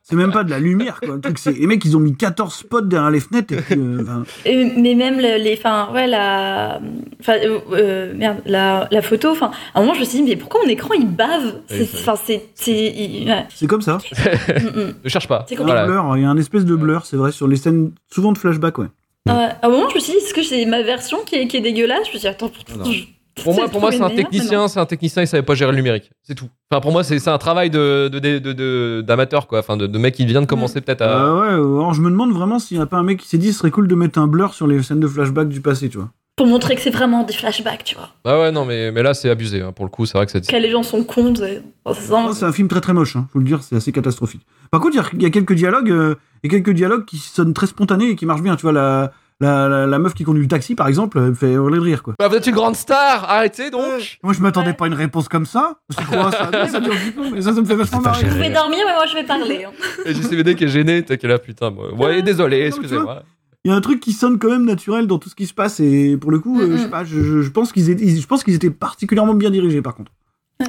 [0.02, 1.16] C'est même pas de la lumière, quoi.
[1.16, 3.52] Le truc, les mecs, ils ont mis 14 spots derrière les fenêtres.
[3.52, 6.80] Et puis, euh, Et- mais même le- les enfin ouais la
[7.20, 10.24] enfin euh, euh, merde la, la photo enfin à un moment je me suis dit
[10.30, 11.56] mais pourquoi mon écran il bave?
[11.68, 13.44] C'est- enfin c'est c'est il- ouais.
[13.54, 13.98] c'est comme ça.
[13.98, 14.94] Mm, mm.
[15.04, 15.44] Ne cherche pas.
[15.48, 15.80] C'est Il y a compliqué.
[15.80, 18.32] un blur, il y a un espèce de blur, c'est vrai, sur les scènes souvent
[18.32, 18.86] de flashback, ouais.
[19.26, 21.46] Ouais, à un moment je me suis dit est-ce que c'est ma version qui est,
[21.48, 22.06] qui est dégueulasse?
[22.06, 22.84] Je me suis dit attends Non.
[22.84, 23.04] je-
[23.44, 25.70] Pour moi, c'est pour moi, c'est un technicien, c'est un technicien, il savait pas gérer
[25.70, 26.10] le numérique.
[26.24, 26.48] C'est tout.
[26.72, 29.60] Enfin, pour moi, c'est c'est un travail de de- de- de- de- d'amateur, quoi.
[29.60, 31.24] Enfin, de, de mec qui vient de commencer peut-être à.
[31.24, 33.38] Euh, ouais, alors je me demande vraiment s'il n'y a pas un mec qui s'est
[33.38, 35.88] dit ce serait cool de mettre un blur sur les scènes de flashback du passé,
[35.88, 36.08] tu vois.
[36.34, 38.08] pour montrer que c'est vraiment des flashbacks, tu vois.
[38.24, 39.60] Ah ouais, non, mais, mais là, c'est abusé.
[39.60, 39.70] hein.
[39.70, 40.44] Pour le coup, c'est vrai que c'est.
[40.44, 41.32] Que les gens sont cons.
[41.36, 43.62] c'est- enfin, c'est vraiment- Non, C'est un film très très moche, hein, faut le dire,
[43.62, 44.42] c'est assez catastrophique.
[44.70, 46.14] Par contre, il y a- il y, a quelques dialogues, euh,
[46.44, 48.56] a quelques dialogues qui sonnent très spontanés et qui marchent bien.
[48.56, 51.34] Tu vois, la, la, la, la meuf qui conduit le taxi, par exemple, elle me
[51.34, 52.14] fait hurler de rire, quoi.
[52.18, 55.28] Bah, vous êtes une grande star Arrêtez donc Moi, je m'attendais pas à une réponse
[55.28, 55.78] comme ça.
[55.90, 58.24] C'est quoi ça Non, ça dure dix secondes, mais ça, ça me fait vachement marrer.
[58.24, 59.64] Vous pouvez dormir, mais moi je vais parler.
[59.64, 59.70] hein.
[60.04, 61.70] Et JCVD qui est gêné, t'es là, putain.
[61.70, 61.92] Moi.
[61.94, 63.22] Ouais, désolé, excusez-moi.
[63.64, 65.52] Il y a un truc qui sonne quand même naturel dans tout ce qui se
[65.52, 68.06] passe et pour le coup, euh, je sais pas, je, je- je pense qu'ils étaient,
[68.08, 70.12] je pense qu'ils étaient particulièrement bien dirigés par contre.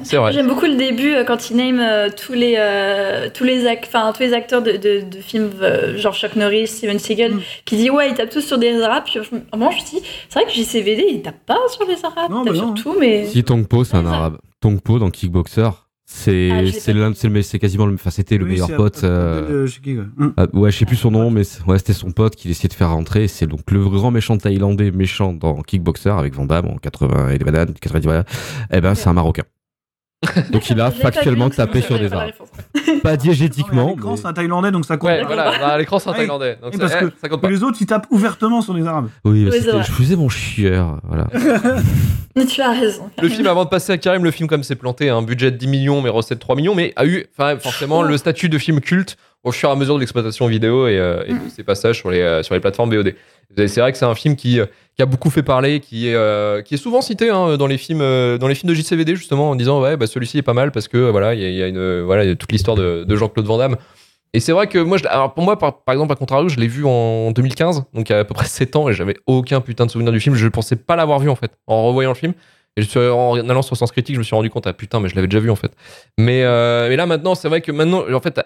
[0.03, 0.32] C'est vrai.
[0.34, 3.86] J'aime beaucoup le début euh, quand il name euh, tous les euh, tous les ac-
[3.88, 7.41] enfin tous les acteurs de, de, de films euh, genre Chuck Norris, Steven Seagal, Mm.
[7.66, 9.03] qui dit ouais ils tapent tous sur des arabes.
[9.06, 9.20] Puis
[9.52, 12.32] moment je me suis dit c'est vrai que JCVD il tape pas sur les arabes,
[12.32, 14.38] il tape sur tout mais Si Tongpo, c'est un arabe.
[14.61, 15.70] Tongpo dans Kickboxer,
[16.06, 18.52] c'est Ah, c'est pas l'un- c'est le me- c'est quasiment le, enfin c'était le Oui,
[18.52, 19.03] meilleur pote.
[19.03, 20.06] euh, de ouais.
[20.18, 20.34] Mm.
[20.38, 22.74] ah, ouais, je sais plus son nom, mais ouais, c'était son pote qui essayait de
[22.76, 23.28] faire rentrer.
[23.28, 27.40] C'est donc le grand méchant thaïlandais méchant dans Kickboxer avec Van Damme en 80 et
[27.40, 28.24] des bananes, 90 voilà.
[28.72, 29.44] Eh ben, c'est un Marocain.
[30.52, 32.50] Donc il a pas factuellement tapé sur des pas réponse.
[33.02, 33.94] Pas diégétiquement.
[33.96, 35.10] L'écran, c'est un Thaïlandais, donc ça compte.
[35.10, 36.14] Ouais, voilà, bah, l'écran, c'est un.
[36.20, 36.58] Thaïlandais.
[36.62, 37.50] Donc parce eh, que ça compte pas.
[37.50, 39.10] les autres, ils tapent ouvertement sur les arabes.
[39.24, 39.84] Oui, c'était- vrai.
[39.84, 41.00] je faisais mon chieur.
[41.04, 41.28] Voilà.
[42.36, 43.10] Mais tu as raison.
[43.22, 45.58] Le film, avant de passer à Karim, le film, comme c'est planté, un budget de
[45.58, 47.26] 10 millions, mais recette 3 millions, mais a eu
[47.60, 50.98] forcément le statut de film culte au fur et à mesure de l'exploitation vidéo et,
[50.98, 53.16] euh, et de ses passages sur les, euh, sur les plateformes VOD.
[53.57, 56.10] Et C'est vrai que c'est un film qui, euh, qui a beaucoup fait parler, qui
[56.10, 57.99] est, euh, qui est souvent cité hein, dans, les films,
[58.38, 60.88] dans les films de JCVD, justement, en disant Ouais, bah, celui-ci est pas mal parce
[60.88, 62.76] que voilà, il y, a- il y a une, voilà, il y a toute l'histoire
[62.78, 63.78] de, de Jean-Claude Van Damme.
[64.34, 66.57] Et c'est vrai que moi, je, alors pour moi, par, par exemple, à contrario, je
[66.60, 69.16] l'ai vu en 2015, donc il y a à peu près 7 ans, et j'avais
[69.26, 70.36] aucun putain de souvenir du film.
[70.36, 72.34] Je pensais pas l'avoir vu en fait, en revoyant le film.
[72.78, 74.99] Et je suis, en allant sur Sens Critique, je me suis rendu compte, ah putain,
[74.99, 75.72] mais je l'avais déjà vu en fait.
[76.20, 78.40] Mais, euh, mais là maintenant, c'est vrai que maintenant, en fait,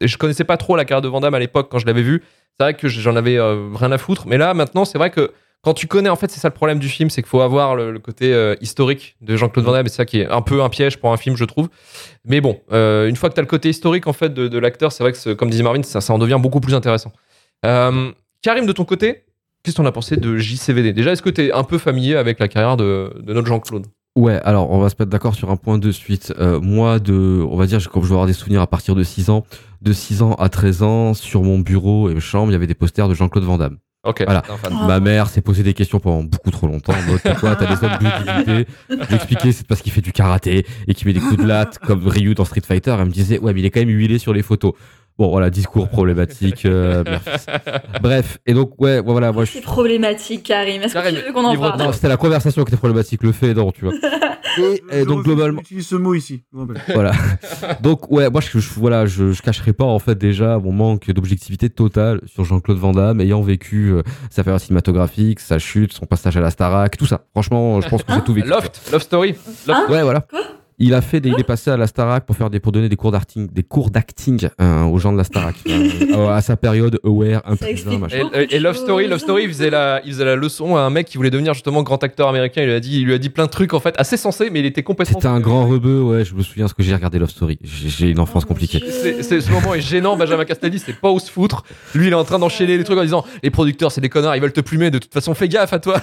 [0.00, 2.22] je connaissais pas trop la carrière de Van Damme à l'époque quand je l'avais vu.
[2.58, 4.26] C'est vrai que j'en avais euh, rien à foutre.
[4.26, 5.32] Mais là, maintenant, c'est vrai que
[5.62, 7.74] quand tu connais, en fait, c'est ça le problème du film, c'est qu'il faut avoir
[7.74, 9.86] le, côté euh, historique de Jean-Claude Van Damme.
[9.86, 11.68] Et c'est ça qui est un peu un piège pour un film, je trouve.
[12.24, 14.92] Mais bon, euh, une fois que tu as le côté historique en fait de, l'acteur,
[14.92, 17.12] c'est vrai que, comme disait Marvin, ça, en devient beaucoup plus intéressant.
[17.62, 19.24] Karim, de ton côté,
[19.62, 22.38] qu'est-ce qu'on a pensé de JCVD Déjà, est-ce que tu es un peu familier avec
[22.38, 23.86] la carrière de notre Jean-Claude?
[24.16, 26.34] Ouais, alors on va se mettre d'accord sur un point de suite.
[26.38, 29.02] Euh, moi, de, on va dire, comme je vais avoir des souvenirs à partir de
[29.04, 29.44] 6 ans,
[29.82, 32.66] de 6 ans à 13 ans, sur mon bureau et ma chambre, il y avait
[32.66, 33.78] des posters de Jean-Claude Van Damme.
[34.02, 34.42] Ok, Voilà.
[34.42, 34.72] fan.
[34.86, 36.94] Ma mère s'est posé des questions pendant beaucoup trop longtemps.
[36.94, 40.10] En mode, pourquoi t'as des hommes d'utilité Je lui expliquais, c'est parce qu'il fait du
[40.12, 42.96] karaté et qu'il met des coups de latte comme Ryu dans Street Fighter.
[42.98, 44.72] Elle me disait, ouais, mais il est quand même huilé sur les photos.
[45.20, 46.64] Bon, voilà, discours problématique.
[46.64, 47.04] euh.
[48.02, 50.80] Bref, et donc, ouais, voilà, moi je C'est problématique, Karim.
[50.80, 53.32] Est-ce que tu veux qu'on en parle non, c'était la conversation qui était problématique, le
[53.32, 53.92] fait, non, tu vois.
[54.58, 56.42] Et, et donc globalement, Utilise ce mot ici.
[56.92, 57.12] voilà.
[57.82, 61.08] Donc ouais, moi je, je- voilà, je, je cacherai pas en fait déjà mon manque
[61.12, 66.04] d'objectivité totale sur Jean-Claude Van Damme, ayant vécu euh, sa carrière cinématographique, sa chute, son
[66.06, 67.20] passage à la Starac, tout ça.
[67.30, 68.48] Franchement, je pense que j'ai tout vécu.
[68.48, 69.34] Loft, Love Story.
[69.68, 70.26] Loft- Ouais, voilà.
[70.82, 72.88] Il a fait des, il est passé à la Starac pour faire des pour donner
[72.88, 75.56] des cours d'acting, des cours d'acting euh, aux gens de la Starac.
[76.10, 78.28] Euh, à sa période aware, impuissant, machin.
[78.34, 80.90] Et, et Love Story, Love Story, il faisait la, il faisait la leçon à un
[80.90, 82.62] mec qui voulait devenir justement grand acteur américain.
[82.62, 84.50] Il lui a dit, il lui a dit plein de trucs en fait assez sensés,
[84.50, 85.18] mais il était complètement.
[85.18, 87.58] C'était un grand rebeu, ouais, je me souviens ce que j'ai regardé Love Story.
[87.62, 88.82] J'ai une enfance compliquée.
[88.90, 90.16] C'est, ce moment est gênant.
[90.16, 91.62] Benjamin Castaldi, c'est pas où se foutre.
[91.94, 94.36] Lui, il est en train d'enchaîner les trucs en disant les producteurs, c'est des connards,
[94.36, 94.90] ils veulent te plumer.
[94.90, 96.00] De toute façon, fais gaffe à toi.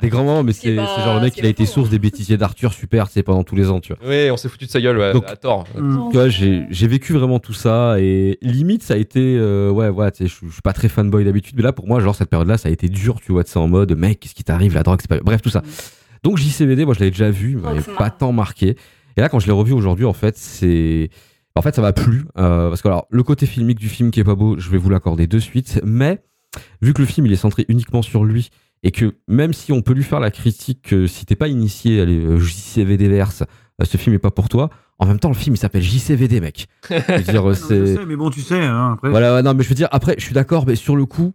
[0.00, 2.36] Des grands moments, mais c'est c'est genre le mec, il a été source des bêtisiers
[2.36, 4.08] d'Arthur, super, c'est pendant tous les ans, tu vois.
[4.08, 5.64] oui, on s'est foutu de sa gueule, ouais, Donc, à tort.
[5.74, 5.80] Tu
[6.12, 10.24] vois, j'ai vécu vraiment tout ça et limite ça a été euh, ouais ouais, tu
[10.24, 12.68] sais, je suis- pas très fanboy d'habitude, mais là pour moi genre cette période-là ça
[12.68, 14.98] a été dur, tu vois, de ça en mode mec qu'est-ce qui t'arrive, la drogue,
[15.00, 15.62] c'est pas bref tout ça.
[16.22, 18.76] Donc JCVD, moi je l'avais déjà vu, il m'avait pas tant marqué.
[19.16, 21.10] Et là quand je l'ai revu aujourd'hui en fait c'est
[21.54, 24.20] en fait ça m'a plu euh, parce que alors le côté filmique du film qui
[24.20, 26.22] est pas beau, je vais vous l'accorder de suite, mais
[26.82, 28.50] vu que le film il est centré uniquement sur lui
[28.84, 32.02] et que même si on peut lui faire la critique que si t'es pas initié
[32.02, 33.42] à les euh, JCVD verse,
[33.82, 34.70] euh, ce film est pas pour toi.
[34.98, 36.68] En même temps, le film il s'appelle JCVD, mec.
[36.90, 39.08] Je veux dire, euh, c'est mais bon, tu sais, hein, après.
[39.08, 41.32] voilà, ouais, non, mais je veux dire, après, je suis d'accord, mais sur le coup,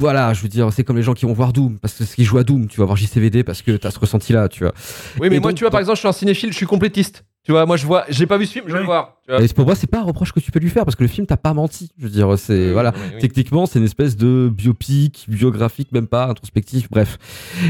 [0.00, 2.14] voilà, je veux dire, c'est comme les gens qui vont voir Doom, parce que ce
[2.14, 4.72] qui joue à Doom, tu vas voir JCVD parce que t'as ce ressenti-là, tu vois.
[5.20, 6.66] Oui, mais Et moi, donc, tu vois, par exemple, je suis un cinéphile, je suis
[6.66, 7.24] complétiste.
[7.44, 9.16] Tu vois, moi, je vois, j'ai pas vu ce film, je vais le voir.
[9.24, 9.42] tu vois.
[9.42, 11.08] Et pour moi, c'est pas un reproche que tu peux lui faire parce que le
[11.08, 11.90] film t'a pas menti.
[11.98, 13.20] Je veux dire, c'est voilà, oui, oui.
[13.20, 17.18] techniquement, c'est une espèce de biopic, biographique, même pas introspectif, bref.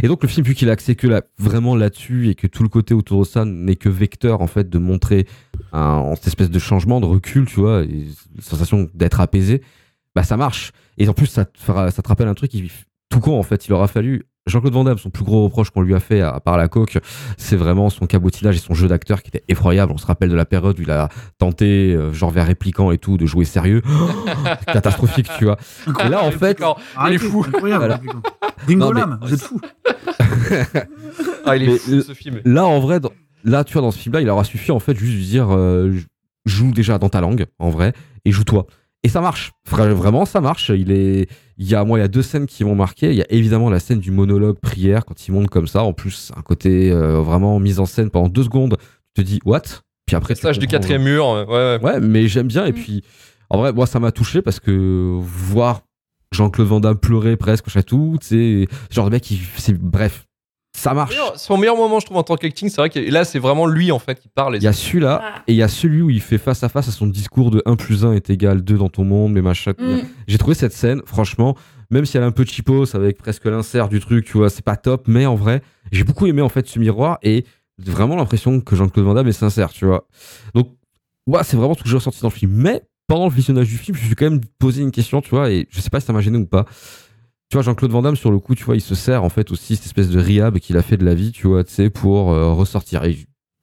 [0.03, 2.63] Et donc le film, vu qu'il a axé que là, vraiment là-dessus et que tout
[2.63, 5.27] le côté autour de ça n'est que vecteur en fait de montrer
[5.73, 9.63] un, cette espèce de changement, de recul, tu vois, et la sensation d'être apaisé,
[10.15, 10.73] bah ça marche.
[10.99, 12.71] Et en plus, ça te fera, ça te rappelle un truc qui
[13.09, 13.67] tout con en fait.
[13.67, 16.41] Il aura fallu Jean-Claude Van Damme, son plus gros reproche qu'on lui a fait, à
[16.41, 16.99] part la coque,
[17.37, 19.93] c'est vraiment son cabotinage et son jeu d'acteur qui était effroyable.
[19.93, 21.09] On se rappelle de la période où il a
[21.39, 23.83] tenté, euh, genre vers répliquant et tout, de jouer sérieux.
[24.67, 25.59] Catastrophique, tu vois.
[26.05, 26.59] Et là, en fait,
[27.09, 27.47] il est fou.
[27.71, 27.99] Voilà.
[29.23, 29.61] Vous êtes fou.
[31.45, 32.41] Ah, il est fou, ce film.
[32.45, 33.13] Là, en vrai, dans-
[33.45, 35.95] là, tu vois, dans ce film-là, il aura suffi, en fait, juste de dire euh,
[36.47, 37.93] joue déjà dans ta langue, en vrai,
[38.25, 38.67] et joue-toi.
[39.05, 39.53] Et ça marche.
[39.69, 40.71] Vra- Vraiment, ça marche.
[40.75, 43.11] Il est, il y a, moi, il y a deux scènes qui m'ont marqué.
[43.11, 45.83] Il y a évidemment la scène du monologue prière quand il monte comme ça.
[45.83, 48.77] En plus, un côté euh, vraiment mise en scène pendant deux secondes.
[49.17, 49.63] Tu te dis, what?
[50.07, 51.27] Puis après, Stage du quatrième mur.
[51.29, 51.79] Ouais, ouais.
[51.83, 52.65] Ouais, mais j'aime bien.
[52.67, 53.03] Et puis,
[53.51, 55.83] en vrai, moi, ça m'a touché parce que voir
[56.33, 59.77] Jean-Claude Van Damme pleurer presque, à tout, tu sais, ce genre de mec, il, c'est,
[59.79, 60.27] bref,
[60.83, 61.17] ça marche.
[61.37, 63.93] Son meilleur moment, je trouve, en tant qu'acting, c'est vrai que là, c'est vraiment lui,
[63.93, 64.57] en fait, qui parle.
[64.57, 66.89] Il y a celui-là et il y a celui où il fait face à face
[66.89, 69.73] à son discours de 1 plus 1 est égal 2 dans ton monde, mais machin.
[69.79, 70.01] Mm.
[70.27, 71.57] J'ai trouvé cette scène, franchement,
[71.91, 74.65] même si elle est un peu cheapos avec presque l'insert du truc, tu vois, c'est
[74.65, 77.45] pas top, mais en vrai, j'ai beaucoup aimé en fait ce miroir et
[77.79, 80.07] j'ai vraiment l'impression que Jean-Claude Van Damme est sincère, tu vois.
[80.55, 80.69] Donc,
[81.27, 82.53] ouais, c'est vraiment ce que j'ai ressenti dans le film.
[82.53, 85.31] Mais pendant le visionnage du film, je me suis quand même posé une question, tu
[85.31, 86.65] vois, et je sais pas si ça m'a gêné ou pas.
[87.53, 89.51] Tu vois, Jean-Claude Van Damme, sur le coup, tu vois, il se sert en fait
[89.51, 91.91] aussi cette espèce de rehab qu'il a fait de la vie, tu vois, tu sais,
[91.91, 93.05] pour euh, ressortir.
[93.05, 93.19] Et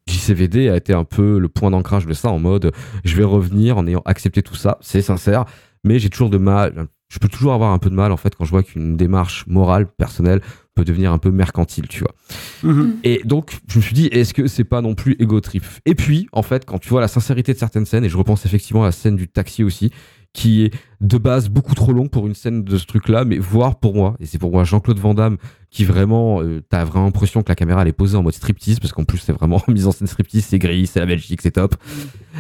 [0.06, 2.72] JCVD a été un peu le point d'ancrage de ça en mode
[3.04, 5.46] je vais revenir en ayant accepté tout ça, c'est sincère,
[5.84, 8.36] mais j'ai toujours de mal, je peux toujours avoir un peu de mal en fait
[8.36, 10.42] quand je vois qu'une démarche morale, personnelle
[10.76, 12.14] peut devenir un peu mercantile, tu vois.
[12.62, 12.98] Mhm.
[13.04, 15.96] Et donc, je me suis dit, est-ce que c'est pas non plus ego trip Et
[15.96, 18.84] puis, en fait, quand tu vois la sincérité de certaines scènes, et je repense effectivement
[18.84, 19.92] à la scène du taxi aussi,
[20.34, 23.80] qui est de base beaucoup trop longue pour une scène de ce truc-là, mais voir
[23.80, 25.38] pour moi, et c'est pour moi Jean-Claude Van Damme,
[25.72, 28.80] qui vraiment, euh, t'as vraiment l'impression que la caméra elle est posée en mode striptease,
[28.80, 31.52] parce qu'en plus c'est vraiment mise en scène striptease, c'est gris, c'est la Belgique, c'est
[31.52, 31.76] top.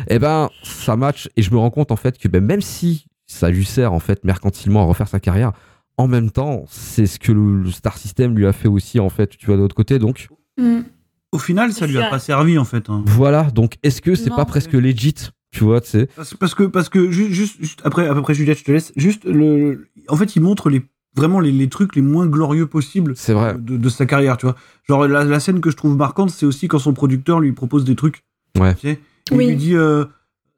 [0.08, 3.06] Et ben, ça match, et je me rends compte en fait que ben, même si
[3.26, 5.52] ça lui sert en fait mercantilement à refaire sa carrière,
[5.98, 9.10] en même temps, c'est ce que le, le Star System lui a fait aussi en
[9.10, 10.82] fait, tu vois, de l'autre côté, donc Mm.
[11.32, 12.90] Au final, ça lui a pas servi en fait.
[12.90, 13.04] hein.
[13.06, 15.14] voilà, donc est-ce que c'est pas presque legit,
[15.52, 18.22] tu vois, tu sais Parce, parce que parce que ju- juste, juste après à peu
[18.22, 18.92] près Juliette, je te laisse.
[18.96, 20.84] Juste le, en fait, il montre les
[21.16, 23.14] vraiment les, les trucs les moins glorieux possibles.
[23.16, 23.56] C'est vrai.
[23.60, 24.56] De, de sa carrière, tu vois.
[24.88, 27.84] Genre la, la scène que je trouve marquante, c'est aussi quand son producteur lui propose
[27.84, 28.24] des trucs.
[28.60, 28.76] Ouais.
[28.76, 29.00] Tu sais,
[29.32, 29.48] il Oui.
[29.48, 30.06] lui dit euh,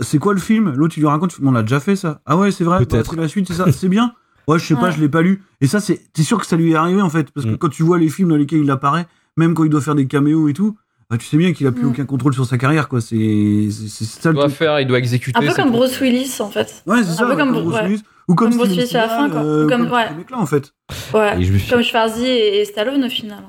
[0.01, 0.73] c'est quoi le film?
[0.76, 2.22] L'autre il lui raconte on a déjà fait ça.
[2.26, 2.80] Ah ouais c'est vrai.
[2.80, 3.11] bah, Peut-être.
[3.11, 3.72] c'est la suite c'est ça.
[3.72, 4.13] C'est bien?
[4.47, 5.41] Ouais je sais pas je l'ai pas lu.
[5.61, 7.31] Et ça c'est t'es sûr que ça lui est arrivé en fait?
[7.31, 7.57] Parce que Mm.
[7.57, 9.07] quand tu vois les films dans lesquels il apparaît,
[9.38, 10.77] même quand il doit faire des caméos et tout.
[11.11, 11.89] Bah, tu sais bien qu'il a plus Mm.
[11.89, 13.01] aucun contrôle sur sa carrière, quoi.
[13.01, 15.38] C'est ça Il le doit faire, il doit exécuter.
[15.38, 15.71] Un peu comme.
[15.71, 16.83] Bruce Willis en fait.
[16.88, 17.25] Ouais, c'est Un ça.
[17.25, 17.88] peu comme- Bruce ouais.
[17.88, 18.01] Willis.
[18.27, 19.41] Ou comme, Comme Bruce Willis à la fin, quoi.
[19.43, 20.15] euh, Ou comme- comme ouais.
[20.15, 20.73] mecs-là, en fait.
[21.13, 21.41] Ouais.
[21.41, 23.43] Et je me suis- Comme Schwarzy et, et Stallone au final.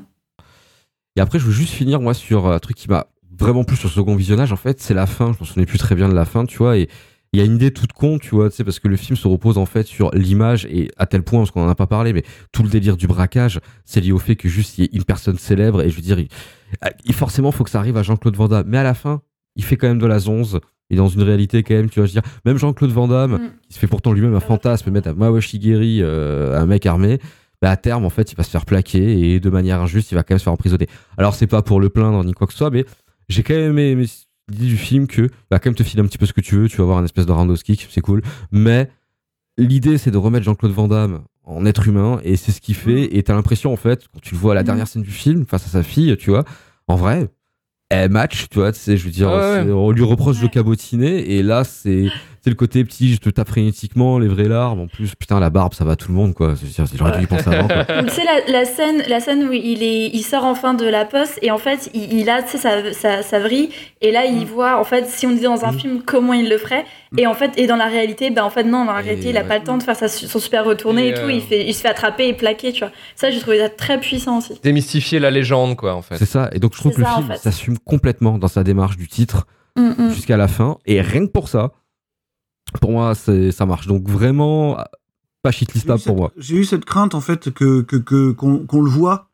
[1.16, 3.06] Et après, je veux juste finir, moi, sur un truc qui m'a
[3.38, 5.32] vraiment plu sur ce second visionnage, en fait, c'est la fin.
[5.32, 6.76] Je m'en souvenais plus très bien de la fin, tu vois.
[6.78, 6.88] Et
[7.32, 9.16] il y a une idée toute con, tu vois, tu sais, parce que le film
[9.16, 11.86] se repose, en fait, sur l'image, et à tel point, parce qu'on en a pas
[11.86, 14.84] parlé, mais tout le délire du braquage, c'est lié au fait que juste, il y
[14.86, 16.18] ait une personne célèbre, et je veux dire,
[16.84, 18.66] il, il- forcément, faut que ça arrive à Jean-Claude Van Damme.
[18.68, 19.22] Mais à la fin,
[19.56, 20.60] il fait quand même de la zonze.
[20.90, 23.50] Et dans une réalité, quand même, tu veux dire, même Jean-Claude Van Damme, Mm.
[23.68, 27.18] qui se fait pourtant lui-même un fantasme, mettre à Mawashigiri, euh, un mec armé,
[27.62, 30.16] bah, à terme, en fait, il va se faire plaquer et de manière injuste, il
[30.16, 30.88] va quand même se faire emprisonner.
[31.16, 32.84] Alors, c'est pas pour le plaindre ni quoi que ce soit, mais
[33.28, 34.06] j'ai quand même aimé,
[34.50, 36.56] l'idée du film que va quand même te filer un petit peu ce que tu
[36.56, 38.20] veux, tu vas avoir un espèce de roundhouse kick, c'est cool.
[38.50, 38.90] Mais
[39.56, 43.16] l'idée, c'est de remettre Jean-Claude Van Damme en être humain et c'est ce qu'il fait.
[43.16, 44.66] Et t'as l'impression, en fait, quand tu le vois à la Mhm.
[44.66, 46.44] dernière scène du film, face à sa fille, tu vois,
[46.88, 47.28] en vrai,
[47.90, 49.62] elle match, tu vois, tu sais, je veux dire, Ouais, ouais.
[49.66, 52.06] c'est- on lui reproche de cabotiner et là, c'est
[52.44, 54.80] c'est le côté petit, je te tape frénétiquement, les vraies larmes.
[54.80, 56.54] En plus, putain, la barbe, ça va à tout le monde, quoi.
[56.94, 57.84] J'aurais dû y penser avant, quoi.
[58.02, 61.04] Tu sais, la, la scène, la scène où il, est, il sort enfin de la
[61.04, 63.68] poste et en fait, il, il a tu sais, sa, sa, sa vrille
[64.00, 64.38] et là, Mm.
[64.40, 66.84] il voit, en fait, si on disait dans un film comment il le ferait
[67.16, 69.30] et en fait, et dans la réalité, ben en fait, non, dans la Et réalité,
[69.30, 69.46] il a ouais.
[69.48, 71.66] pas le temps de faire sa, son super retourné et, Et, tout, euh, il, fait,
[71.66, 72.90] il se fait attraper et plaquer, tu vois.
[73.14, 74.54] Ça, j'ai trouvé ça très puissant aussi.
[74.62, 76.16] Démystifier la légende, quoi, en fait.
[76.16, 76.48] C'est ça.
[76.52, 77.36] Et donc, je trouve que le en film fait.
[77.38, 79.46] s'assume complètement dans sa démarche du titre
[79.76, 80.10] Mm, mm.
[80.12, 80.76] jusqu'à la fin.
[80.84, 81.70] Et rien que pour ça,
[82.80, 83.86] pour moi, c'est- ça marche.
[83.86, 84.78] Donc, vraiment,
[85.42, 86.32] pas shitlistable pour cette- moi.
[86.36, 87.80] J'ai eu cette crainte en fait que
[88.32, 89.28] qu'on qu'on le voit,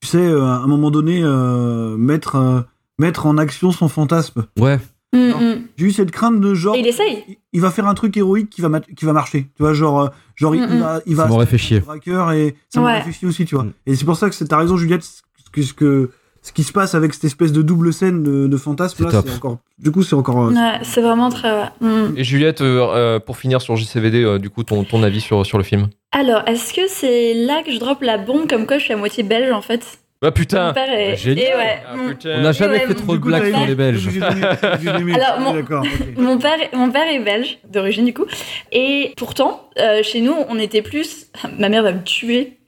[0.00, 2.60] tu sais, euh, à un moment donné euh, mettre euh,
[2.98, 4.44] mettre en action son fantasme.
[4.58, 4.78] Ouais.
[5.12, 5.62] Mm, mm.
[5.76, 6.76] J'ai eu cette crainte de genre.
[6.76, 7.24] Et il essaye.
[7.28, 9.50] il- Il va faire un truc héroïque qui va qui va marcher.
[9.56, 11.78] Tu vois, genre genre il, Mm, il va il va Ça m'aurait fait chier.
[11.78, 12.92] et ça Ouais.
[12.92, 13.64] m'aurait fait chier aussi, tu vois.
[13.64, 13.72] Mm.
[13.86, 15.20] Et c'est pour ça que c'est- t'as raison Juliette, ce
[15.52, 16.10] que ce que
[16.42, 19.34] ce qui se passe avec cette espèce de double scène de, de fantasme C'est là,
[19.36, 19.58] encore.
[19.78, 20.46] Du coup, c'est encore.
[20.46, 21.52] euh, Ouais, c'est vraiment très.
[21.52, 21.68] ouais.
[21.80, 22.14] Mm.
[22.16, 25.44] Et Juliette, euh, euh, pour finir sur JCVD, euh, du coup, ton, ton avis sur,
[25.44, 25.88] sur le film?
[26.12, 28.96] Alors, est-ce que c'est là que je drop la bombe comme quoi je suis à
[28.96, 29.99] moitié belge en fait?
[30.22, 31.16] Bah putain est.
[31.16, 31.38] Génial.
[31.46, 32.34] et ouais, Ah, putain.
[32.36, 34.06] On n'a jamais ouais, fait trop de blagues sur les Belges.
[34.20, 35.82] Alors, mon- d'accord.
[35.82, 36.06] ok.
[36.18, 38.26] Mon père, mon père est belge, d'origine du coup.
[38.70, 41.28] Et pourtant, euh, chez nous, on était plus.
[41.58, 42.58] Ma mère va me tuer.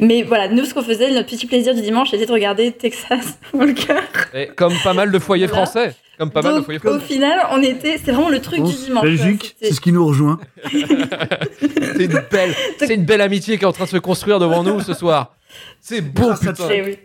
[0.00, 3.38] Mais voilà, nous, ce qu'on faisait, notre petit plaisir du dimanche, c'était de regarder Texas
[3.52, 3.96] Walker.
[4.32, 5.66] Et comme pas mal de foyers Voilà.
[5.66, 5.94] français.
[6.18, 7.04] Comme pas mal de foyers au français.
[7.04, 7.98] final, on était.
[8.02, 9.04] C'est vraiment le truc Bon, du dimanche.
[9.04, 10.38] Belgique, c'est ce qui nous rejoint.
[10.72, 14.62] C'est une belle, c'est une belle amitié qui est en train de se construire devant
[14.62, 15.34] nous ce soir.
[15.80, 16.68] C'est beau, Grâce putain.
[16.68, 16.98] Oui.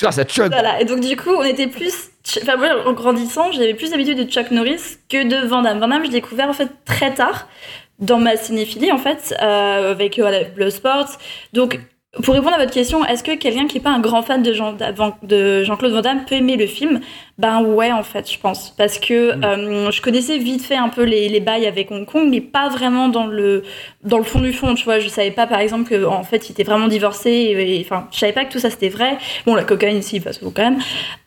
[0.00, 0.50] Grâce à Chuck.
[0.50, 2.10] Voilà, et donc du coup, on était plus.
[2.42, 5.80] Enfin, moi, en grandissant, j'avais plus l'habitude de Chuck Norris que de Van Damme.
[5.80, 7.48] Van Damme, je l'ai découvert en fait très tard
[7.98, 11.06] dans ma cinéphilie en fait, euh, avec euh, voilà, Bloodsport.
[11.52, 11.80] Donc,
[12.22, 14.52] pour répondre à votre question, est-ce que quelqu'un qui n'est pas un grand fan de,
[14.52, 14.74] Jean,
[15.22, 17.00] de Jean-Claude Van Damme peut aimer le film?
[17.36, 18.70] Ben ouais, en fait, je pense.
[18.78, 19.14] Parce que
[19.44, 22.68] euh, je connaissais vite fait un peu les, les bails avec Hong Kong, mais pas
[22.68, 23.64] vraiment dans le,
[24.04, 25.00] dans le fond du fond, tu vois.
[25.00, 27.30] Je savais pas, par exemple, qu'en fait, il était vraiment divorcé.
[27.30, 29.18] Et, et- enfin, je savais pas que tout ça, c'était vrai.
[29.46, 30.78] Bon, la cocaïne, si, parce que quand même.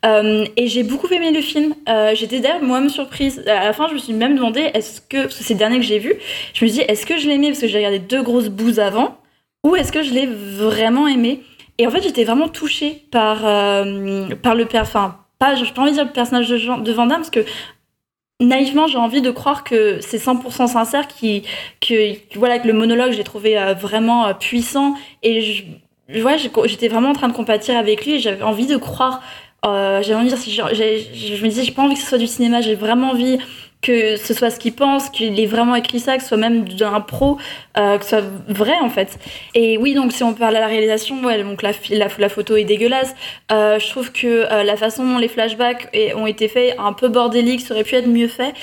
[0.06, 1.76] Euh, et j'ai beaucoup aimé le film.
[1.90, 3.44] Euh, J'étais d'ailleurs moi-même surprise.
[3.46, 5.78] À la fin, je me suis même demandé, est-ce que, parce que c'est le dernier
[5.78, 6.14] que j'ai vu,
[6.54, 7.48] je me suis dit, est-ce que je l'aimais?
[7.48, 9.18] Parce que j'ai regardé deux grosses bouses avant,
[9.66, 11.42] ou est-ce que je l'ai vraiment aimé
[11.78, 14.68] Et en fait, j'étais vraiment touchée par, euh, par le.
[14.76, 17.46] Enfin, pas, pas envie de dire le personnage de, Jean, parce que
[18.42, 21.44] naïvement, j'ai envie de croire que c'est 100% sincère, qui,
[21.82, 24.96] que, voilà, que le monologue, j'ai trouvé euh, vraiment euh, puissant.
[25.24, 28.78] Et je, ouais, j'étais vraiment en train de compatir avec lui et j'avais envie de
[28.78, 29.22] croire.
[29.64, 32.28] j'avais envie de dire, j'ai- je me disais, j'ai pas envie que ce soit du
[32.28, 33.38] cinéma, j'ai vraiment envie
[33.82, 36.68] que ce soit ce qu'il pense, qu'il ait vraiment écrit ça, que ce soit même
[36.68, 37.38] d'un pro,
[37.78, 39.20] euh, que ce soit vrai en fait.
[39.54, 42.64] Et oui, donc si on parle à la réalisation, ouais, donc la, la, photo est
[42.64, 43.16] dégueulasse.
[43.52, 47.08] Euh, je trouve que euh, la façon dont les flashbacks ont été faits, un peu
[47.08, 48.54] bordélique, ça aurait pu être mieux fait.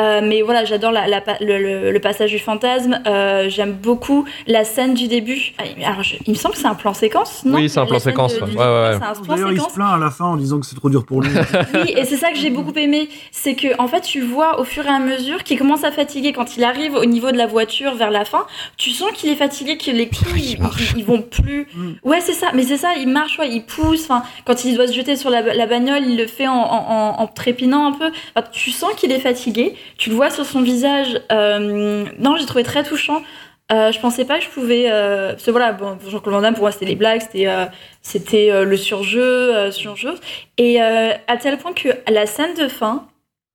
[0.00, 3.00] Euh, mais voilà, j'adore la, la pa- le, le- le passage du fantasme.
[3.06, 5.52] Euh, J'aime beaucoup la scène du début.
[5.58, 7.58] Ah, Alors, je- il me semble que c'est un plan séquence, non?
[7.58, 8.40] Oui, c'est un La plan séquence, ouais.
[8.42, 8.98] Ouais, ouais,
[9.28, 11.30] D'ailleurs, il se plaint à la fin en disant que c'est trop dur pour lui.
[11.74, 14.64] Oui, et c'est ça que j'ai beaucoup aimé, c'est que en fait tu vois au
[14.64, 17.46] fur et à mesure qu'il commence à fatiguer quand il arrive au niveau de la
[17.46, 18.46] voiture vers la fin,
[18.76, 21.66] tu sens qu'il est fatigué, que les coups ils, ils- ils vont plus.
[22.02, 24.04] Ouais, c'est ça, mais c'est ça, il marche, ouais, il pousse.
[24.04, 26.86] Enfin, quand il doit se jeter sur la, la bagnole, il le fait en, en-
[26.90, 28.10] en- en trépignant un peu.
[28.34, 31.20] Enfin, tu sens qu'il est fatigué, tu le vois sur son visage.
[31.32, 33.22] Euh, non, j'ai trouvé très touchant.
[33.72, 34.90] Euh, je pensais pas que je pouvais.
[34.90, 37.66] Euh, parce que voilà, bon, Jean-Claude Van Damme, pour moi, c'était les blagues, c'était euh,
[38.02, 40.20] c'était euh, le surjeu, euh, choses.
[40.58, 43.06] Et à tel point que la scène de fin,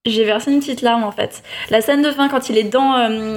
[0.06, 1.44] j'ai versé une petite larme en fait.
[1.70, 2.94] La scène de fin, quand il est dans,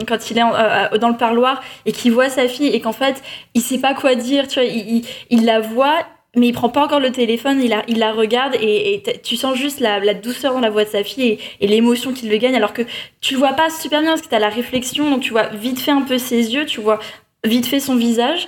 [0.07, 3.23] quand il est dans le parloir et qu'il voit sa fille et qu'en fait,
[3.55, 6.07] il sait pas quoi dire, tu vois, il, il la voit.
[6.37, 9.99] Mais il prend pas encore le téléphone, il la, regarde et, tu sens juste la,
[9.99, 12.83] la douceur dans la voix de sa fille et, l'émotion qu'il le gagne alors que
[13.21, 15.81] tu le vois pas super bien parce que t'as la réflexion donc tu vois vite
[15.81, 17.01] fait un peu ses yeux, tu vois
[17.45, 18.47] vite fait son visage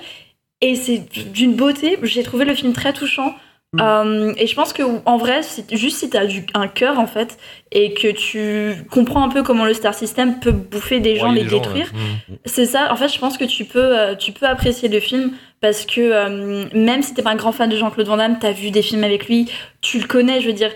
[0.61, 0.99] et c'est
[1.31, 1.97] d'une beauté.
[2.03, 3.35] J'ai trouvé le film très touchant.
[3.79, 5.39] Euh, et je pense que en vrai,
[5.71, 7.37] juste si t'as du- un cœur en fait
[7.71, 11.43] et que tu comprends un peu comment le star system peut bouffer des gens, les
[11.43, 12.33] des détruire, ouais.
[12.33, 12.37] Mm.
[12.45, 12.91] c'est ça.
[12.91, 15.31] En fait, je pense que tu peux, euh, tu peux apprécier le film
[15.61, 18.51] parce que euh, même si t'es pas un grand fan de Jean-Claude Van Damme, t'as
[18.51, 19.49] vu des films avec lui,
[19.79, 20.41] tu le connais.
[20.41, 20.71] Je veux dire,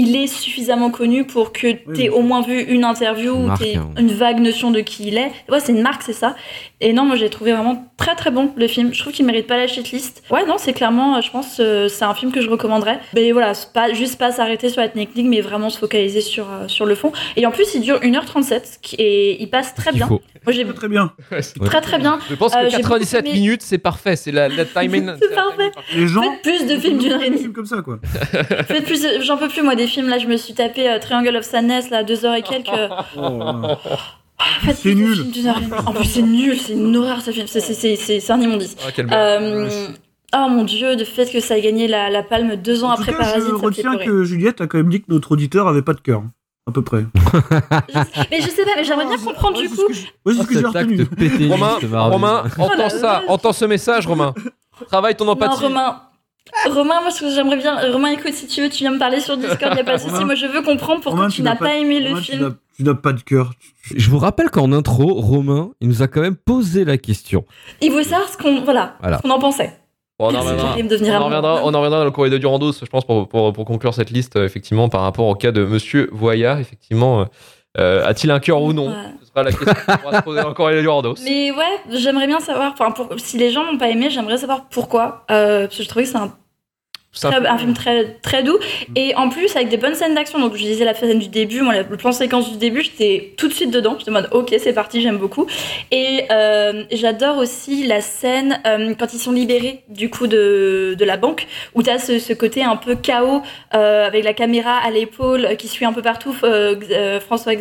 [0.00, 3.90] il est suffisamment connu pour que t'aies au moins vu une interview, Une ou hein.
[3.98, 5.30] une vague notion de qui il est.
[5.50, 6.36] Ouais, c'est une marque, c'est ça.
[6.80, 8.94] Et non, moi j'ai trouvé vraiment très très bon le film.
[8.94, 10.22] Je trouve qu'il mérite pas la shitlist.
[10.30, 13.00] Ouais, non, c'est clairement, euh, je pense, euh, c'est un film que je recommanderais.
[13.14, 16.68] Mais voilà, pas juste pas s'arrêter sur la technique, mais vraiment se focaliser sur euh,
[16.68, 17.10] sur le fond.
[17.36, 20.06] Et en plus, il dure 1h37 qui- et il passe très bien.
[20.06, 20.22] faut.
[20.46, 21.12] Moi j'ai très bien.
[21.64, 22.18] Très très bien.
[22.30, 24.14] Je pense que Euh, j'ai beaucoup 97 aimé- minutes, c'est parfait.
[24.16, 25.10] C'est la, la timing.
[25.20, 25.70] C'est parfait.
[25.96, 26.22] Les gens.
[26.22, 27.52] Faites plus de films d'une heure et demie.
[27.52, 27.98] comme ça, quoi.
[28.68, 30.18] Faites plus, j'en peux plus moi des films là.
[30.18, 32.68] Je me suis tapé euh, Triangle of Sadness là deux heures et quelques.
[34.74, 35.14] c'est nul.
[35.16, 35.72] Film d'une heure et demie.
[35.86, 37.46] En plus c'est nul, c'est une horreur ce film.
[37.48, 38.76] C'est c'est c'est c'est c'est un immondice.
[38.86, 39.88] Ah, Euh,
[40.36, 42.92] Oh mon dieu, le fait que ça ait gagné la, la palme deux ans En
[42.92, 45.06] après tout cas, Parasite, je ça fait retiens que Juliette a quand même dit que
[45.08, 46.22] notre auditeur avait pas de cœur.
[46.66, 47.06] À peu près.
[48.30, 49.76] Mais je sais pas, mais j'aimerais bien comprendre du coup.
[50.26, 51.06] Ouais, c'est ce que j'ai retenu.
[51.50, 51.78] Romain,
[52.10, 54.34] Romain, Oh entends la ça, entends ce message, Romain.
[54.88, 55.62] Travaille ton Non, empathie.
[55.62, 56.02] Romain.
[56.70, 57.76] Romain, moi, ce que j'aimerais bien.
[57.92, 60.00] Romain, écoute, si tu veux, tu viens me parler sur Discord, y a pas de
[60.02, 60.24] souci.
[60.24, 62.42] Moi, je veux comprendre pourquoi Romain, tu n'as pas aimé le tu film.
[62.42, 63.52] n'as- Tu n'as pas de cœur.
[63.94, 67.44] Je vous rappelle qu'en intro, Romain, il nous a quand même posé la question.
[67.80, 69.18] Il voulait savoir ce qu'on voilà, Voilà.
[69.18, 69.72] ce qu'on en pensait.
[70.18, 72.72] Bon, on, en reviendra, on, en reviendra, on en reviendra dans le courrier de Durandos,
[72.72, 75.64] je pense, pour, pour, pour conclure cette liste, euh, effectivement, par rapport au cas de
[75.64, 77.26] Monsieur Voyard, effectivement.
[77.76, 78.94] Euh, A-t-il un cœur ou non Ouais.
[79.20, 81.14] Ce sera la question qu'on pourra se poser de Durandos.
[81.24, 82.72] Mais ouais, j'aimerais bien savoir.
[82.72, 85.24] Enfin, pour, si les gens n'ont pas aimé, j'aimerais savoir pourquoi.
[85.30, 86.32] Euh, parce que je trouvais que c'est un
[87.20, 88.58] Très- un film très, très doux
[88.96, 90.38] et en plus avec des bonnes scènes d'action.
[90.38, 93.48] Donc je disais la scène du début, moi, le plan séquence du début, j'étais tout
[93.48, 93.96] de suite dedans.
[93.98, 95.46] J'étais en mode ok, c'est parti, j'aime beaucoup.
[95.90, 101.04] Et euh, j'adore aussi la scène euh, quand ils sont libérés du coup de, de
[101.04, 103.42] la banque où tu as ce, ce côté un peu chaos
[103.74, 107.52] euh, avec la caméra à l'épaule qui suit un peu partout François.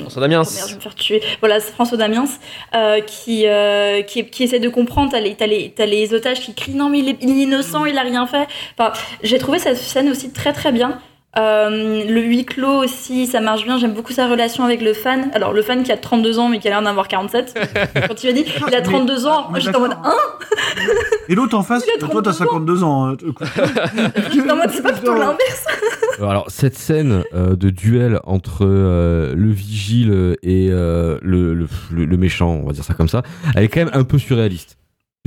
[0.00, 0.42] François Damiens.
[0.42, 1.22] Oh merde, je vais me faire tuer.
[1.40, 2.24] Voilà, c'est François Damiens
[3.06, 3.46] qui,
[4.06, 5.10] qui, qui essaie de comprendre.
[5.12, 7.42] T'as les, t'as les, t'as les otages qui crient non, mais il est, il est
[7.44, 8.46] innocent, il a rien fait.
[8.78, 8.92] Enfin,
[9.22, 10.98] j'ai trouvé cette scène aussi très très bien.
[11.36, 13.76] Euh, le huis clos aussi, ça marche bien.
[13.76, 15.30] J'aime beaucoup sa relation avec le fan.
[15.34, 17.58] Alors, le fan qui a 32 ans mais qui a l'air d'avoir 47.
[18.08, 20.06] Quand tu m'as dit il a 32 ans, j'étais en mode d'accord.
[20.06, 20.86] hein
[21.28, 23.08] Et l'autre en face, toi t'as 52 ans.
[23.08, 23.16] hein.
[24.32, 25.66] J'étais en mode c'est pas plutôt l'inverse.
[26.20, 31.66] Euh, Alors cette scène euh, de duel entre euh, le vigile et euh, le, le,
[31.90, 33.22] le- le méchant, on va dire ça comme ça,
[33.56, 34.76] elle est quand même un peu surréaliste.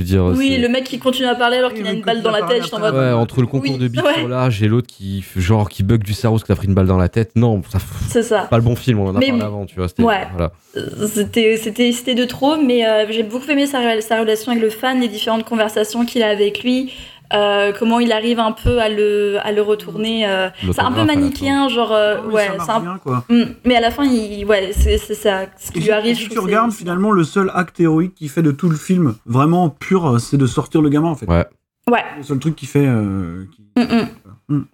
[0.00, 2.22] Je veux dire, Oui, le mec qui continue à parler alors qu'il a une balle
[2.22, 2.62] dans la tête.
[2.62, 4.14] J'étais en mode Ouais, entre le concours Oui, de bite ouais.
[4.14, 6.74] sur l'âge et l'autre qui genre qui bug du cerveau parce que t'as pris une
[6.74, 7.32] balle dans la tête.
[7.34, 8.42] Non, ça C'est ça.
[8.48, 9.88] pas le bon film, on en a Mais- parlé avant, tu vois.
[9.88, 10.24] c'était- Ouais.
[10.30, 10.52] Voilà.
[10.76, 14.62] Euh, C'était, c'était, c'était de trop, mais euh, j'ai beaucoup aimé sa, sa relation avec
[14.62, 16.92] le fan, les différentes conversations qu'il a avec lui,
[17.34, 20.26] euh, comment il arrive un peu à le, à le retourner.
[20.26, 22.98] euh, c'est un peu manichéen, genre, euh, Ah oui, ouais, ça marche c'est un- bien,
[22.98, 23.24] quoi.
[23.28, 26.16] Mm, mais à la fin, il, ouais, c'est, ça, ce qui Et lui arrive.
[26.16, 29.14] si je tu regardes finalement le seul acte héroïque qui fait de tout le film
[29.26, 31.26] vraiment pur, c'est de sortir le gamin en fait.
[31.26, 31.46] Ouais.
[31.90, 32.04] Ouais.
[32.18, 32.86] Le seul truc qui fait.
[32.86, 34.06] euh, qui- Mm,
[34.48, 34.64] mm.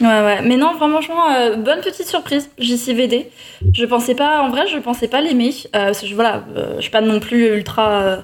[0.00, 0.42] Ouais, ouais.
[0.42, 3.30] Mais non, vraiment, franchement, euh, bonne petite surprise, JCVD.
[3.74, 5.52] Je pensais pas, en vrai, je pensais pas l'aimer.
[5.74, 8.18] Euh, voilà, euh, je suis pas non plus ultra.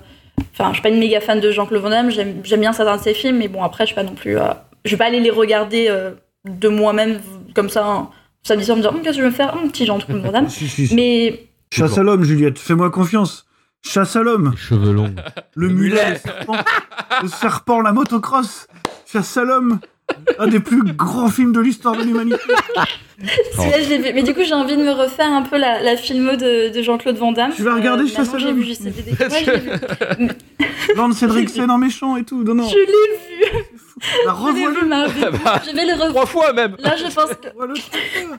[0.53, 2.11] Enfin, je suis pas une méga fan de Jean-Claude Van Damme.
[2.11, 4.39] J'aime bien certains de ses films, mais bon, après, je suis pas non plus.
[4.39, 4.49] euh,
[4.85, 6.13] je vais pas aller les regarder euh,
[6.45, 7.21] de moi-même
[7.55, 8.11] comme ça, hein,
[8.43, 9.55] samedi soir, me dire, Hum, qu'est-ce que je vais me faire?
[9.57, 10.49] Un petit Jean-Claude Van Damme.
[10.51, 10.95] Si, si, si.
[10.95, 11.47] Mais.
[11.73, 13.47] Chasse à l'homme, Juliette, fais-moi confiance.
[13.85, 14.53] Chasse à l'homme.
[14.57, 15.15] Cheveux longs.
[15.55, 16.57] Le mulet, le serpent,
[17.23, 18.67] le serpent, la motocross.
[19.11, 19.81] Chasse à l'homme.
[20.39, 22.39] Un des plus grands films de l'histoire de l'humanité.
[24.15, 26.83] Mais du coup, j'ai envie de me refaire un peu la, la filmo de, de
[26.83, 27.53] Jean-Claude Van Damme.
[27.55, 29.59] Tu vas regarder Euh, maintenant, à J'ai vu je l'ai
[30.27, 30.33] vu.
[30.97, 32.43] Lance Cédricsen en méchant et tout.
[32.43, 32.69] Non, non.
[32.69, 33.65] Je l'ai vu.
[34.27, 35.31] Bah, vu, Marvin.
[35.67, 36.11] Je vais le revoir.
[36.11, 36.77] Trois fois même.
[36.81, 37.49] Là, je pense que.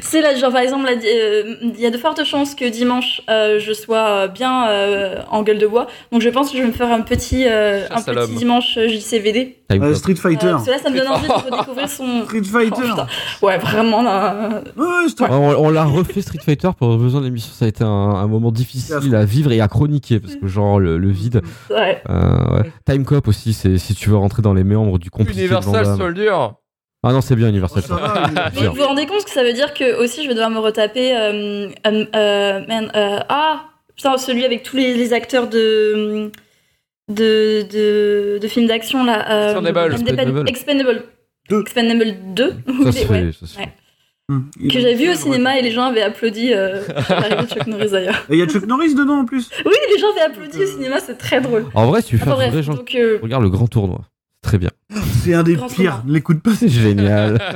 [0.00, 3.58] C'est là, genre par exemple, euh, il y a de fortes chances que dimanche euh,
[3.58, 5.88] je sois euh, bien euh, en gueule de bois.
[6.12, 9.56] Donc je pense que je vais me faire un petit, euh, un petit dimanche JCVD.
[9.72, 10.46] Euh, Street Fighter.
[10.46, 12.22] Euh, parce que là, ça me donne envie de redécouvrir son.
[12.24, 12.82] Street Fighter.
[12.84, 13.06] Oh, putain.
[13.42, 14.62] ouais, vraiment là.
[14.76, 17.52] On, on l'a refait Street Fighter pour besoin de l'émission.
[17.52, 20.78] Ça a été un, un moment difficile à vivre et à chroniquer parce que genre
[20.78, 21.42] le, le vide.
[21.70, 22.00] Ouais.
[22.08, 22.70] Euh, ouais.
[22.86, 25.96] Time Cop aussi, c'est si tu veux rentrer dans les méandres du Van Universal.
[25.96, 26.30] Soldier.
[27.06, 27.82] Ah non, c'est bien Universal.
[28.54, 30.58] Mais vous vous rendez compte que ça veut dire que aussi je vais devoir me
[30.58, 36.30] retaper euh, euh, euh, man, euh, ah putain celui avec tous les, les acteurs de
[37.10, 39.92] de, de, de films d'action là euh, Expendable.
[39.92, 40.48] Expendable.
[40.48, 41.02] Expendable.
[41.60, 42.54] Expendable 2
[42.84, 43.04] Ça se ouais.
[43.04, 44.38] fait, ça se Ouais.
[44.70, 46.80] que j'avais vu au cinéma et les gens avaient applaudi euh,
[47.42, 48.24] de Chuck Norris d'ailleurs.
[48.30, 49.50] Et il y a Chuck Norris dedans en plus.
[49.66, 51.66] Oui, les gens avaient applaudi au cinéma, c'est très drôle.
[51.74, 54.00] En vrai, si tu fais un vrai genre, donc, euh, regarde le grand tournoi.
[54.44, 54.70] C'est Très bien.
[55.22, 56.02] C'est un des Grand pires.
[56.06, 56.50] L'écoute pas.
[56.54, 57.40] C'est génial.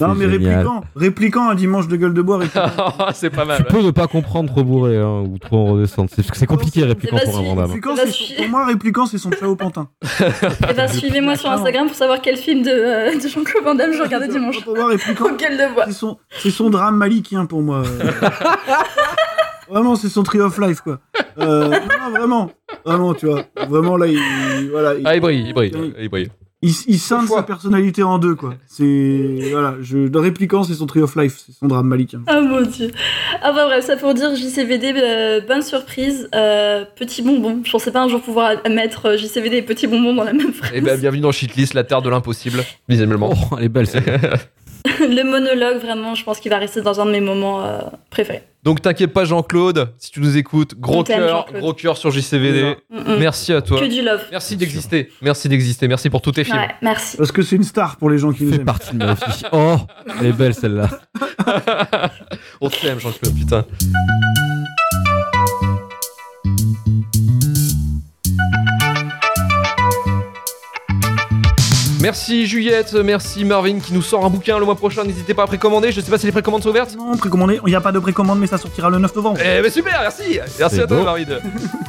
[0.00, 0.54] Non, mais génial.
[0.54, 0.84] répliquant.
[0.96, 2.38] Répliquant un dimanche de gueule de bois.
[2.38, 2.70] répliquant.
[3.12, 3.58] c'est pas mal.
[3.58, 6.08] Tu peux ne pas comprendre trop bourré hein, ou trop en redescente.
[6.32, 7.54] C'est compliqué répliquant pour un son-
[8.36, 9.88] pour moi, répliquant, c'est son ciao pantin.
[10.70, 13.92] Eh ben, suivez-moi sur Instagram pour savoir quel film de, euh, de Jean-Claude Van Damme
[13.92, 14.64] je regardais dimanche.
[14.64, 15.26] Pour moi, répliquant.
[15.26, 15.84] Au gueule de bois.
[15.86, 17.82] C'est son, c'est son drame malikien pour moi.
[19.70, 21.00] Vraiment, c'est son tree of life, quoi.
[21.38, 22.50] Euh, non, vraiment.
[22.84, 23.44] Vraiment, tu vois.
[23.68, 24.18] Vraiment, là, il.
[24.70, 25.72] Voilà, il, Ah, il brille, il brille.
[25.98, 26.28] Il brille.
[26.62, 28.54] il, il scinde sa personnalité en deux, quoi.
[28.66, 29.38] C'est.
[29.50, 31.42] Voilà, je, le répliquant, c'est son tree of life.
[31.46, 32.22] C'est son drame malikien.
[32.26, 32.90] Ah mon dieu.
[33.42, 36.28] Enfin bref, ça pour dire JCVD, euh, bonne surprise.
[36.34, 37.60] Euh, petit bonbon.
[37.64, 40.52] Je pensais pas un jour pouvoir mettre euh, JCVD et petit bonbon dans la même
[40.52, 40.72] phrase.
[40.74, 43.32] Eh ben, bienvenue dans Shitlist, la terre de l'impossible, visiblement.
[43.32, 44.04] Oh, elle est belle celle
[45.10, 47.80] Le monologue, vraiment, je pense qu'il va rester dans un de mes moments euh,
[48.10, 48.42] préférés.
[48.62, 52.76] Donc t'inquiète pas Jean-Claude, si tu nous écoutes, gros cœur, gros cœur sur JCVD.
[52.90, 53.18] Mm, mm.
[53.18, 53.80] Merci à toi.
[53.80, 54.20] Que du love.
[54.30, 55.10] Merci d'exister.
[55.22, 55.88] Merci d'exister.
[55.88, 56.58] Merci pour tous tes films.
[56.58, 57.16] Ouais, merci.
[57.16, 58.64] Parce que c'est une star pour les gens qui nous fait aiment.
[58.64, 59.42] partie de ma vie.
[59.52, 59.78] Oh,
[60.20, 60.90] elle est belle celle-là.
[62.60, 63.64] On t'aime Jean-Claude, putain.
[72.00, 75.04] Merci Juliette, merci Marvin qui nous sort un bouquin le mois prochain.
[75.04, 75.92] N'hésitez pas à précommander.
[75.92, 76.96] Je sais pas si les précommandes sont ouvertes.
[76.96, 77.60] Non, précommandé.
[77.66, 79.38] Il n'y a pas de précommande, mais ça sortira le 9 novembre.
[79.40, 81.02] Eh ben super, merci Merci à toi.
[81.04, 81.24] Marvin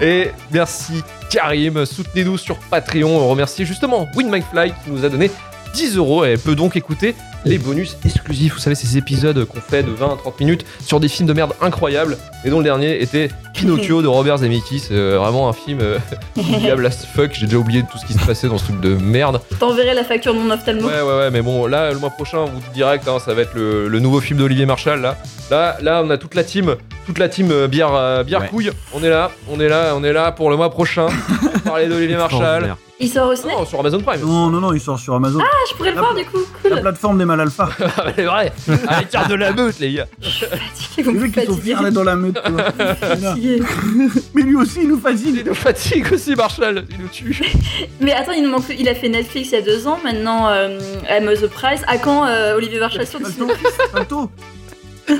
[0.01, 3.17] Et merci Karim, soutenez-nous sur Patreon.
[3.17, 5.31] On remercie justement Win My Fly qui nous a donné
[5.73, 8.53] 10 euros et elle peut donc écouter les bonus exclusifs.
[8.53, 11.33] Vous savez, ces épisodes qu'on fait de 20 à 30 minutes sur des films de
[11.33, 14.87] merde incroyables et dont le dernier était Pinocchio de Robert Zemeckis.
[14.91, 15.97] Euh, vraiment un film euh,
[16.37, 17.31] oubliable as fuck.
[17.33, 19.41] J'ai déjà oublié tout ce qui se passait dans ce truc de merde.
[19.59, 20.87] T'enverrai la facture de mon ophtalmo.
[20.87, 23.33] Ouais, ouais, ouais, mais bon, là, le mois prochain, on vous dit direct, hein, ça
[23.33, 25.01] va être le, le nouveau film d'Olivier Marshall.
[25.01, 25.17] Là.
[25.49, 28.47] là, là, on a toute la team, toute la team euh, bière, euh, bière Ouais.
[28.47, 28.71] couille.
[28.93, 31.07] On est là, on est là, on est là pour le mois prochain.
[31.65, 32.75] parler d'Olivier Marshall.
[33.03, 34.21] Il sort au ciné Non, sur Amazon Prime.
[34.21, 35.39] Non, non, non, il sort sur Amazon.
[35.41, 36.37] Ah, je pourrais le La- voir du coup.
[36.63, 36.81] La Cool.
[36.81, 37.69] plateforme des mal alpha.
[38.15, 38.51] c'est vrai.
[38.87, 40.07] Avec carte de la meute, les gars.
[40.21, 42.37] Fatigué, vous Les me mecs qui sont d'être dans la meute.
[44.33, 45.37] Mais lui aussi, il nous fatigue.
[45.39, 46.85] Il nous fatigue aussi, Marshall.
[46.89, 47.41] Il nous tue.
[47.99, 48.63] Mais attends, il nous manque.
[48.77, 49.99] Il a fait Netflix il y a deux ans.
[50.03, 50.79] Maintenant, euh,
[51.09, 51.81] I'm the Price.
[51.87, 53.53] À quand euh, Olivier Marchal sur Disney
[53.91, 54.29] Salto.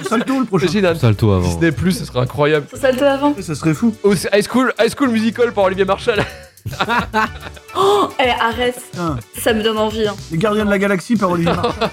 [0.08, 0.66] Salto le prochain.
[0.66, 1.48] Imagine un Salto avant.
[1.48, 2.68] Disney Plus, ce serait incroyable.
[2.74, 3.36] Salto avant.
[3.42, 3.96] Ça serait fou.
[4.04, 6.24] Oh, c'est High School, High School Musical par Olivier Marshall.
[7.74, 8.82] Oh, eh, arrête.
[9.40, 10.06] Ça me donne envie.
[10.06, 10.16] Hein.
[10.30, 11.90] Les gardiens de la galaxie par Olivier Marchal.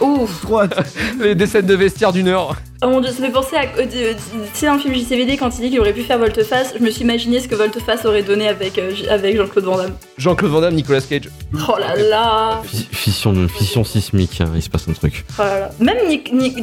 [0.00, 0.42] Ouf.
[0.42, 0.86] Trop hâte.
[1.18, 2.54] Les des scènes de vestiaire d'une heure.
[2.80, 3.62] Oh mon dieu, ça me fait penser à.
[3.62, 6.74] euh, Tu sais, dans le film JCVD, quand il dit qu'il aurait pu faire Volte-Face,
[6.78, 9.94] je me suis imaginé ce que Volte-Face aurait donné avec, euh, avec Jean-Claude Van Damme.
[10.16, 11.28] Jean-Claude Van Damme, Nicolas Cage.
[11.68, 12.62] Oh là là.
[12.64, 15.24] Fi- Fission, fission sismique, hein, il se passe un truc.
[15.38, 15.70] Oh là là.
[15.80, 15.98] Même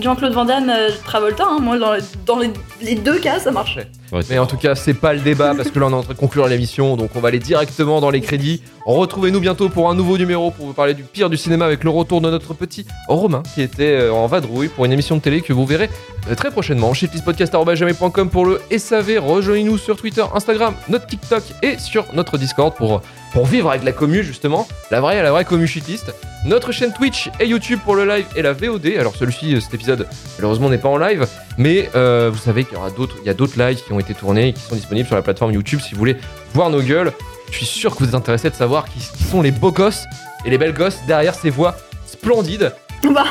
[0.02, 1.94] Jean-Claude Van Damme, euh, Travolta, hein, moi, dans,
[2.26, 2.50] dans les,
[2.82, 3.78] les deux cas, ça marche.
[4.14, 6.04] Ouais, Mais en tout cas, c'est pas le débat parce que là on est en
[6.04, 8.62] train de conclure l'émission, donc on va aller directement dans les crédits.
[8.86, 11.90] Retrouvez-nous bientôt pour un nouveau numéro pour vous parler du pire du cinéma avec le
[11.90, 15.42] retour de notre petit Romain qui était euh, en vadrouille pour une émission de télé
[15.42, 16.05] que vous verrez euh,
[16.36, 16.94] très prochainement.
[16.94, 19.20] shitlistpodcast.com pour le SAV.
[19.20, 23.02] Rejoignez-nous sur Twitter, Instagram, notre TikTok et sur notre Discord pour,
[23.46, 26.14] vivre avec la commu justement, la vraie, la vraie commu shitlist.
[26.46, 28.94] Notre chaîne Twitch et YouTube pour le live et la VOD.
[28.98, 30.08] Alors celui-ci, euh, cet épisode,
[30.38, 31.28] malheureusement n'est pas en live,
[31.58, 34.00] mais euh, vous savez qu'il y aura d'autres, il y a d'autres lives qui ont
[34.00, 36.18] été tournés qui sont disponibles sur la plateforme YouTube si vous voulez
[36.54, 37.12] voir nos gueules.
[37.52, 40.06] Je suis sûr que vous êtes intéressés de savoir qui, qui sont les beaux gosses
[40.46, 41.76] et les belles gosses derrière ces voix
[42.06, 42.74] splendides.
[43.14, 43.26] Bah,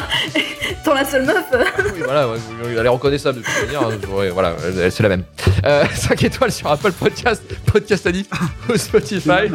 [0.85, 1.45] t'en la seule meuf.
[1.53, 1.65] euh.
[1.95, 2.37] Oui, voilà, ouais,
[2.79, 3.89] elle est reconnaissable de toute manière.
[3.89, 4.55] hein, j'aurais- voilà,
[4.91, 5.25] c'est la même.
[5.65, 8.31] Euh, 5 étoiles sur Apple Podcast, Podcast Addict
[8.69, 9.51] ou Spotify.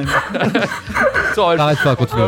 [1.36, 2.22] T'arrêtes pas, continue.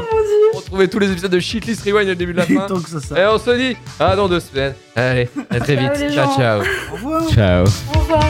[0.53, 2.67] Retrouvez tous les épisodes de Shitlist Rewind au début de la fin.
[2.67, 3.19] que ça.
[3.19, 4.73] Et on se dit à dans deux semaines.
[4.95, 6.11] Allez, à très vite.
[6.13, 6.61] Ciao, ciao.
[6.91, 7.29] Au revoir.
[7.29, 7.65] Ciao.
[7.95, 8.23] Au revoir.